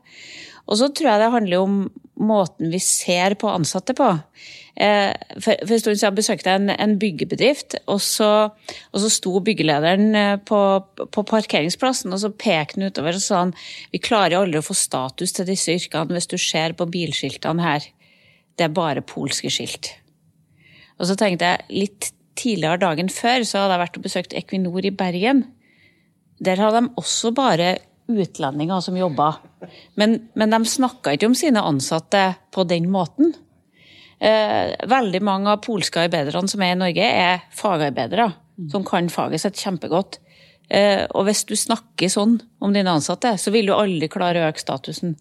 Og 0.70 0.80
så 0.80 0.90
tror 0.90 1.12
jeg 1.12 1.22
det 1.22 1.34
handler 1.34 1.64
om 1.66 1.78
måten 2.24 2.72
vi 2.72 2.80
ser 2.82 3.36
på 3.40 3.50
ansatte 3.52 3.96
på. 3.98 4.10
Eh, 4.74 5.12
for, 5.38 5.58
for 5.66 5.76
en 5.76 5.82
stund 5.82 6.00
siden 6.00 6.18
besøkte 6.18 6.50
jeg 6.50 6.62
en, 6.62 6.72
en 6.72 6.96
byggebedrift, 7.02 7.76
og 7.92 8.00
så, 8.02 8.30
og 8.50 9.04
så, 9.04 9.10
sto 9.14 9.36
byggelederen 9.46 10.16
eh, 10.18 10.38
på, 10.42 10.60
på 11.14 11.26
parkeringsplassen 11.30 12.14
og 12.14 12.24
så 12.24 12.32
pekte 12.32 12.80
han 12.80 12.90
utover 12.90 13.20
og 13.20 13.26
sa 13.26 13.44
han, 13.44 13.54
vi 13.94 14.02
klarer 14.02 14.40
aldri 14.40 14.62
å 14.62 14.66
få 14.66 14.78
status 14.78 15.36
til 15.36 15.50
disse 15.50 15.76
yrkene 15.78 16.18
hvis 16.18 16.32
du 16.32 16.40
ser 16.42 16.78
på 16.80 16.90
bilskiltene 16.90 17.66
her. 17.66 17.90
Det 18.58 18.70
er 18.70 18.74
bare 18.74 19.06
polske 19.06 19.52
skilt. 19.54 19.92
Og 21.02 21.10
så 21.10 21.18
tenkte 21.20 21.50
jeg, 21.50 21.70
litt 21.74 22.14
tidligere 22.40 22.82
dagen 22.82 23.10
før 23.14 23.46
så 23.46 23.64
hadde 23.64 23.76
jeg 23.76 23.84
vært 23.84 23.98
og 23.98 24.06
besøkt 24.08 24.38
Equinor 24.38 24.86
i 24.86 24.94
Bergen. 24.94 25.44
Der 26.44 26.62
hadde 26.62 26.82
de 26.82 26.94
også 26.98 27.34
bare 27.36 27.76
utlendinger 28.12 28.82
som 28.84 28.98
jobba. 28.98 29.34
Men, 30.00 30.20
men 30.36 30.54
de 30.54 30.62
snakka 30.68 31.16
ikke 31.16 31.30
om 31.32 31.38
sine 31.38 31.64
ansatte 31.64 32.34
på 32.54 32.66
den 32.68 32.90
måten. 32.92 33.34
Eh, 34.24 34.74
veldig 34.88 35.20
mange 35.26 35.52
av 35.52 35.64
polske 35.66 36.06
arbeiderne 36.06 36.48
som 36.52 36.62
er 36.64 36.76
i 36.76 36.80
Norge, 36.80 37.08
er 37.08 37.44
fagarbeidere. 37.56 38.32
Som 38.72 38.86
kan 38.86 39.10
faget 39.12 39.42
sitt 39.42 39.60
kjempegodt. 39.60 40.20
Eh, 40.70 41.04
og 41.12 41.28
hvis 41.28 41.44
du 41.50 41.56
snakker 41.60 42.12
sånn 42.12 42.38
om 42.64 42.74
dine 42.76 42.94
ansatte, 42.94 43.34
så 43.42 43.52
vil 43.54 43.68
du 43.68 43.76
aldri 43.76 44.10
klare 44.12 44.44
å 44.44 44.50
øke 44.52 44.64
statusen. 44.64 45.18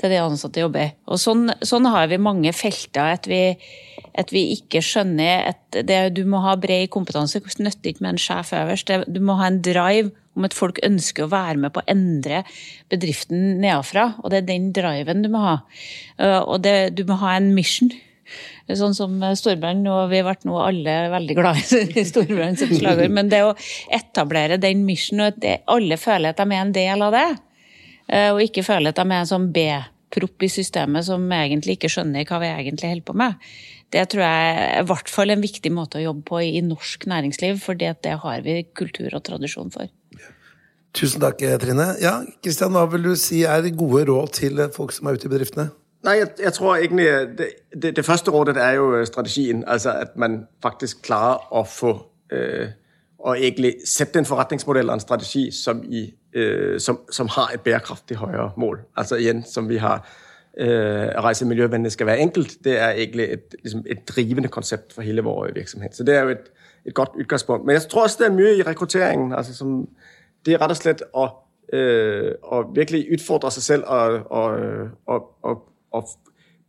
til 0.00 0.08
de 0.10 0.16
ansatte 0.18 0.58
jobber. 0.58 0.94
Og 1.06 1.18
sånn, 1.20 1.52
sånn 1.62 1.84
har 1.86 2.08
vi 2.08 2.16
mange 2.18 2.50
felter. 2.56 3.12
At 3.12 3.26
vi, 3.28 3.54
at 4.18 4.32
vi 4.32 4.56
ikke 4.56 4.80
skjønner 4.82 5.52
at 5.52 5.78
det, 5.86 6.14
du 6.16 6.24
må 6.26 6.40
ha 6.42 6.56
bred 6.56 6.88
kompetanse. 6.90 7.38
Det 7.38 7.62
nytter 7.62 7.92
ikke 7.92 8.02
med 8.02 8.14
en 8.14 8.18
sjef 8.18 8.54
øverst. 8.56 8.90
Du 9.06 9.20
må 9.20 9.36
ha 9.38 9.46
en 9.46 9.60
drive 9.62 10.10
om 10.38 10.46
at 10.46 10.56
folk 10.56 10.80
ønsker 10.86 11.26
å 11.26 11.32
være 11.32 11.58
med 11.60 11.74
på 11.74 11.82
å 11.82 11.90
endre 11.90 12.42
bedriften 12.92 13.60
nedenfra. 13.62 14.12
Og 14.22 14.32
det 14.32 14.42
er 14.42 14.48
den 14.48 14.70
driven 14.76 15.24
du 15.24 15.30
må 15.32 15.44
ha. 15.44 15.58
Uh, 16.20 16.40
og 16.40 16.62
det, 16.64 16.94
du 16.96 17.04
må 17.08 17.18
ha 17.22 17.36
en 17.36 17.52
mission. 17.56 17.92
Sånn 18.72 18.94
som 18.96 19.18
Storbrann, 19.36 19.82
og 19.90 20.06
vi 20.12 20.22
ble 20.24 20.34
nå 20.48 20.56
alle 20.62 20.94
veldig 21.12 21.36
glad 21.36 21.58
i 21.60 22.04
Storbrann 22.10 22.56
sitt 22.56 22.76
slagord. 22.78 23.12
Men 23.12 23.28
det 23.32 23.42
å 23.44 23.54
etablere 23.92 24.60
den 24.62 24.86
mission, 24.88 25.24
og 25.24 25.34
at 25.34 25.66
alle 25.72 26.00
føler 26.00 26.32
at 26.32 26.40
de 26.40 26.48
er 26.48 26.62
en 26.62 26.76
del 26.76 27.08
av 27.08 27.16
det, 27.16 27.28
uh, 28.08 28.30
og 28.32 28.44
ikke 28.46 28.64
føler 28.66 28.92
at 28.92 29.02
de 29.02 29.08
er 29.08 29.20
en 29.20 29.32
sånn 29.34 29.50
B-propp 29.52 30.48
i 30.48 30.52
systemet 30.52 31.10
som 31.10 31.28
egentlig 31.36 31.76
ikke 31.76 31.92
skjønner 31.92 32.24
hva 32.28 32.40
vi 32.40 32.52
egentlig 32.54 32.94
holder 32.94 33.08
på 33.10 33.20
med. 33.20 33.48
Det 33.92 34.06
tror 34.08 34.22
jeg 34.24 34.52
er 34.56 34.78
i 34.80 34.84
hvert 34.88 35.10
fall 35.12 35.34
en 35.34 35.42
viktig 35.42 35.68
måte 35.74 35.98
å 36.00 36.06
jobbe 36.06 36.24
på 36.30 36.38
i 36.46 36.62
norsk 36.64 37.04
næringsliv, 37.12 37.58
for 37.60 37.76
det 37.76 37.98
har 38.22 38.46
vi 38.46 38.62
kultur 38.72 39.12
og 39.12 39.26
tradisjon 39.26 39.74
for. 39.74 39.90
Tusen 40.94 41.20
takk, 41.20 41.40
Trine. 41.60 41.94
Ja, 42.00 42.18
Kristian, 42.44 42.74
Hva 42.76 42.84
vil 42.92 43.06
du 43.06 43.14
si 43.16 43.42
er 43.48 43.64
gode 43.76 44.04
råd 44.10 44.34
til 44.36 44.60
folk 44.74 44.92
som 44.92 45.08
er 45.08 45.16
ute 45.16 45.28
i 45.28 45.32
bedriftene? 45.32 45.70
Nei, 46.02 46.16
jeg, 46.18 46.28
jeg 46.42 46.52
tror 46.52 46.76
egentlig 46.76 47.06
det, 47.38 47.48
det, 47.82 47.96
det, 47.96 48.04
første 48.04 48.30
rådet 48.30 48.56
er 48.56 48.70
jo 48.70 49.04
strategien. 49.06 49.64
Altså 49.66 49.92
at 49.92 50.16
man 50.16 50.46
faktisk 50.62 51.02
klarer 51.06 51.44
å 51.54 51.64
få 51.68 51.96
øh, 52.32 52.78
Å 53.22 53.36
egentlig 53.38 53.76
sette 53.86 54.18
en 54.18 54.26
forretningsmodell 54.26 54.88
og 54.90 54.96
en 54.96 55.00
strategi 55.00 55.44
som, 55.54 55.84
i, 55.86 56.08
øh, 56.34 56.80
som, 56.82 56.96
som 57.06 57.28
har 57.30 57.52
et 57.54 57.60
bærekraftig 57.62 58.16
høyere 58.18 58.48
mål. 58.58 58.80
Altså 58.98 59.14
igjen, 59.14 59.44
som 59.46 59.68
vi 59.68 59.76
har 59.78 60.02
øh, 60.58 61.06
reise 61.22 61.46
miljøvennlig 61.46 61.92
skal 61.94 62.10
være 62.10 62.18
enkelt. 62.18 62.56
Det 62.64 62.74
er 62.80 62.96
egentlig 62.96 63.28
et, 63.36 63.54
liksom 63.62 63.84
et 63.86 64.02
drivende 64.08 64.50
konsept 64.50 64.90
for 64.92 65.06
hele 65.06 65.22
vår 65.22 65.52
virksomhet. 65.54 65.94
Så 65.94 66.02
det 66.02 66.16
er 66.16 66.22
jo 66.26 66.34
et, 66.34 66.50
et 66.84 66.94
godt 66.94 67.14
utgangspunkt. 67.14 67.66
Men 67.66 67.78
jeg 67.78 67.86
tror 67.92 68.08
også 68.08 68.24
det 68.24 68.26
er 68.26 68.34
mye 68.40 68.56
i 68.56 68.66
rekrutteringen. 68.66 69.32
altså 69.32 69.54
som 69.54 69.86
det 70.46 70.54
er 70.54 70.62
rett 70.62 70.74
og 70.74 70.80
slett 70.80 71.04
å, 71.14 71.28
øh, 71.72 72.32
å 72.42 72.64
virkelig 72.74 73.06
utfordre 73.16 73.50
seg 73.54 73.62
selv 73.62 73.84
og, 73.86 74.26
og, 74.30 75.30
og, 75.42 75.62
og, 75.92 76.10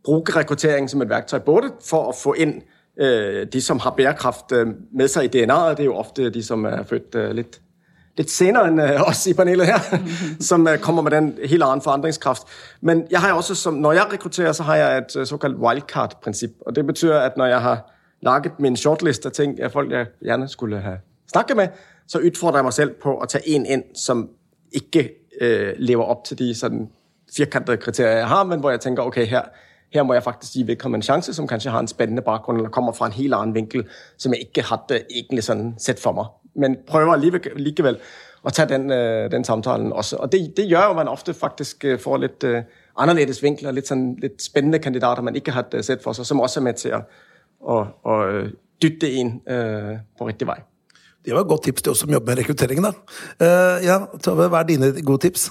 bruke 0.04 0.34
rekruttering 0.36 0.88
som 0.90 1.02
et 1.02 1.08
verktøy. 1.08 1.38
Både 1.46 1.70
for 1.84 2.10
å 2.10 2.16
få 2.16 2.34
inn 2.36 2.58
øh, 3.00 3.44
de 3.52 3.60
som 3.60 3.78
har 3.80 3.94
bærekraft 3.96 4.52
øh, 4.52 4.74
med 4.92 5.08
seg 5.08 5.28
i 5.28 5.30
DNA-et. 5.32 5.78
Det 5.78 5.86
er 5.86 5.88
jo 5.88 5.96
ofte 5.96 6.30
de 6.30 6.42
som 6.44 6.66
er 6.68 6.82
født 6.88 7.16
øh, 7.16 7.30
litt, 7.38 7.56
litt 8.18 8.30
senere 8.30 8.68
enn 8.68 8.82
øh, 8.84 9.00
oss 9.08 9.24
i 9.26 9.34
panelet 9.34 9.72
her, 9.72 10.04
som 10.50 10.68
øh, 10.68 10.76
kommer 10.78 11.06
med 11.06 11.16
den 11.16 11.32
helt 11.40 11.64
annen 11.64 11.82
forandringskraft. 11.84 12.52
Men 12.82 13.06
jeg 13.10 13.24
har 13.24 13.32
også 13.32 13.56
som, 13.56 13.80
når 13.80 13.96
jeg 13.96 14.12
rekrutterer, 14.12 14.52
så 14.52 14.68
har 14.68 14.76
jeg 14.82 14.98
et 14.98 15.16
såkalt 15.28 15.56
wildcard-prinsipp. 15.56 16.60
og 16.66 16.76
Det 16.76 16.86
betyr 16.86 17.14
at 17.14 17.40
når 17.40 17.46
jeg 17.46 17.62
har 17.62 17.82
laget 18.22 18.60
min 18.60 18.76
shortlist 18.76 19.26
av 19.26 19.32
ting 19.36 19.58
folk 19.72 19.90
jeg 19.92 20.06
gjerne 20.24 20.48
skulle 20.48 20.80
ha 20.80 20.98
snakket 21.32 21.56
med, 21.56 21.68
så 22.06 22.20
utfordrer 22.20 22.60
jeg 22.60 22.68
meg 22.68 22.76
selv 22.76 22.96
på 23.02 23.14
å 23.16 23.28
ta 23.30 23.40
en 23.40 23.66
inn 23.66 23.84
som 23.96 24.26
ikke 24.74 25.04
eh, 25.40 25.72
lever 25.78 26.10
opp 26.10 26.24
til 26.28 26.40
de 26.40 26.50
sånn, 26.56 26.88
firkantede 27.34 27.80
kriterier 27.82 28.22
jeg 28.22 28.30
har, 28.30 28.44
men 28.46 28.60
hvor 28.62 28.74
jeg 28.74 28.82
tenker 28.84 29.06
ok, 29.08 29.22
her, 29.30 29.48
her 29.94 30.04
må 30.06 30.14
jeg 30.14 30.26
faktisk 30.26 30.56
gi 30.56 30.66
vedkommende 30.68 31.02
en 31.02 31.06
sjanse, 31.06 31.34
som 31.34 31.48
kanskje 31.50 31.72
har 31.74 31.82
en 31.82 31.90
spennende 31.90 32.22
bakgrunn 32.22 32.60
eller 32.60 32.72
kommer 32.74 32.92
fra 32.92 33.08
en 33.08 33.16
helt 33.16 33.34
annen 33.34 33.54
vinkel 33.56 33.86
som 34.16 34.34
jeg 34.34 34.48
ikke 34.48 34.66
hadde 34.70 35.02
egentlig 35.04 35.46
sånn 35.46 35.72
sett 35.80 36.02
for 36.02 36.16
meg. 36.16 36.30
Men 36.54 36.76
prøver 36.86 37.18
likevel 37.58 37.98
å 38.44 38.52
ta 38.54 38.66
den, 38.68 38.90
øh, 38.92 39.30
den 39.32 39.44
samtalen 39.44 39.92
også. 39.92 40.20
Og 40.22 40.32
det, 40.32 40.56
det, 40.56 40.68
gjør 40.70 40.90
jo 40.90 40.98
man 41.00 41.08
ofte 41.08 41.34
faktisk 41.34 41.84
øh, 41.84 41.98
får 42.00 42.20
litt 42.22 42.44
uh, 42.44 42.60
annerledes 43.00 43.40
vinkler, 43.42 43.72
litt, 43.72 43.88
sånn, 43.88 44.12
litt, 44.22 44.42
spennende 44.44 44.78
kandidater 44.78 45.24
man 45.24 45.38
ikke 45.38 45.56
hadde 45.56 45.82
sett 45.82 46.04
for 46.04 46.14
seg, 46.14 46.28
som 46.28 46.42
også 46.44 46.60
er 46.60 46.66
med 46.68 46.78
til 46.78 46.94
å, 46.94 47.00
å, 47.64 47.80
å 48.04 48.18
dytte 48.82 49.08
en 49.08 49.32
uh, 49.48 49.96
på 50.18 50.28
riktig 50.28 50.50
vei. 50.50 50.60
Det 51.24 51.32
var 51.32 51.40
et 51.44 51.48
godt 51.48 51.64
tips 51.64 51.82
til 51.82 51.94
oss 51.94 52.02
som 52.04 52.12
jobber 52.12 52.34
med 52.34 52.42
rekruttering. 52.42 52.82
da. 52.84 52.92
Uh, 53.40 53.84
ja, 53.84 53.98
Tove, 54.22 54.50
hva 54.52 54.60
er 54.60 54.68
dine 54.68 54.90
gode 55.00 55.24
tips? 55.24 55.48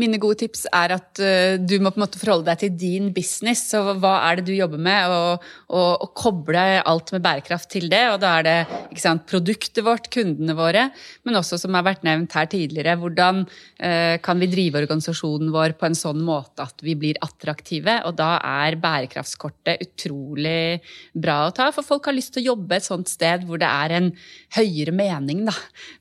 Mine 0.00 0.20
gode 0.22 0.40
tips 0.42 0.66
er 0.74 0.96
at 0.96 1.22
uh, 1.22 1.56
du 1.60 1.76
må 1.80 1.92
på 1.92 2.00
en 2.00 2.06
måte 2.06 2.20
forholde 2.20 2.48
deg 2.50 2.62
til 2.64 2.74
din 2.80 3.10
business. 3.16 3.66
Så 3.72 3.82
hva 3.96 4.14
er 4.28 4.40
det 4.40 4.46
du 4.48 4.54
jobber 4.56 4.80
med? 4.82 5.12
Og, 5.12 5.46
og, 5.70 5.90
og 6.06 6.12
koble 6.18 6.64
alt 6.80 7.12
med 7.14 7.24
bærekraft 7.24 7.70
til 7.72 7.88
det. 7.92 8.02
Og 8.12 8.20
da 8.22 8.36
er 8.40 8.46
det 8.46 9.00
sant, 9.02 9.26
produktet 9.28 9.84
vårt, 9.86 10.10
kundene 10.12 10.56
våre, 10.56 10.88
men 11.26 11.38
også 11.38 11.58
som 11.60 11.76
har 11.76 11.86
vært 11.86 12.04
nevnt 12.06 12.34
her 12.36 12.48
tidligere, 12.50 12.96
hvordan 13.00 13.44
uh, 13.46 14.16
kan 14.24 14.40
vi 14.42 14.50
drive 14.52 14.82
organisasjonen 14.82 15.52
vår 15.54 15.76
på 15.80 15.88
en 15.88 15.98
sånn 15.98 16.22
måte 16.26 16.64
at 16.66 16.84
vi 16.84 16.96
blir 16.98 17.20
attraktive? 17.24 18.00
Og 18.08 18.16
da 18.18 18.36
er 18.40 18.78
bærekraftskortet 18.80 19.82
utrolig 19.86 20.80
bra 21.12 21.46
å 21.46 21.54
ta, 21.56 21.70
for 21.74 21.86
folk 21.86 22.08
har 22.08 22.16
lyst 22.16 22.34
til 22.36 22.44
å 22.44 22.52
jobbe 22.52 22.78
et 22.78 22.86
sånt 22.86 23.10
sted 23.10 23.46
hvor 23.46 23.60
det 23.60 23.68
er 23.68 23.96
en 23.98 24.10
høyere 24.56 24.94
mening, 24.96 25.44
da. 25.48 25.54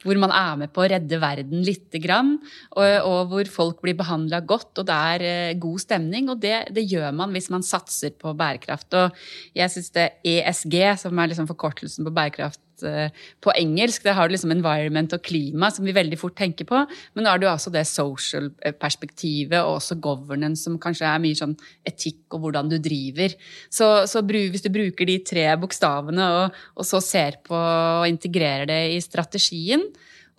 Hvor 0.04 0.20
man 0.22 0.34
er 0.36 0.60
med 0.64 0.74
på 0.76 0.84
å 0.84 0.90
redde 0.92 1.20
verden 1.22 1.64
lite 1.66 2.02
grann, 2.04 2.36
og, 2.76 2.86
og 3.08 3.32
hvor 3.32 3.52
folk 3.56 3.82
blir 3.84 3.96
behandla 3.98 4.42
godt, 4.48 4.74
og 4.82 4.90
det 4.90 5.00
er 5.14 5.26
eh, 5.30 5.56
god 5.62 5.82
stemning. 5.84 6.30
Og 6.32 6.42
det, 6.44 6.58
det, 6.76 6.86
gjør 6.92 7.16
man 7.16 7.34
hvis 7.36 7.50
man 7.54 7.66
satser 7.66 8.16
på 8.20 8.36
bærekraft. 8.38 8.94
Og 9.00 9.26
jeg 9.58 9.74
syns 9.74 9.92
det 9.96 10.12
ESG, 10.28 10.78
som 11.02 11.20
er 11.20 11.32
liksom 11.32 11.50
forkortelsen 11.50 12.08
på 12.08 12.14
bærekraft 12.16 12.86
eh, 12.88 13.10
på 13.44 13.54
engelsk. 13.56 14.06
Der 14.06 14.18
har 14.18 14.28
du 14.28 14.36
liksom 14.36 14.54
environment 14.56 15.16
og 15.18 15.24
klima, 15.26 15.72
som 15.74 15.88
vi 15.88 15.96
veldig 15.96 16.20
fort 16.22 16.38
tenker 16.40 16.68
på. 16.70 16.84
Men 17.16 17.26
nå 17.26 17.34
har 17.34 17.42
du 17.42 17.48
altså 17.50 17.74
det 17.74 17.86
social-perspektivet 17.90 19.60
og 19.62 19.80
også 19.80 20.00
governance, 20.04 20.66
som 20.68 20.80
kanskje 20.82 21.10
er 21.10 21.24
mye 21.24 21.40
sånn 21.40 21.58
etikk 21.88 22.38
og 22.38 22.46
hvordan 22.46 22.72
du 22.74 22.80
driver. 22.84 23.36
Så, 23.70 23.92
så 24.12 24.24
hvis 24.26 24.66
du 24.66 24.72
bruker 24.74 25.10
de 25.10 25.22
tre 25.26 25.48
bokstavene 25.62 26.32
og, 26.42 26.66
og 26.76 26.88
så 26.88 27.04
ser 27.04 27.40
på 27.46 27.56
og 27.56 28.10
integrerer 28.10 28.68
det 28.70 28.82
i 28.96 29.00
strategien, 29.04 29.86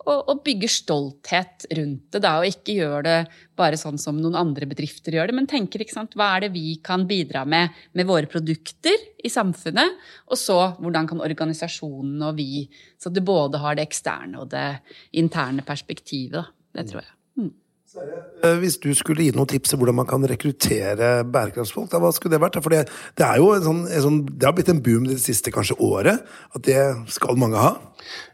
og, 0.07 0.21
og 0.31 0.41
bygger 0.45 0.71
stolthet 0.71 1.67
rundt 1.77 2.05
det. 2.13 2.21
Da, 2.23 2.37
og 2.39 2.47
ikke 2.47 2.77
gjør 2.79 3.05
det 3.07 3.17
bare 3.59 3.79
sånn 3.79 3.99
som 4.01 4.19
noen 4.21 4.37
andre 4.39 4.67
bedrifter 4.69 5.17
gjør 5.17 5.31
det, 5.31 5.37
men 5.37 5.49
tenker 5.49 5.83
ikke 5.83 5.97
sant, 5.97 6.15
hva 6.17 6.33
er 6.35 6.47
det 6.47 6.53
vi 6.55 6.77
kan 6.83 7.07
bidra 7.09 7.43
med 7.49 7.75
med 7.97 8.07
våre 8.09 8.29
produkter 8.29 8.95
i 9.23 9.31
samfunnet, 9.31 9.97
og 10.31 10.39
så 10.39 10.59
hvordan 10.77 11.09
kan 11.09 11.23
organisasjonen 11.23 12.23
og 12.29 12.37
vi 12.39 12.67
Så 12.97 13.11
du 13.13 13.21
både 13.21 13.59
har 13.61 13.75
det 13.77 13.85
eksterne 13.85 14.39
og 14.41 14.49
det 14.49 14.79
interne 15.13 15.61
perspektivet. 15.65 16.33
Da. 16.37 16.47
Det 16.77 16.89
tror 16.89 17.01
jeg. 17.03 17.16
Eh, 18.43 18.57
hvis 18.61 18.77
du 18.81 18.91
skulle 18.95 19.25
gi 19.25 19.33
noen 19.35 19.49
tips 19.49 19.71
til 19.71 19.79
hvordan 19.81 19.97
man 19.97 20.07
kan 20.09 20.23
rekruttere 20.29 21.23
bærekraftsfolk, 21.25 21.89
da, 21.89 22.01
hva 22.01 22.11
skulle 22.13 22.35
det 22.35 22.43
vært? 22.43 22.59
For 22.61 22.73
det, 22.73 22.83
er 23.25 23.41
jo 23.41 23.49
en 23.55 23.65
sånn, 23.65 23.81
en 23.89 24.05
sånn, 24.05 24.19
det 24.29 24.45
har 24.45 24.55
blitt 24.57 24.69
en 24.73 24.81
boom 24.83 25.07
det 25.09 25.17
siste 25.23 25.53
kanskje 25.53 25.79
året. 25.83 26.21
At 26.53 26.65
det 26.67 26.81
skal 27.15 27.39
mange 27.39 27.59
ha. 27.61 27.73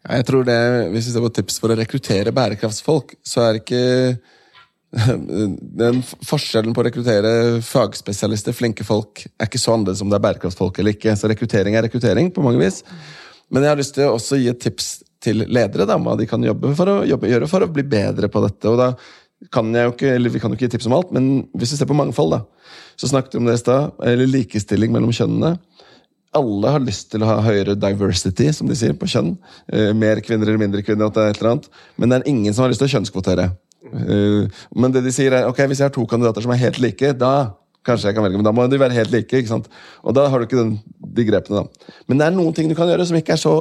Ja, 0.03 0.19
jeg 0.19 0.27
tror 0.27 0.45
det, 0.47 0.59
Hvis 0.93 1.07
vi 1.07 1.15
ser 1.15 1.23
på 1.23 1.33
tips 1.39 1.59
for 1.63 1.73
å 1.73 1.79
rekruttere 1.79 2.35
bærekraftsfolk, 2.35 3.15
så 3.23 3.47
er 3.47 3.61
ikke 3.61 3.83
den 5.83 6.03
Forskjellen 6.27 6.75
på 6.75 6.83
å 6.83 6.87
rekruttere 6.89 7.33
fagspesialister, 7.65 8.53
flinke 8.53 8.85
folk, 8.85 9.23
er 9.39 9.49
ikke 9.49 9.61
så 9.61 9.77
annerledes 9.77 10.03
om 10.03 10.11
det 10.11 10.19
er 10.19 10.27
bærekraftsfolk 10.27 10.83
eller 10.83 10.97
ikke. 10.97 11.15
Så 11.17 11.31
rekruttering 11.31 11.79
er 11.79 11.87
rekruttering 11.87 12.29
på 12.35 12.43
mange 12.45 12.61
vis. 12.61 12.83
Men 13.53 13.65
jeg 13.65 13.73
har 13.73 13.79
lyst 13.79 13.95
til 13.95 14.09
å 14.09 14.17
også 14.19 14.41
gi 14.41 14.51
et 14.51 14.61
tips 14.61 14.93
til 15.23 15.45
ledere 15.47 15.87
da, 15.87 15.95
hva 15.95 16.17
de 16.19 16.27
kan 16.27 16.43
jobbe 16.43 16.73
for 16.75 16.91
å, 16.91 16.95
jobbe, 17.07 17.29
gjøre 17.31 17.47
for 17.47 17.63
å 17.63 17.71
bli 17.71 17.85
bedre 17.87 18.27
på 18.31 18.41
dette. 18.43 18.67
og 18.67 18.79
da 18.81 18.89
kan 19.51 19.73
jeg 19.75 19.87
jo 19.87 19.93
ikke, 19.95 20.11
eller 20.15 20.29
Vi 20.29 20.39
kan 20.39 20.51
jo 20.51 20.57
ikke 20.57 20.67
gi 20.67 20.77
tips 20.77 20.87
om 20.87 20.97
alt, 20.97 21.11
men 21.15 21.47
hvis 21.57 21.73
vi 21.73 21.79
ser 21.79 21.89
på 21.89 21.97
mangfold, 21.97 22.35
da, 22.35 22.41
så 22.99 23.09
snakket 23.09 23.35
vi 23.35 23.41
om 23.41 23.49
det 23.49 23.57
i 23.57 23.63
stad, 23.63 23.97
eller 24.03 24.29
likestilling 24.29 24.93
mellom 24.93 25.13
kjønnene. 25.15 25.57
Alle 26.33 26.71
har 26.73 26.81
lyst 26.81 27.11
til 27.11 27.21
å 27.21 27.29
ha 27.29 27.41
høyere 27.45 27.75
diversity, 27.77 28.47
som 28.55 28.69
de 28.69 28.77
sier, 28.77 28.95
på 28.97 29.09
kjønn. 29.09 29.35
Eh, 29.69 29.91
mer 29.97 30.21
kvinner 30.25 30.49
eller 30.49 30.61
mindre 30.61 30.81
kvinner, 30.85 31.11
er 31.11 31.33
et 31.33 31.41
eller 31.41 31.51
annet. 31.51 31.67
men 31.97 32.09
det 32.09 32.17
er 32.17 32.29
ingen 32.29 32.53
som 32.53 32.63
har 32.63 32.71
lyst 32.71 32.81
til 32.81 32.89
å 32.89 32.93
kjønnskvotere. 32.95 33.51
Eh, 33.91 34.63
men 34.75 34.95
det 34.95 35.03
de 35.05 35.13
sier 35.13 35.33
er, 35.33 35.49
ok, 35.49 35.61
hvis 35.67 35.83
jeg 35.83 35.89
har 35.89 35.93
to 35.93 36.05
kandidater 36.09 36.41
som 36.41 36.53
er 36.55 36.63
helt 36.63 36.79
like, 36.81 37.13
da 37.13 37.53
kanskje 37.85 38.09
jeg 38.09 38.17
kan 38.17 38.25
velge, 38.25 38.39
men 38.39 38.47
da 38.47 38.53
må 38.55 38.65
de 38.71 38.79
være 38.79 38.95
helt 38.97 39.11
like. 39.11 39.37
ikke 39.37 39.51
sant? 39.51 39.69
Og 40.01 40.15
da 40.15 40.25
har 40.31 40.39
du 40.39 40.47
ikke 40.47 40.61
den, 40.61 40.77
de 41.03 41.27
grepene, 41.27 41.63
da. 41.63 41.93
Men 42.07 42.19
det 42.19 42.27
er 42.27 42.37
noen 42.37 42.55
ting 42.55 42.71
du 42.71 42.77
kan 42.77 42.89
gjøre 42.89 43.05
som 43.05 43.19
ikke 43.19 43.35
er 43.35 43.41
så 43.41 43.55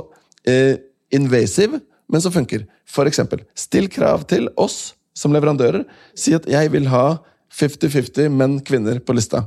eh, 0.49 0.79
invasive, 1.13 1.83
men 2.09 2.23
som 2.23 2.33
funker. 2.35 2.65
For 2.89 3.09
eksempel, 3.09 3.43
still 3.59 3.89
krav 3.93 4.25
til 4.31 4.49
oss 4.61 4.95
som 5.17 5.35
leverandører. 5.35 5.85
Si 6.19 6.35
at 6.37 6.49
jeg 6.51 6.73
vil 6.73 6.89
ha 6.93 7.19
50-50 7.53 8.33
menn-kvinner 8.33 9.03
på 9.05 9.17
lista. 9.17 9.47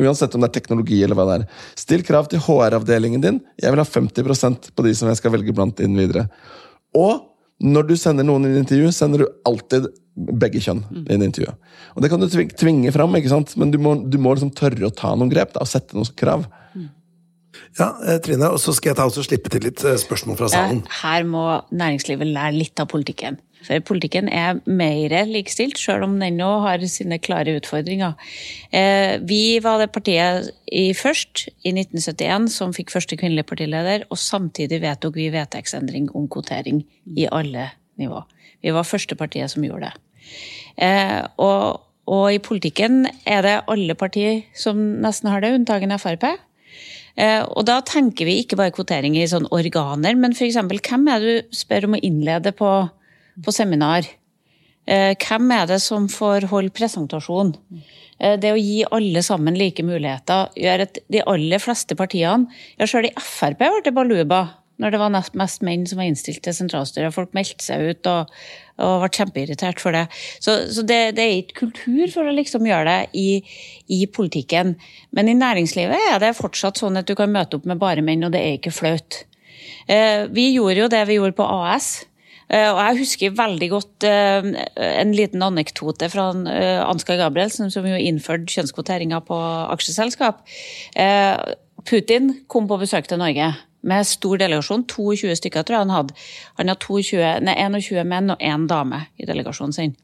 Uansett 0.00 0.34
om 0.34 0.40
det 0.40 0.48
er 0.48 0.56
teknologi 0.56 1.02
eller 1.04 1.18
hva 1.18 1.26
det 1.28 1.34
er. 1.40 1.48
Still 1.76 2.04
krav 2.06 2.30
til 2.32 2.40
HR-avdelingen 2.40 3.24
din. 3.24 3.42
Jeg 3.60 3.74
vil 3.74 3.82
ha 3.82 3.88
50% 3.88 4.70
på 4.72 4.86
de 4.86 4.94
som 4.96 5.10
jeg 5.10 5.20
skal 5.20 5.34
velge 5.34 5.52
blant 5.56 5.82
inn 5.84 5.98
videre. 5.98 6.30
Og 6.96 7.28
når 7.62 7.90
du 7.90 7.96
sender 8.00 8.26
noen 8.26 8.48
inn 8.48 8.56
i 8.56 8.62
intervju, 8.62 8.88
sender 8.94 9.22
du 9.22 9.28
alltid 9.48 9.90
begge 10.16 10.60
kjønn 10.64 10.82
inn 11.06 11.22
i 11.22 11.28
intervjuet. 11.28 11.60
Og 11.94 12.02
Det 12.02 12.10
kan 12.12 12.20
du 12.20 12.26
tvinge 12.28 12.92
fram, 12.92 13.14
ikke 13.16 13.32
sant? 13.32 13.54
men 13.60 13.70
du 13.72 13.78
må, 13.80 13.94
du 14.08 14.18
må 14.20 14.34
liksom 14.34 14.52
tørre 14.56 14.88
å 14.88 14.96
ta 14.96 15.12
noen 15.14 15.30
grep 15.32 15.54
da, 15.54 15.62
og 15.62 15.70
sette 15.70 15.96
noen 15.96 16.08
krav. 16.18 16.48
Ja, 17.78 17.88
eh, 18.04 18.18
Trine, 18.24 18.48
og 18.52 18.60
så 18.60 18.72
skal 18.76 18.92
jeg 18.92 18.98
ta 18.98 19.06
også 19.08 19.24
slippe 19.24 19.52
til 19.52 19.64
litt 19.64 19.80
eh, 19.84 19.96
spørsmål 20.00 20.38
fra 20.40 20.48
salen. 20.52 20.82
Her 21.02 21.24
må 21.28 21.44
næringslivet 21.72 22.28
lære 22.28 22.56
litt 22.56 22.80
av 22.80 22.88
politikken. 22.92 23.38
For 23.62 23.82
politikken 23.86 24.28
er 24.32 24.60
mer 24.66 25.14
likestilt, 25.28 25.78
sjøl 25.78 26.06
om 26.06 26.18
den 26.20 26.40
òg 26.42 26.66
har 26.66 26.84
sine 26.90 27.18
klare 27.22 27.56
utfordringer. 27.60 28.16
Eh, 28.74 29.18
vi 29.22 29.58
var 29.62 29.82
det 29.82 29.92
partiet 29.94 30.50
i 30.66 30.90
først, 30.96 31.46
i 31.62 31.74
1971, 31.74 32.50
som 32.54 32.74
fikk 32.74 32.92
første 32.94 33.18
kvinnelige 33.20 33.48
partileder, 33.48 34.06
og 34.10 34.20
samtidig 34.20 34.82
vedtok 34.82 35.18
vi 35.20 35.30
vedtektsendring 35.34 36.10
om 36.18 36.28
kvotering 36.32 36.82
i 37.16 37.28
alle 37.30 37.70
nivå. 38.00 38.22
Vi 38.62 38.74
var 38.74 38.86
første 38.88 39.18
partiet 39.18 39.50
som 39.52 39.64
gjorde 39.66 39.90
det. 39.90 40.06
Eh, 40.82 41.20
og, 41.42 41.82
og 42.10 42.24
i 42.32 42.40
politikken 42.42 43.04
er 43.26 43.44
det 43.44 43.58
alle 43.70 43.94
partier 43.98 44.42
som 44.56 44.78
nesten 45.02 45.30
har 45.30 45.44
det, 45.44 45.54
unntagen 45.58 45.94
Frp. 46.00 46.26
Eh, 47.20 47.42
og 47.44 47.66
da 47.68 47.80
tenker 47.84 48.26
vi 48.28 48.38
ikke 48.40 48.56
bare 48.58 48.72
kvotering 48.74 49.18
i 49.18 49.28
sånn 49.28 49.48
organer, 49.52 50.16
men 50.16 50.32
f.eks. 50.32 50.56
hvem 50.56 51.08
er 51.12 51.22
det 51.22 51.32
du 51.34 51.56
spør 51.56 51.90
om 51.90 51.98
å 51.98 52.02
innlede 52.02 52.54
på 52.56 52.72
på 53.44 53.54
seminar. 53.54 54.08
Eh, 54.86 55.12
hvem 55.14 55.52
er 55.54 55.68
det 55.70 55.80
som 55.82 56.08
får 56.10 56.48
holde 56.50 56.74
presentasjon? 56.74 57.54
Eh, 58.18 58.38
det 58.40 58.50
å 58.52 58.58
gi 58.58 58.82
alle 58.90 59.22
sammen 59.22 59.58
like 59.58 59.84
muligheter 59.86 60.50
gjør 60.58 60.86
at 60.88 60.98
de 61.12 61.22
aller 61.22 61.62
fleste 61.62 61.96
partiene, 61.98 62.50
ja 62.80 62.88
sjøl 62.90 63.08
i 63.10 63.14
Frp 63.18 63.62
ble 63.62 63.84
det 63.86 63.94
baluba 63.94 64.42
når 64.82 64.94
det 64.94 64.98
var 64.98 65.12
mest 65.38 65.62
menn 65.62 65.84
som 65.86 66.00
var 66.00 66.08
innstilt 66.08 66.42
til 66.42 66.54
sentralstyret. 66.56 67.14
Folk 67.14 67.34
meldte 67.36 67.62
seg 67.62 67.92
ut 67.92 68.08
og, 68.10 68.30
og 68.82 69.04
ble 69.04 69.10
kjempeirritert 69.14 69.82
for 69.82 69.94
det. 69.94 70.06
Så, 70.42 70.56
så 70.74 70.82
det, 70.86 71.00
det, 71.18 71.26
er 71.26 71.42
ikke 71.42 71.66
kultur 71.66 72.10
for 72.10 72.26
å 72.26 72.34
liksom 72.34 72.66
gjøre 72.66 72.88
det 72.88 73.20
i, 73.20 73.28
i, 73.92 74.00
politikken. 74.10 74.74
Men 75.14 75.30
i 75.30 75.36
næringslivet 75.38 76.08
er 76.08 76.22
det 76.24 76.32
fortsatt 76.38 76.80
sånn 76.82 76.98
at 76.98 77.06
du 77.06 77.14
kan 77.18 77.30
møte 77.30 77.60
opp 77.60 77.68
med 77.68 77.78
bare 77.82 78.02
menn, 78.02 78.24
og 78.26 78.34
det 78.34 78.42
er 78.42 78.58
ikke 78.58 78.74
flaut. 78.74 79.22
Eh, 79.86 80.26
vi 80.32 80.50
gjorde 80.56 80.82
jo 80.82 80.90
det 80.90 81.04
vi 81.10 81.20
gjorde 81.20 81.38
på 81.38 81.46
AS. 81.46 81.92
Eh, 82.52 82.68
og 82.68 82.80
jeg 82.82 83.00
husker 83.00 83.36
veldig 83.36 83.68
godt 83.72 84.06
eh, 84.08 84.48
en 85.00 85.14
liten 85.16 85.42
anekdote 85.44 86.10
fra 86.12 86.28
eh, 86.52 86.80
Ansgar 86.84 87.16
Gabrielsen, 87.20 87.72
som 87.72 87.86
jo 87.88 87.96
innførte 87.96 88.52
kjønnskvoteringa 88.52 89.22
på 89.24 89.38
aksjeselskap. 89.72 90.44
Putin 91.88 92.32
kom 92.52 92.68
på 92.70 92.78
besøk 92.78 93.08
til 93.08 93.18
Norge 93.22 93.48
med 93.82 94.06
stor 94.06 94.38
delegasjon. 94.38 94.84
22 94.86 95.34
stykker 95.40 95.64
tror 95.64 95.78
jeg 95.78 95.86
han 95.86 95.96
hadde. 95.96 96.18
Han 96.60 96.70
hadde 96.70 96.84
22, 96.84 97.22
nei, 97.48 97.56
21 97.56 98.04
menn 98.06 98.34
og 98.34 98.44
én 98.44 98.68
dame 98.70 99.06
i 99.18 99.26
delegasjonen 99.26 99.74
sin. 99.74 99.96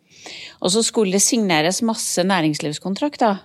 Og 0.64 0.72
så 0.74 0.82
skulle 0.82 1.14
det 1.14 1.22
signeres 1.22 1.84
masse 1.86 2.24
næringslivskontrakter 2.26 3.44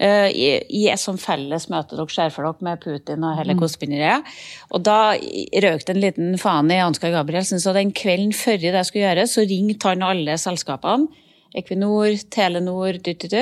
i, 0.00 0.46
i 0.72 0.86
et 0.88 1.00
sånt 1.00 1.20
felles 1.20 1.66
møte 1.68 1.92
dere 1.92 2.08
ser 2.08 2.30
for 2.32 2.46
dere 2.46 2.64
med 2.64 2.80
Putin 2.80 3.26
og 3.28 3.36
hele 3.36 3.56
kospineriet. 3.58 4.24
Og 4.72 4.80
da 4.86 5.12
røk 5.12 5.84
det 5.84 5.92
en 5.92 6.00
liten 6.00 6.38
faen 6.40 6.72
i 6.72 6.80
Ansgar 6.80 7.12
Gabrielsen, 7.12 7.60
så 7.60 7.74
den 7.76 7.92
kvelden 7.92 8.32
før 8.32 8.56
det 8.62 8.86
skulle 8.88 9.10
gjøres, 9.10 9.36
så 9.36 9.44
ringte 9.44 9.92
han 9.92 10.06
alle 10.06 10.38
selskapene. 10.40 11.10
Equinor, 11.52 12.14
Telenor, 12.30 12.98
du, 13.02 13.12
du, 13.12 13.26
du, 13.26 13.40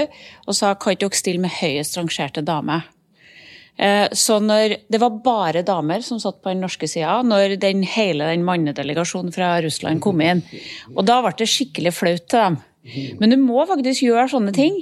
og 0.48 0.56
sa 0.56 0.72
kan 0.80 0.94
ikke 0.94 1.10
dere 1.10 1.20
stille 1.20 1.42
med 1.44 1.52
høyest 1.58 1.98
rangerte 1.98 2.42
dame? 2.42 2.80
Eh, 3.78 4.08
så 4.12 4.40
når, 4.42 4.74
Det 4.90 4.98
var 4.98 5.20
bare 5.22 5.62
damer 5.62 6.02
som 6.02 6.18
satt 6.18 6.40
på 6.42 6.50
den 6.50 6.64
norske 6.64 6.88
sida 6.90 7.20
når 7.22 7.58
den, 7.62 7.84
hele 7.86 8.26
den 8.32 8.46
mannedelegasjonen 8.46 9.34
fra 9.34 9.54
Russland 9.62 10.02
kom 10.02 10.22
inn. 10.24 10.42
Og 10.96 11.04
da 11.06 11.20
ble 11.22 11.36
det 11.38 11.50
skikkelig 11.52 11.94
flaut 11.94 12.26
til 12.26 12.40
dem. 12.40 12.58
Men 13.20 13.34
du 13.34 13.36
må 13.42 13.66
faktisk 13.68 14.06
gjøre 14.08 14.30
sånne 14.32 14.54
ting. 14.56 14.80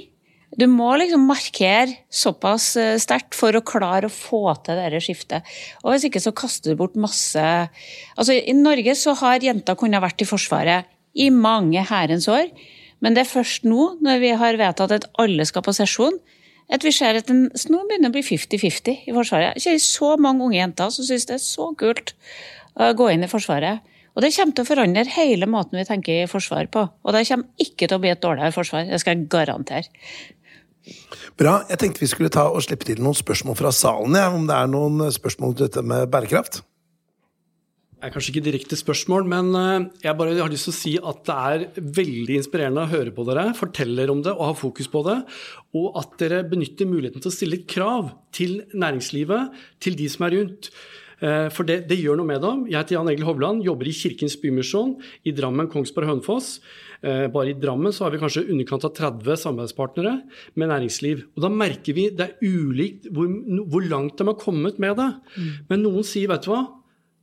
Du 0.57 0.65
må 0.65 0.89
liksom 0.97 1.27
markere 1.29 1.99
såpass 2.09 2.71
eh, 2.81 2.95
sterkt 3.01 3.37
for 3.37 3.53
å 3.53 3.61
klare 3.65 4.09
å 4.09 4.13
få 4.13 4.41
til 4.65 4.79
dette 4.79 5.01
skiftet. 5.05 5.45
Og 5.83 5.93
Hvis 5.93 6.07
ikke 6.09 6.21
så 6.23 6.33
kaster 6.33 6.73
du 6.73 6.79
bort 6.79 6.97
masse 6.97 7.43
Altså, 7.43 8.33
I 8.33 8.55
Norge 8.57 8.95
så 8.97 9.13
har 9.19 9.45
jenter 9.45 9.77
kunnet 9.77 10.01
vært 10.01 10.23
i 10.25 10.29
Forsvaret 10.29 10.89
i 11.17 11.29
mange 11.33 11.83
herrens 11.85 12.25
år. 12.31 12.49
Men 13.05 13.13
det 13.13 13.23
er 13.23 13.29
først 13.29 13.67
nå, 13.69 13.99
når 14.01 14.23
vi 14.23 14.33
har 14.41 14.57
vedtatt 14.57 14.95
at 14.95 15.05
alle 15.21 15.45
skal 15.45 15.65
på 15.65 15.75
sesjon, 15.77 16.17
at 16.73 16.83
vi 16.83 16.91
ser 16.91 17.19
at 17.19 17.29
den, 17.29 17.45
nå 17.69 17.83
begynner 17.87 18.09
å 18.09 18.15
bli 18.15 18.25
50-50 18.25 19.05
i 19.07 19.13
Forsvaret. 19.15 19.53
Jeg 19.55 19.63
kjenner 19.67 19.85
så 19.85 20.09
mange 20.21 20.47
unge 20.47 20.57
jenter 20.57 20.89
som 20.93 21.05
syns 21.05 21.29
det 21.29 21.37
er 21.37 21.45
så 21.45 21.69
kult 21.77 22.15
å 22.77 22.89
gå 22.97 23.11
inn 23.13 23.23
i 23.25 23.29
Forsvaret. 23.31 23.85
Og 24.17 24.23
det 24.25 24.31
kommer 24.33 24.55
til 24.57 24.65
å 24.65 24.67
forandre 24.71 25.03
hele 25.13 25.45
måten 25.45 25.77
vi 25.77 25.85
tenker 25.85 26.23
i 26.23 26.29
forsvar 26.29 26.65
på. 26.73 26.81
Og 27.05 27.13
det 27.13 27.27
kommer 27.29 27.61
ikke 27.61 27.85
til 27.85 27.99
å 27.99 28.01
bli 28.01 28.09
et 28.09 28.23
dårligere 28.23 28.55
forsvar, 28.55 28.87
det 28.89 28.97
skal 29.03 29.13
jeg 29.13 29.27
garantere. 29.29 29.91
Bra. 31.37 31.59
Jeg 31.69 31.81
tenkte 31.81 32.03
vi 32.03 32.09
skulle 32.11 32.33
ta 32.33 32.47
og 32.49 32.63
slippe 32.65 32.87
til 32.87 33.01
noen 33.03 33.17
spørsmål 33.17 33.57
fra 33.59 33.73
salen. 33.75 34.17
Ja. 34.17 34.31
Om 34.33 34.47
det 34.49 34.57
er 34.57 34.71
noen 34.71 35.05
spørsmål 35.13 35.55
til 35.55 35.67
dette 35.67 35.85
med 35.85 36.09
bærekraft? 36.13 36.61
Det 37.97 38.05
er 38.05 38.11
kanskje 38.13 38.29
ikke 38.35 38.45
direkte 38.45 38.77
spørsmål, 38.77 39.23
men 39.25 39.47
eh, 39.57 39.85
jeg 40.03 40.17
bare 40.19 40.35
har 40.37 40.51
lyst 40.53 40.67
til 40.67 40.73
å 40.73 40.77
si 40.77 40.91
at 41.01 41.23
det 41.25 41.37
er 41.49 41.63
veldig 41.97 42.35
inspirerende 42.37 42.83
å 42.83 42.91
høre 42.91 43.13
på 43.15 43.25
dere, 43.25 43.47
forteller 43.57 44.11
om 44.13 44.21
det 44.21 44.35
og 44.35 44.51
ha 44.51 44.53
fokus 44.59 44.89
på 44.93 45.01
det. 45.07 45.15
Og 45.81 45.97
at 45.97 46.13
dere 46.21 46.43
benytter 46.45 46.85
muligheten 46.85 47.23
til 47.23 47.31
å 47.31 47.33
stille 47.33 47.63
krav 47.65 48.11
til 48.37 48.59
næringslivet, 48.77 49.57
til 49.81 49.97
de 49.97 50.11
som 50.13 50.27
er 50.27 50.37
rundt. 50.37 50.69
Eh, 51.17 51.47
for 51.53 51.65
det, 51.67 51.83
det 51.89 51.97
gjør 51.99 52.19
noe 52.19 52.29
med 52.29 52.43
dem. 52.43 52.65
Jeg 52.69 52.77
heter 52.77 52.97
Jan 52.97 53.09
Egil 53.11 53.25
Hovland, 53.27 53.63
jobber 53.65 53.89
i 53.89 53.95
Kirkens 53.95 54.37
Bymisjon 54.41 54.95
i 55.25 55.33
Drammen, 55.35 55.69
Kongsberg 55.71 56.07
og 56.07 56.13
Hønefoss. 56.15 56.49
Eh, 57.01 57.25
bare 57.33 57.53
i 57.53 57.57
Drammen 57.57 57.93
så 57.93 58.05
har 58.05 58.13
vi 58.13 58.21
kanskje 58.21 58.45
underkant 58.47 58.85
av 58.87 58.93
30 58.97 59.39
samarbeidspartnere 59.43 60.15
med 60.55 60.71
næringsliv. 60.73 61.23
Og 61.35 61.45
da 61.45 61.53
merker 61.53 61.97
vi 61.97 62.09
det 62.13 62.29
er 62.29 62.37
ulikt 62.45 63.09
hvor, 63.13 63.31
hvor 63.69 63.87
langt 63.87 64.17
de 64.19 64.29
har 64.29 64.37
kommet 64.41 64.81
med 64.81 64.97
det. 65.01 65.09
Mm. 65.37 65.49
Men 65.71 65.85
noen 65.85 66.05
sier, 66.07 66.29
vet 66.31 66.45
du 66.45 66.53
hva, 66.53 66.65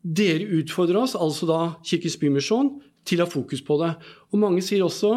dere 0.04 0.50
utfordrer 0.60 1.00
oss, 1.00 1.14
altså 1.16 1.48
da 1.48 1.60
Kirkens 1.86 2.18
Bymisjon, 2.20 2.74
til 3.04 3.20
å 3.20 3.26
ha 3.26 3.30
fokus 3.30 3.60
på 3.64 3.76
det. 3.82 3.90
Og 4.32 4.40
mange 4.40 4.62
sier 4.64 4.84
også 4.84 5.10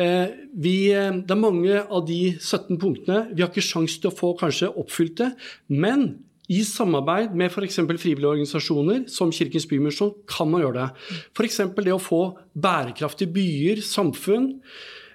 eh, 0.00 0.32
vi, 0.52 0.92
eh, 0.92 1.12
det 1.24 1.34
er 1.34 1.40
mange 1.40 1.82
av 1.82 2.04
de 2.08 2.34
17 2.36 2.76
punktene 2.80 3.22
vi 3.32 3.42
har 3.42 3.50
ikke 3.50 3.64
sjanse 3.64 4.00
til 4.00 4.10
å 4.10 4.16
få 4.16 4.34
kanskje 4.40 4.68
oppfylt 4.80 5.22
det, 5.22 5.30
men 5.72 6.10
i 6.50 6.60
samarbeid 6.66 7.34
med 7.38 7.52
f.eks. 7.52 7.78
frivillige 7.86 8.32
organisasjoner 8.32 9.04
som 9.10 9.30
Kirkens 9.34 9.68
Bymisjon 9.70 10.14
kan 10.28 10.50
man 10.50 10.64
gjøre 10.64 10.80
det. 10.80 11.18
F.eks. 11.36 11.60
det 11.76 11.94
å 11.94 12.02
få 12.02 12.22
bærekraftige 12.58 13.30
byer, 13.36 13.82
samfunn. 13.86 14.56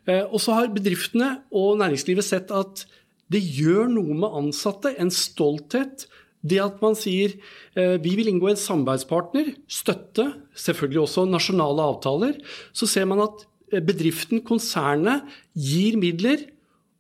Eh, 0.07 0.23
og 0.29 0.39
så 0.41 0.55
har 0.55 0.71
bedriftene 0.73 1.41
og 1.51 1.81
næringslivet 1.81 2.27
sett 2.27 2.53
at 2.55 2.85
det 3.33 3.41
gjør 3.41 3.89
noe 3.91 4.15
med 4.15 4.39
ansatte, 4.39 4.93
en 5.01 5.11
stolthet. 5.11 6.07
Det 6.45 6.61
at 6.61 6.79
man 6.83 6.95
sier 6.95 7.33
eh, 7.75 7.97
vi 7.99 8.15
vil 8.19 8.29
inngå 8.31 8.53
en 8.53 8.61
samarbeidspartner, 8.61 9.55
støtte, 9.67 10.29
selvfølgelig 10.55 11.03
også 11.03 11.27
nasjonale 11.27 11.89
avtaler. 11.91 12.39
Så 12.71 12.87
ser 12.87 13.09
man 13.11 13.25
at 13.25 13.43
eh, 13.73 13.83
bedriften, 13.83 14.45
konsernet, 14.45 15.25
gir 15.51 15.99
midler 15.99 16.47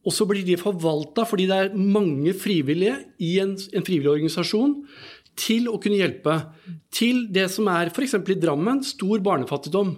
og 0.05 0.13
så 0.13 0.27
blir 0.29 0.45
de 0.45 0.57
forvalta 0.61 1.25
fordi 1.27 1.47
det 1.49 1.57
er 1.57 1.75
mange 1.75 2.35
frivillige 2.37 2.99
i 3.25 3.35
en, 3.41 3.55
en, 3.57 3.85
frivillig 3.85 4.11
organisasjon 4.11 4.77
til 5.39 5.67
å 5.71 5.79
kunne 5.81 5.99
hjelpe. 5.99 6.37
Til 6.93 7.25
det 7.33 7.49
som 7.51 7.67
er 7.73 7.89
f.eks. 7.91 8.15
i 8.21 8.39
Drammen, 8.39 8.83
stor 8.85 9.23
barnefattigdom. 9.25 9.97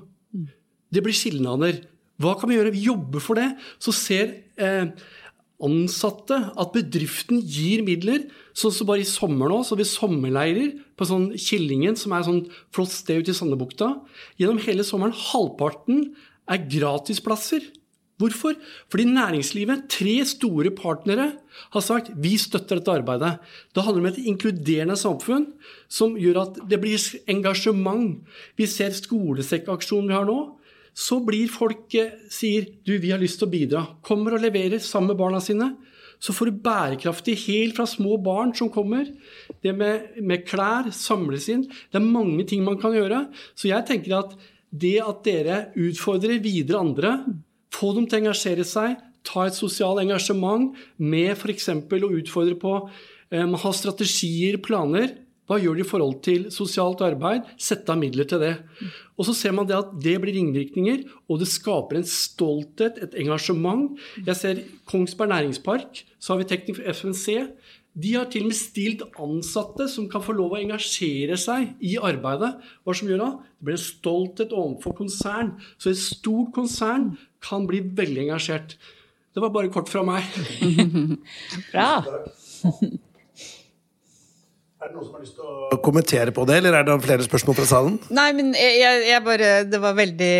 Det 0.87 1.03
blir 1.03 1.15
skilnader. 1.15 1.83
Hva 2.17 2.33
kan 2.39 2.49
vi 2.49 2.57
gjøre? 2.57 2.73
Vi 2.73 2.87
jobber 2.87 3.21
for 3.21 3.37
det. 3.37 3.51
Så 3.83 3.93
ser 3.93 4.31
eh, 4.57 4.89
ansatte 5.63 6.39
at 6.57 6.73
bedriften 6.73 7.41
gir 7.41 7.83
midler. 7.85 8.25
Sånn 8.57 8.73
som 8.73 8.89
bare 8.89 9.03
i 9.03 9.09
sommer 9.09 9.51
nå, 9.51 9.59
så 9.61 9.75
har 9.75 9.83
vi 9.83 9.89
sommerleirer 9.91 10.71
på 10.97 11.07
sånn 11.09 11.29
Killingen, 11.35 11.97
som 11.99 12.15
er 12.15 12.23
et 12.23 12.29
sånn 12.29 12.43
flott 12.73 12.93
sted 12.95 13.21
ute 13.21 13.35
i 13.35 13.37
Sandebukta. 13.37 13.91
Gjennom 14.41 14.61
hele 14.65 14.85
sommeren, 14.87 15.13
halvparten 15.13 16.07
er 16.47 16.63
gratisplasser. 16.71 17.65
Hvorfor? 18.17 18.55
Fordi 18.89 19.03
næringslivet, 19.13 19.83
tre 19.93 20.15
store 20.25 20.71
partnere, 20.73 21.31
har 21.73 21.83
sagt 21.85 22.09
vi 22.17 22.33
støtter 22.41 22.79
dette 22.79 22.91
arbeidet. 22.91 23.35
Det 23.75 23.83
handler 23.85 24.01
om 24.01 24.09
et 24.09 24.23
inkluderende 24.31 24.97
samfunn 24.97 25.45
som 25.87 26.15
gjør 26.17 26.41
at 26.41 26.57
det 26.69 26.79
blir 26.81 26.97
engasjement. 27.29 28.17
Vi 28.57 28.65
ser 28.65 28.95
skolesekkaksjonen 28.97 30.09
vi 30.09 30.17
har 30.17 30.25
nå. 30.25 30.39
Så 30.97 31.19
blir 31.21 31.45
folk 31.53 31.93
eh, 31.93 32.15
sier 32.33 32.65
du, 32.81 32.95
vi 32.97 33.13
har 33.13 33.21
lyst 33.21 33.37
til 33.37 33.45
å 33.45 33.53
bidra. 33.53 33.85
Kommer 34.01 34.33
og 34.33 34.41
leverer 34.41 34.81
sammen 34.81 35.13
med 35.13 35.21
barna 35.21 35.41
sine. 35.43 35.75
Så 36.17 36.33
får 36.33 36.49
du 36.49 36.61
bærekraftig 36.65 37.35
helt 37.45 37.77
fra 37.77 37.85
små 37.85 38.17
barn 38.17 38.55
som 38.57 38.71
kommer. 38.73 39.05
Det 39.61 39.75
med, 39.77 40.17
med 40.25 40.47
klær 40.49 40.89
samles 40.89 41.45
inn. 41.53 41.67
Det 41.69 42.01
er 42.01 42.07
mange 42.17 42.47
ting 42.49 42.65
man 42.65 42.81
kan 42.81 42.97
gjøre. 42.97 43.27
Så 43.53 43.69
jeg 43.69 43.85
tenker 43.85 44.23
at 44.23 44.33
det 44.73 44.97
at 45.05 45.21
dere 45.23 45.67
utfordrer 45.77 46.41
videre 46.41 46.81
andre 46.81 47.11
få 47.73 47.93
dem 47.97 48.07
til 48.07 48.19
å 48.19 48.23
engasjere 48.25 48.65
seg, 48.67 48.97
ta 49.27 49.47
et 49.47 49.57
sosialt 49.57 50.01
engasjement 50.03 50.75
med 50.97 51.33
f.eks. 51.35 51.69
å 51.69 52.15
utfordre 52.19 52.57
på 52.59 52.75
um, 52.87 53.55
ha 53.61 53.71
strategier, 53.75 54.59
planer. 54.63 55.17
Hva 55.47 55.59
gjør 55.63 55.77
de 55.79 55.83
i 55.85 55.87
forhold 55.87 56.17
til 56.25 56.47
sosialt 56.51 57.01
arbeid? 57.05 57.45
Sette 57.59 57.93
av 57.93 57.99
midler 58.01 58.27
til 58.27 58.41
det. 58.43 58.53
Og 59.15 59.29
så 59.29 59.35
ser 59.35 59.55
man 59.55 59.67
det 59.67 59.77
at 59.77 59.93
det 60.03 60.17
blir 60.19 60.35
ringvirkninger, 60.35 61.05
og 61.31 61.39
det 61.39 61.47
skaper 61.47 62.01
en 62.01 62.07
stolthet, 62.07 62.99
et 62.99 63.15
engasjement. 63.23 63.95
Jeg 64.27 64.39
ser 64.39 64.63
Kongsberg 64.91 65.31
næringspark, 65.31 66.03
så 66.19 66.33
har 66.33 66.41
vi 66.41 66.49
Teknikk 66.51 66.83
FNC. 66.83 67.37
De 67.97 68.11
har 68.13 68.27
til 68.29 68.43
og 68.45 68.51
med 68.51 68.59
stilt 68.59 69.01
ansatte 69.17 69.87
som 69.89 70.05
kan 70.11 70.21
få 70.21 70.35
lov 70.37 70.53
å 70.53 70.59
engasjere 70.59 71.39
seg 71.41 71.71
i 71.81 71.95
arbeidet. 71.97 72.51
Hva 72.85 72.93
som 72.93 73.09
gjør 73.09 73.23
da? 73.23 73.29
Det 73.57 73.65
blir 73.65 73.79
en 73.79 73.85
stolthet 73.87 74.53
overfor 74.53 74.93
konsern. 74.99 75.55
Så 75.81 75.89
et 75.89 76.03
stort 76.03 76.51
konsern 76.53 77.15
kan 77.43 77.67
bli 77.69 77.81
veldig 77.97 78.27
engasjert. 78.27 78.77
Det 79.33 79.43
var 79.43 79.51
bare 79.53 79.69
kort 79.73 79.89
fra 79.91 80.01
meg. 80.05 80.25
Bra. 81.71 82.03
Er 84.77 84.89
det 84.91 84.93
noen 84.93 85.05
som 85.07 85.15
har 85.17 85.23
lyst 85.23 85.37
til 85.37 85.75
å 85.75 85.77
kommentere 85.83 86.33
på 86.33 86.45
det, 86.49 86.59
eller 86.61 86.75
er 86.77 86.85
det 86.87 86.95
flere 87.05 87.25
spørsmål 87.25 87.57
fra 87.57 87.67
salen? 87.69 87.95
Nei, 88.13 88.29
men 88.37 88.51
jeg, 88.57 89.03
jeg 89.09 89.23
bare, 89.25 89.51
Det 89.69 89.79
var 89.81 89.97
veldig 89.97 90.33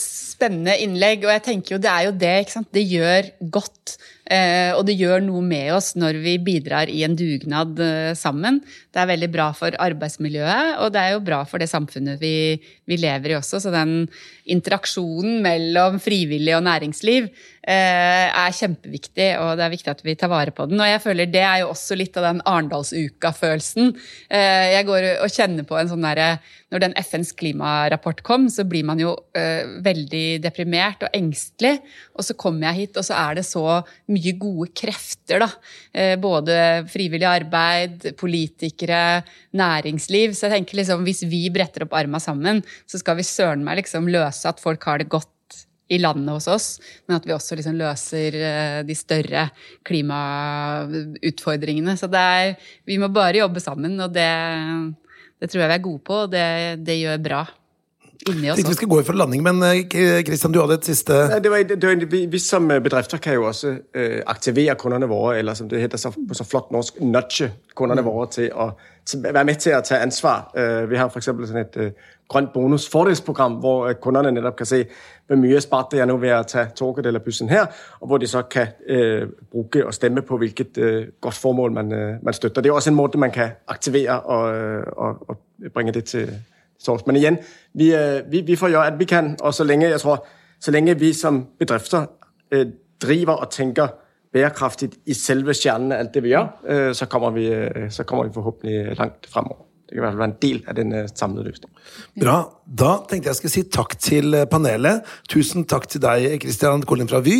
spennende 0.00 0.76
innlegg, 0.84 1.24
og 1.26 1.32
jeg 1.34 1.44
tenker 1.48 1.76
jo 1.76 1.80
det 1.84 1.92
er 1.92 2.06
jo 2.08 2.14
det. 2.24 2.34
ikke 2.44 2.54
sant? 2.56 2.70
Det 2.72 2.84
gjør 2.88 3.30
godt. 3.58 3.96
Eh, 4.26 4.72
og 4.74 4.82
det 4.88 4.96
gjør 4.98 5.20
noe 5.22 5.38
med 5.44 5.70
oss 5.76 5.92
når 5.94 6.18
vi 6.24 6.32
bidrar 6.42 6.90
i 6.90 7.04
en 7.06 7.14
dugnad 7.18 7.78
eh, 7.78 8.12
sammen. 8.18 8.58
Det 8.90 8.98
er 8.98 9.10
veldig 9.12 9.28
bra 9.30 9.52
for 9.54 9.76
arbeidsmiljøet, 9.82 10.80
og 10.82 10.90
det 10.94 11.02
er 11.02 11.14
jo 11.14 11.22
bra 11.28 11.44
for 11.46 11.62
det 11.62 11.70
samfunnet 11.70 12.18
vi, 12.18 12.56
vi 12.90 12.98
lever 12.98 13.34
i 13.34 13.38
også. 13.38 13.60
Så 13.62 13.74
den 13.74 14.08
interaksjonen 14.50 15.38
mellom 15.46 16.00
frivillig 16.02 16.56
og 16.58 16.64
næringsliv 16.66 17.30
er 17.74 18.54
kjempeviktig, 18.54 19.28
og 19.42 19.56
det 19.58 19.64
er 19.66 19.72
viktig 19.72 19.90
at 19.90 20.02
vi 20.06 20.14
tar 20.18 20.30
vare 20.30 20.52
på 20.54 20.68
den. 20.70 20.80
Og 20.80 20.86
jeg 20.86 21.02
føler 21.02 21.30
det 21.30 21.42
er 21.42 21.62
jo 21.62 21.72
også 21.72 21.96
litt 21.98 22.16
av 22.18 22.28
den 22.28 22.42
Arendalsuka-følelsen. 22.46 23.90
Eh, 24.30 24.66
jeg 24.76 24.86
går 24.86 25.08
og 25.24 25.32
kjenner 25.32 25.66
på 25.66 25.78
en 25.78 25.90
sånn 25.90 26.06
derre 26.06 26.36
Når 26.66 26.82
den 26.82 26.94
FNs 26.98 27.30
klimarapport 27.38 28.24
kom, 28.26 28.48
så 28.50 28.64
blir 28.66 28.82
man 28.86 28.98
jo 28.98 29.12
eh, 29.38 29.62
veldig 29.86 30.40
deprimert 30.42 31.04
og 31.06 31.14
engstelig. 31.14 31.76
Og 32.18 32.26
så 32.26 32.34
kommer 32.34 32.66
jeg 32.68 32.80
hit, 32.80 32.98
og 32.98 33.06
så 33.06 33.14
er 33.20 33.38
det 33.38 33.44
så 33.46 33.62
mye 34.10 34.32
gode 34.40 34.72
krefter, 34.74 35.44
da. 35.44 35.48
Eh, 35.94 36.16
både 36.18 36.56
frivillig 36.90 37.28
arbeid, 37.30 38.08
politikere, 38.18 39.22
næringsliv. 39.54 40.34
Så 40.34 40.48
jeg 40.48 40.56
tenker 40.56 40.82
liksom, 40.82 41.06
hvis 41.06 41.22
vi 41.30 41.46
bretter 41.54 41.86
opp 41.86 41.94
arma 41.94 42.18
sammen, 42.22 42.64
så 42.90 42.98
skal 42.98 43.20
vi 43.20 43.30
søren 43.30 43.62
meg 43.66 43.84
liksom 43.84 44.10
løse 44.10 44.50
at 44.50 44.62
folk 44.62 44.82
har 44.90 45.02
det 45.02 45.10
godt 45.12 45.30
i 45.88 45.98
landet 46.02 46.34
hos 46.34 46.48
oss, 46.50 46.80
men 47.06 47.16
at 47.18 47.26
vi 47.26 47.32
også 47.34 47.54
liksom 47.58 47.76
løser 47.78 48.34
eh, 48.40 48.86
de 48.86 48.94
større 48.98 49.48
klimautfordringene. 49.86 51.96
Så 51.98 52.06
det 52.10 52.20
er, 52.20 52.54
vi 52.88 52.98
må 52.98 53.08
bare 53.14 53.38
jobbe 53.42 53.60
sammen, 53.62 54.00
og 54.02 54.14
det, 54.14 54.30
det 55.38 55.50
tror 55.50 55.60
jeg 55.62 55.70
vi 55.70 55.78
er 55.78 55.86
gode 55.86 56.02
på, 56.06 56.14
og 56.26 56.32
det, 56.32 56.48
det 56.86 57.02
gjør 57.04 57.24
bra 57.28 57.42
oss 58.26 58.26
Tenkte 58.26 58.72
vi 58.72 58.78
skal 58.78 58.90
gå 58.90 58.98
inn 59.00 59.06
for 59.06 59.18
landing, 59.18 59.42
men 59.44 59.62
Kristian, 59.90 60.24
Christian, 60.26 60.54
du 60.54 60.60
hadde 60.62 60.78
et 60.80 60.88
siste 60.88 61.16
Nei, 61.30 61.38
det 61.44 61.52
var, 61.52 61.62
det 61.68 61.88
var, 61.88 62.04
vi, 62.10 62.22
vi 62.32 62.40
som 62.42 62.66
bedrifter 62.68 63.20
kan 63.22 63.38
jo 63.38 63.46
også 63.50 63.76
øh, 63.94 64.18
aktivere 64.26 64.74
kundene 64.80 65.08
våre, 65.10 65.36
eller 65.38 65.54
som 65.54 65.70
det 65.70 65.82
heter 65.82 66.00
så, 66.00 66.10
på 66.10 66.36
så 66.36 66.46
flott 66.48 66.72
norsk, 66.74 67.00
nudge 67.00 67.50
kunderne 67.78 68.04
våre 68.06 68.28
til 68.32 68.50
å 68.52 68.72
til, 69.06 69.22
være 69.22 69.46
med 69.46 69.60
til 69.62 69.76
å 69.76 69.82
ta 69.86 70.00
ansvar. 70.02 70.48
Øh, 70.58 70.88
vi 70.90 70.98
har 70.98 71.10
for 71.12 71.22
eksempel 71.22 71.46
sådan 71.46 71.66
et 71.66 71.78
øh, 71.78 72.06
grønt 72.28 72.52
bonus-fordelsprogram, 72.52 73.52
hvor 73.52 73.86
øh, 73.86 73.94
kunderne 73.94 74.32
netop 74.32 74.56
kan 74.56 74.66
se, 74.66 74.84
hvor 75.26 75.36
mye 75.36 75.60
sparte 75.60 75.96
jeg 75.96 76.06
nå 76.06 76.16
ved 76.16 76.34
å 76.34 76.42
ta 76.42 76.66
toget 76.76 77.06
eller 77.06 77.22
bussen 77.22 77.48
her, 77.48 77.66
og 78.00 78.08
hvor 78.08 78.18
de 78.18 78.26
så 78.26 78.42
kan 78.42 78.74
eh, 78.88 79.28
bruke 79.52 79.86
og 79.86 79.94
stemme 79.94 80.22
på 80.22 80.38
hvilket 80.38 80.78
eh, 80.78 81.06
godt 81.20 81.34
formål 81.34 81.72
man, 81.72 81.92
øh, 81.92 82.14
man 82.22 82.34
støtter. 82.34 82.62
Det 82.62 82.70
er 82.70 82.74
også 82.74 82.90
en 82.90 82.98
måte 82.98 83.18
man 83.18 83.30
kan 83.30 83.56
aktivere 83.68 84.20
og, 84.20 84.56
øh, 84.56 84.84
og, 84.96 85.30
og 85.30 85.38
bringe 85.74 85.92
det 85.92 86.04
til 86.04 86.32
source. 86.78 87.04
Men 87.06 87.16
igjen, 87.16 87.38
vi, 87.74 87.94
øh, 87.94 88.32
vi, 88.32 88.40
vi 88.40 88.56
får 88.56 88.68
gjøre 88.68 88.86
alt 88.86 88.98
vi 88.98 89.04
kan, 89.04 89.36
og 89.40 89.54
så 89.54 89.64
lenge, 89.64 89.88
jeg 89.88 90.00
tror, 90.00 90.26
så 90.60 90.70
lenge 90.70 90.98
vi 90.98 91.12
som 91.12 91.46
bedrifter 91.58 92.06
eh, 92.52 92.66
driver 93.02 93.32
og 93.32 93.50
tenker 93.50 93.88
bærekraftig 94.32 94.90
i 95.06 95.14
selve 95.14 95.54
kjernen 95.54 95.92
av 95.92 96.04
alt 96.04 96.14
det, 96.14 96.22
vi 96.22 96.34
gjør, 96.34 96.48
øh, 96.64 96.94
så, 96.94 97.06
kommer 97.06 97.30
vi, 97.30 97.46
øh, 97.52 97.90
så 97.90 98.04
kommer 98.04 98.24
vi 98.24 98.34
forhåpentlig 98.34 98.96
langt 98.98 99.26
fremover. 99.30 99.65
Det 99.86 99.94
kan 99.94 100.00
i 100.00 100.02
hvert 100.02 100.14
fall 100.16 100.22
være 100.24 100.32
en 100.32 100.40
del 100.42 100.56
av 100.66 100.74
den 100.74 100.92
øh, 100.98 101.08
samlede 101.14 101.46
løsningen. 101.46 101.82
Bra. 102.18 102.36
Da 102.66 102.88
tenkte 103.06 103.30
jeg 103.30 103.38
skulle 103.38 103.52
si 103.54 103.62
takk 103.70 103.92
til 104.02 104.34
eh, 104.34 104.46
panelet. 104.50 105.06
Tusen 105.30 105.62
takk 105.70 105.86
til 105.92 106.02
deg, 106.02 106.24
Christian 106.42 106.82
Kolin 106.90 107.06
fra 107.06 107.20
Vy. 107.22 107.36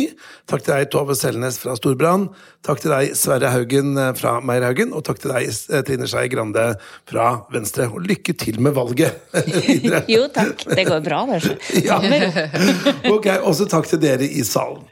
Takk 0.47 0.63
til 0.63 0.71
deg, 0.71 0.87
Tove 0.93 1.17
Selnes 1.19 1.57
fra 1.59 1.75
Storbrann. 1.75 2.29
Takk 2.63 2.79
til 2.85 2.93
deg, 2.95 3.11
Sverre 3.19 3.51
Haugen 3.51 3.99
eh, 3.99 4.13
fra 4.15 4.37
Meierhaugen. 4.39 4.95
Og 4.95 5.03
takk 5.09 5.19
til 5.25 5.35
deg, 5.35 5.51
Trine 5.89 6.07
Skei 6.07 6.31
Grande 6.31 6.69
fra 7.09 7.33
Venstre. 7.51 7.89
Og 7.91 8.07
lykke 8.07 8.37
til 8.39 8.61
med 8.63 8.77
valget 8.79 9.19
videre. 9.67 10.05
Jo, 10.07 10.29
takk. 10.31 10.63
Det 10.71 10.87
går 10.87 11.03
bra, 11.03 11.25
det. 11.33 11.43
Ja. 11.87 11.99
Ok, 13.17 13.27
også 13.43 13.67
takk 13.67 13.91
til 13.91 13.99
dere 14.07 14.23
i 14.23 14.47
salen. 14.47 14.87